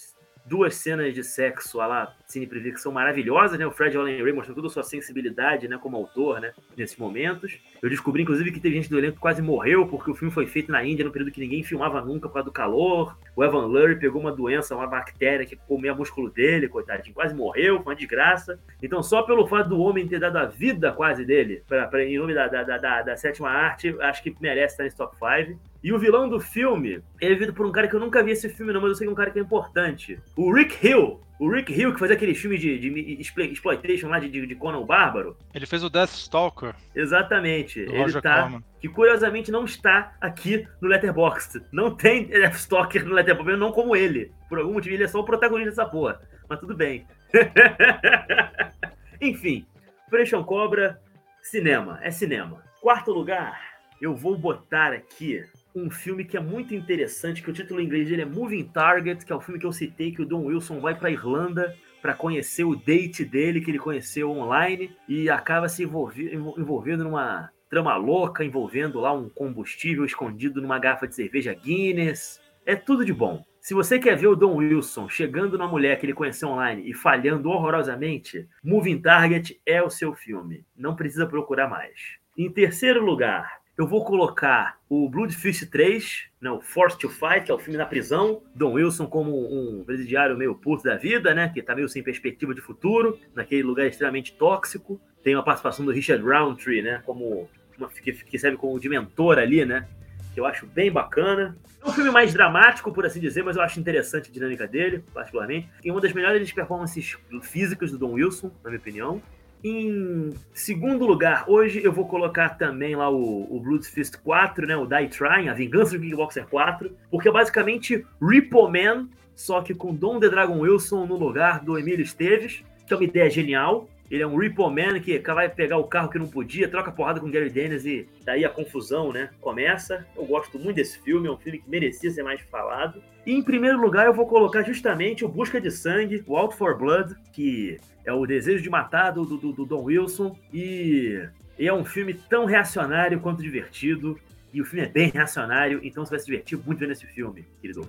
duas 0.47 0.75
cenas 0.77 1.13
de 1.13 1.25
sexo 1.25 1.81
a 1.81 1.87
lá 1.87 2.17
Cine 2.27 2.47
Privé 2.47 2.71
que 2.71 2.81
são 2.81 2.93
maravilhosas, 2.93 3.59
né? 3.59 3.67
O 3.67 3.71
Fred 3.71 3.97
Allen 3.97 4.23
Ray 4.23 4.33
mostrou 4.33 4.55
toda 4.55 4.69
a 4.69 4.71
sua 4.71 4.83
sensibilidade, 4.83 5.69
né, 5.69 5.79
como 5.79 5.97
autor, 5.97 6.41
né, 6.41 6.53
nesses 6.77 6.97
momentos. 6.97 7.59
Eu 7.83 7.89
descobri, 7.89 8.23
inclusive, 8.23 8.53
que 8.53 8.61
teve 8.61 8.77
gente 8.77 8.89
do 8.89 8.99
elenco 8.99 9.15
que 9.15 9.21
quase 9.21 9.43
morreu 9.43 9.87
porque 9.87 10.11
o 10.11 10.15
filme 10.15 10.33
foi 10.33 10.47
feito 10.47 10.71
na 10.71 10.85
Índia, 10.85 11.05
no 11.05 11.11
período 11.11 11.31
que 11.31 11.41
ninguém 11.41 11.63
filmava 11.63 12.01
nunca 12.01 12.29
por 12.29 12.35
causa 12.35 12.47
do 12.47 12.53
calor. 12.53 13.17
O 13.35 13.45
Evan 13.45 13.67
Lurie 13.67 13.97
pegou 13.97 14.21
uma 14.21 14.33
doença, 14.33 14.75
uma 14.75 14.87
bactéria 14.87 15.47
que 15.47 15.57
comia 15.57 15.95
músculo 15.95 16.31
dele, 16.31 16.69
coitadinho, 16.69 17.15
quase 17.15 17.35
morreu, 17.35 17.77
foi 17.77 17.93
uma 17.93 17.97
desgraça. 17.97 18.59
Então, 18.83 19.03
só 19.03 19.23
pelo 19.23 19.47
fato 19.47 19.69
do 19.69 19.81
homem 19.81 20.07
ter 20.07 20.19
dado 20.19 20.37
a 20.39 20.47
vida 20.47 20.93
quase 20.93 21.25
dele, 21.25 21.63
pra, 21.69 21.87
pra 21.87 22.05
em 22.05 22.19
nome 22.19 22.35
da, 22.35 22.49
da, 22.49 22.63
da, 22.63 23.03
da 23.03 23.17
sétima 23.17 23.51
arte, 23.51 23.95
acho 24.01 24.23
que 24.23 24.35
merece 24.41 24.75
estar 24.75 24.85
nesse 24.85 24.97
top 24.97 25.17
5. 25.17 25.59
E 25.87 25.93
o 25.93 26.01
vilão 26.01 26.29
do 26.29 26.41
filme 26.41 27.01
é 27.21 27.29
vivido 27.29 27.55
por 27.55 27.65
um 27.65 27.71
cara 27.71 27.87
que 27.87 27.95
eu 27.95 28.01
nunca 28.01 28.21
vi 28.21 28.33
esse 28.33 28.49
filme, 28.49 28.73
não, 28.73 28.81
mas 28.81 28.91
eu 28.91 28.97
sei 28.97 29.07
que 29.07 29.09
é 29.09 29.13
um 29.13 29.15
cara 29.15 29.31
que 29.31 29.39
é 29.39 29.43
importante. 29.43 30.19
O 30.35 30.53
Rick 30.53 30.85
Hill, 30.85 31.21
o 31.39 31.49
Rick 31.49 31.73
Hill, 31.73 31.95
que 31.95 32.01
fazia 32.01 32.17
aquele 32.17 32.35
filme 32.35 32.59
de, 32.59 32.77
de, 32.77 33.21
exploitation 33.21 34.09
lá 34.09 34.19
de, 34.19 34.29
de, 34.29 34.55
Conan 34.57 34.79
o 34.79 34.85
Bárbaro. 34.85 35.37
Ele 35.55 35.65
fez 35.65 35.85
o 35.85 35.89
Deathstalker. 35.89 36.75
Exatamente. 36.93 37.79
Ele 37.79 38.21
tá. 38.21 38.61
Que 38.81 38.89
curiosamente 38.89 39.53
não 39.53 39.65
está 39.65 40.13
aqui 40.21 40.67
no 40.83 40.89
Letterboxd. 40.89 41.65
Não 41.71 41.95
tem 41.95 42.25
Deathstalker 42.35 43.05
no 43.05 43.15
Letterboxd, 43.15 43.57
não 43.57 43.71
como 43.71 43.95
ele. 43.95 44.33
Por 44.49 44.59
algum 44.59 44.73
motivo, 44.73 44.93
ele 44.93 45.05
é 45.05 45.09
só 45.09 45.21
o 45.21 45.25
protagonista 45.25 45.71
dessa 45.71 45.87
porra. 45.87 46.21
Mas 46.49 46.59
tudo 46.59 46.75
bem. 46.75 47.07
Enfim, 49.23 49.65
Operation 50.09 50.43
Cobra, 50.43 51.01
cinema. 51.45 52.01
É 52.03 52.11
cinema. 52.11 52.65
Quarto 52.81 53.13
lugar, 53.13 53.57
eu 54.03 54.17
vou 54.17 54.37
botar 54.37 54.93
aqui 54.93 55.45
um 55.77 55.91
filme 55.91 56.25
que 56.25 56.39
é 56.39 56.41
muito 56.41 56.75
interessante, 56.75 57.43
que 57.43 57.51
o 57.51 57.53
título 57.53 57.81
em 57.81 57.85
inglês 57.85 58.09
dele 58.09 58.23
é 58.23 58.25
Moving 58.25 58.65
Target, 58.65 59.27
que 59.27 59.33
é 59.33 59.37
o 59.37 59.41
filme 59.41 59.61
que 59.61 59.67
eu 59.67 59.73
citei, 59.73 60.11
que 60.11 60.23
o 60.23 60.27
Don 60.27 60.47
Wilson 60.47 60.81
vai 60.81 60.95
para 60.95 61.11
Irlanda 61.11 61.77
para 62.01 62.15
conhecer 62.15 62.65
o 62.65 62.75
date 62.75 63.25
dele, 63.25 63.61
que 63.61 63.71
ele 63.71 63.79
conheceu 63.79 64.31
online, 64.31 64.97
e 65.09 65.29
acaba 65.29 65.69
se 65.69 65.83
envolvendo 65.83 67.05
numa 67.05 67.51
trama 67.69 67.95
louca, 67.97 68.45
envolvendo 68.45 69.01
lá 69.01 69.13
um 69.13 69.29
combustível 69.29 70.05
escondido 70.05 70.63
numa 70.63 70.79
garrafa 70.79 71.07
de 71.07 71.15
cerveja 71.15 71.53
Guinness. 71.53 72.41
É 72.65 72.75
tudo 72.75 73.05
de 73.05 73.13
bom. 73.13 73.45
Se 73.61 73.75
você 73.75 73.99
quer 73.99 74.17
ver 74.17 74.29
o 74.29 74.37
Don 74.37 74.55
Wilson 74.55 75.09
chegando 75.09 75.59
na 75.59 75.67
mulher 75.67 75.99
que 75.99 76.07
ele 76.07 76.15
conheceu 76.15 76.49
online 76.49 76.89
e 76.89 76.95
falhando 76.95 77.51
horrorosamente, 77.51 78.49
Moving 78.63 79.01
Target 79.03 79.61
é 79.67 79.83
o 79.83 79.91
seu 79.91 80.15
filme. 80.15 80.65
Não 80.77 80.95
precisa 80.95 81.27
procurar 81.27 81.69
mais. 81.69 82.19
Em 82.39 82.49
terceiro 82.49 83.05
lugar, 83.05 83.61
eu 83.77 83.87
vou 83.87 84.05
colocar 84.05 84.79
o 84.89 85.09
Bloodfist 85.09 85.67
3, 85.67 86.29
né, 86.41 86.51
o 86.51 86.63
Force 86.63 86.97
to 86.99 87.11
Fight, 87.11 87.45
que 87.45 87.51
é 87.51 87.55
o 87.55 87.59
filme 87.59 87.77
na 87.77 87.85
prisão. 87.85 88.43
Don 88.55 88.73
Wilson 88.73 89.07
como 89.07 89.33
um 89.37 89.85
presidiário 89.85 90.37
meio 90.37 90.55
puto 90.55 90.83
da 90.83 90.97
vida, 90.97 91.35
né? 91.35 91.51
Que 91.53 91.61
tá 91.61 91.75
meio 91.75 91.89
sem 91.89 92.03
perspectiva 92.03 92.55
de 92.55 92.61
futuro, 92.63 93.19
naquele 93.35 93.63
lugar 93.63 93.87
extremamente 93.87 94.33
tóxico. 94.33 94.99
Tem 95.23 95.35
uma 95.35 95.43
participação 95.43 95.85
do 95.85 95.93
Richard 95.93 96.25
Roundtree, 96.25 96.81
né? 96.81 97.03
Como 97.05 97.51
uma, 97.77 97.89
que, 97.89 98.13
que 98.13 98.39
serve 98.39 98.57
como 98.57 98.81
de 98.81 98.89
mentor 98.89 99.39
ali, 99.39 99.67
né? 99.67 99.87
Que 100.33 100.41
eu 100.41 100.47
acho 100.47 100.67
bem 100.67 100.91
bacana. 100.91 101.57
É 101.85 101.87
um 101.87 101.93
filme 101.93 102.11
mais 102.11 102.33
dramático, 102.33 102.91
por 102.93 103.05
assim 103.05 103.21
dizer, 103.21 103.45
mas 103.45 103.57
eu 103.57 103.63
acho 103.63 103.79
interessante 103.79 104.31
a 104.31 104.33
dinâmica 104.33 104.67
dele, 104.67 105.05
particularmente. 105.13 105.69
E 105.85 105.91
uma 105.91 106.01
das 106.01 106.15
melhores 106.15 106.51
performances 106.51 107.17
físicas 107.43 107.91
do 107.91 107.99
Don 107.99 108.13
Wilson, 108.13 108.51
na 108.65 108.71
minha 108.71 108.81
opinião. 108.81 109.23
Em 109.65 110.33
segundo 110.53 111.07
lugar, 111.07 111.45
hoje 111.49 111.83
eu 111.83 111.93
vou 111.93 112.07
colocar 112.07 112.51
também 112.51 112.95
lá 112.95 113.11
o, 113.11 113.47
o 113.51 113.61
Blood 113.61 113.87
Fist 113.87 114.17
4, 114.23 114.67
né? 114.67 114.77
O 114.77 114.87
Die 114.87 115.09
Trying, 115.09 115.49
a 115.49 115.55
Vingança 115.55 115.97
do 115.97 116.01
Kickboxer 116.01 116.47
4, 116.47 116.91
porque 117.11 117.29
é 117.29 117.33
basicamente 117.33 118.07
Repo 118.21 118.69
Man, 118.69 119.09
só 119.35 119.61
que 119.63 119.75
com 119.75 119.95
Dom 119.95 120.21
The 120.21 120.29
Dragon 120.29 120.61
Wilson 120.61 121.07
no 121.07 121.17
lugar 121.17 121.65
do 121.65 121.79
Emílio 121.79 122.03
Esteves, 122.03 122.63
que 122.87 122.95
é 122.95 122.97
uma 122.97 123.05
ideia 123.05 123.29
genial. 123.29 123.89
Ele 124.11 124.23
é 124.23 124.27
um 124.27 124.37
repo 124.37 124.69
man 124.71 125.01
que 125.01 125.19
vai 125.19 125.49
pegar 125.49 125.79
o 125.79 125.85
carro 125.85 126.09
que 126.09 126.19
não 126.19 126.27
podia, 126.27 126.69
troca 126.69 126.93
porrada 126.93 127.21
com 127.21 127.31
Gary 127.31 127.51
Dennis 127.51 127.85
e 127.85 128.09
daí 128.25 128.45
a 128.45 128.49
confusão, 128.49 129.13
né? 129.13 129.31
Começa. 129.41 130.07
Eu 130.17 130.25
gosto 130.25 130.59
muito 130.59 130.77
desse 130.77 130.99
filme, 131.01 131.27
é 131.29 131.31
um 131.31 131.37
filme 131.37 131.59
que 131.59 131.69
merecia 131.69 132.11
ser 132.11 132.23
mais 132.23 132.41
falado. 132.43 133.03
E 133.27 133.33
em 133.33 133.43
primeiro 133.43 133.81
lugar 133.81 134.07
eu 134.07 134.15
vou 134.15 134.27
colocar 134.27 134.63
justamente 134.63 135.25
o 135.25 135.29
Busca 135.29 135.61
de 135.61 135.71
Sangue, 135.71 136.23
o 136.27 136.37
Out 136.37 136.57
for 136.57 136.79
Blood, 136.79 137.17
que 137.33 137.79
é 138.05 138.13
o 138.13 138.25
desejo 138.25 138.63
de 138.63 138.71
matar 138.71 139.11
do, 139.11 139.25
do, 139.25 139.53
do 139.53 139.65
Don 139.65 139.83
Wilson. 139.83 140.39
E, 140.53 141.27
e 141.59 141.67
é 141.67 141.75
um 141.75 141.85
filme 141.85 142.15
tão 142.15 142.45
reacionário 142.45 143.19
quanto 143.21 143.43
divertido. 143.43 144.19
E 144.53 144.63
o 144.63 144.65
filme 144.65 144.87
é 144.87 144.89
bem 144.89 145.11
reacionário, 145.11 145.81
então 145.83 146.05
você 146.05 146.11
vai 146.11 146.19
se 146.21 146.27
divertir 146.27 146.59
muito 146.65 146.79
vendo 146.79 146.93
esse 146.93 147.07
filme, 147.07 147.45
querido. 147.61 147.87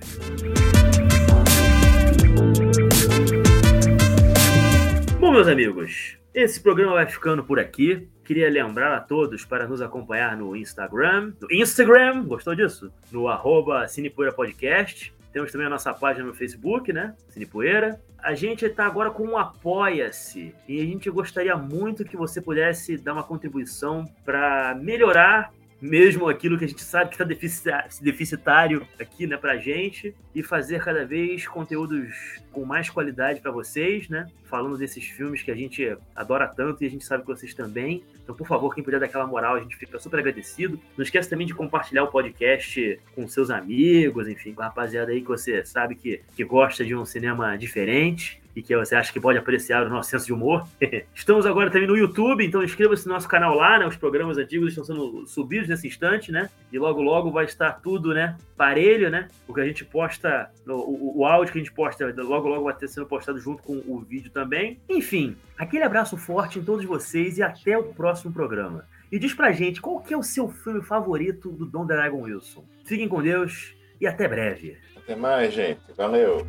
Bom, 5.28 5.34
meus 5.34 5.50
amigos, 5.50 6.18
esse 6.34 6.58
programa 6.58 6.94
vai 6.94 7.06
ficando 7.06 7.44
por 7.44 7.60
aqui. 7.60 8.08
Queria 8.24 8.50
lembrar 8.50 8.96
a 8.96 9.02
todos 9.02 9.44
para 9.44 9.68
nos 9.68 9.82
acompanhar 9.82 10.38
no 10.38 10.56
Instagram. 10.56 11.34
No 11.42 11.52
Instagram, 11.52 12.24
gostou 12.24 12.56
disso? 12.56 12.90
No 13.12 13.28
arroba 13.28 13.90
Cinepoeira 13.90 14.34
Podcast. 14.34 15.14
Temos 15.34 15.52
também 15.52 15.68
a 15.68 15.70
nossa 15.70 15.94
página 15.94 16.26
no 16.26 16.34
Facebook, 16.34 16.94
né? 16.94 17.14
Cinepoeira. 17.28 18.02
A 18.20 18.34
gente 18.36 18.64
está 18.64 18.86
agora 18.86 19.12
com 19.12 19.24
um 19.26 19.38
Apoia-se 19.38 20.56
e 20.66 20.80
a 20.80 20.86
gente 20.86 21.10
gostaria 21.10 21.58
muito 21.58 22.06
que 22.06 22.16
você 22.16 22.40
pudesse 22.40 22.96
dar 22.98 23.12
uma 23.12 23.24
contribuição 23.24 24.06
para 24.24 24.76
melhorar 24.82 25.52
mesmo 25.80 26.28
aquilo 26.28 26.58
que 26.58 26.66
a 26.66 26.68
gente 26.68 26.84
sabe 26.84 27.10
que 27.10 27.22
está 27.22 27.78
deficitário 28.02 28.88
aqui, 29.00 29.28
né, 29.28 29.38
pra 29.38 29.58
gente, 29.58 30.14
e 30.34 30.42
fazer 30.42 30.84
cada 30.84 31.06
vez 31.06 31.48
conteúdos 31.48 32.42
com 32.52 32.66
mais 32.66 32.90
qualidade 32.90 33.40
para 33.40 33.52
vocês, 33.52 34.10
né? 34.10 34.28
Falando 34.46 34.78
desses 34.78 35.04
filmes 35.06 35.44
que 35.44 35.52
a 35.52 35.56
gente 35.56 35.96
adora 36.16 36.48
tanto 36.48 36.84
e 36.84 36.88
a 36.88 36.90
gente 36.90 37.06
sabe 37.06 37.24
que 37.24 37.28
vocês 37.28 37.54
também. 37.54 38.04
Então, 38.24 38.36
por 38.36 38.48
favor, 38.48 38.74
quem 38.74 38.84
puder 38.84 39.00
dar 39.00 39.06
aquela 39.06 39.28
moral, 39.28 39.56
a 39.56 39.60
gente 39.60 39.76
fica 39.76 40.00
super 40.00 40.20
agradecido. 40.20 40.80
Não 40.98 41.04
esqueça 41.04 41.30
também 41.30 41.46
de 41.46 41.54
compartilhar 41.54 42.04
o 42.04 42.08
podcast 42.08 43.00
com 43.16 43.28
seus 43.28 43.50
amigos, 43.50 44.28
enfim, 44.28 44.54
com 44.54 44.62
a 44.62 44.66
rapaziada 44.66 45.12
aí 45.12 45.22
que 45.22 45.28
você 45.28 45.64
sabe 45.64 45.96
que, 45.96 46.22
que 46.36 46.44
gosta 46.44 46.84
de 46.84 46.96
um 46.96 47.06
cinema 47.06 47.56
diferente 47.58 48.42
e 48.58 48.62
que 48.64 48.76
você 48.76 48.96
acha 48.96 49.14
que 49.14 49.20
pode 49.20 49.38
apreciar 49.38 49.86
o 49.86 49.90
nosso 49.90 50.10
senso 50.10 50.26
de 50.26 50.34
humor. 50.34 50.68
Estamos 51.14 51.46
agora 51.46 51.70
também 51.70 51.88
no 51.88 51.96
YouTube, 51.96 52.44
então 52.44 52.64
inscreva-se 52.64 53.06
no 53.06 53.14
nosso 53.14 53.30
canal 53.30 53.54
lá, 53.54 53.78
né? 53.78 53.86
Os 53.86 53.96
programas 53.96 54.36
antigos 54.40 54.70
estão 54.70 54.84
sendo 54.84 55.28
subidos 55.28 55.70
nesse 55.70 55.86
instante, 55.86 56.32
né? 56.32 56.50
E 56.74 56.80
logo, 56.80 57.00
logo 57.00 57.30
vai 57.30 57.46
estar 57.46 57.74
tudo, 57.74 58.16
né? 58.16 58.36
Parelho, 58.58 59.12
né? 59.12 59.28
O 59.48 59.54
que 59.54 59.62
a 59.62 59.64
gente 59.64 59.86
posta, 59.86 60.50
o, 60.68 61.20
o 61.20 61.26
áudio 61.26 61.54
que 61.54 61.60
a 61.60 61.64
gente 61.64 61.72
posta, 61.72 62.12
logo, 62.18 62.48
logo 62.48 62.64
vai 62.64 62.74
ter 62.74 62.88
sendo 62.88 63.06
postado 63.06 63.38
junto 63.38 63.62
com 63.62 63.76
o 63.86 64.00
vídeo 64.00 64.32
também. 64.32 64.80
Enfim, 64.90 65.38
aquele 65.56 65.84
abraço 65.84 66.18
forte 66.18 66.58
em 66.58 66.64
todos 66.64 66.84
vocês 66.84 67.38
e 67.38 67.44
até 67.44 67.78
o 67.78 67.94
próximo 67.94 68.34
programa. 68.34 68.86
E 69.12 69.20
diz 69.20 69.36
pra 69.36 69.52
gente 69.52 69.80
qual 69.80 70.00
que 70.00 70.16
é 70.16 70.18
o 70.18 70.24
seu 70.24 70.50
filme 70.50 70.82
favorito 70.82 71.52
do 71.52 71.68
Dom 71.68 71.86
Dragon 71.86 72.22
Wilson. 72.24 72.66
Fiquem 72.84 73.08
com 73.08 73.22
Deus 73.22 73.76
e 74.02 74.08
até 74.08 74.28
breve. 74.28 74.78
Até 74.96 75.16
mais, 75.16 75.54
gente. 75.54 75.80
Valeu. 75.96 76.44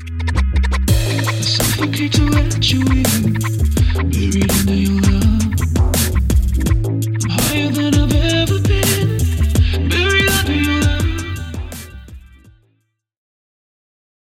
Buried 4.10 4.50
under 4.50 4.74
your 4.74 5.00
love, 5.00 5.42
higher 7.28 7.70
than 7.70 7.94
I've 7.94 8.14
ever 8.14 8.58
been. 8.60 8.87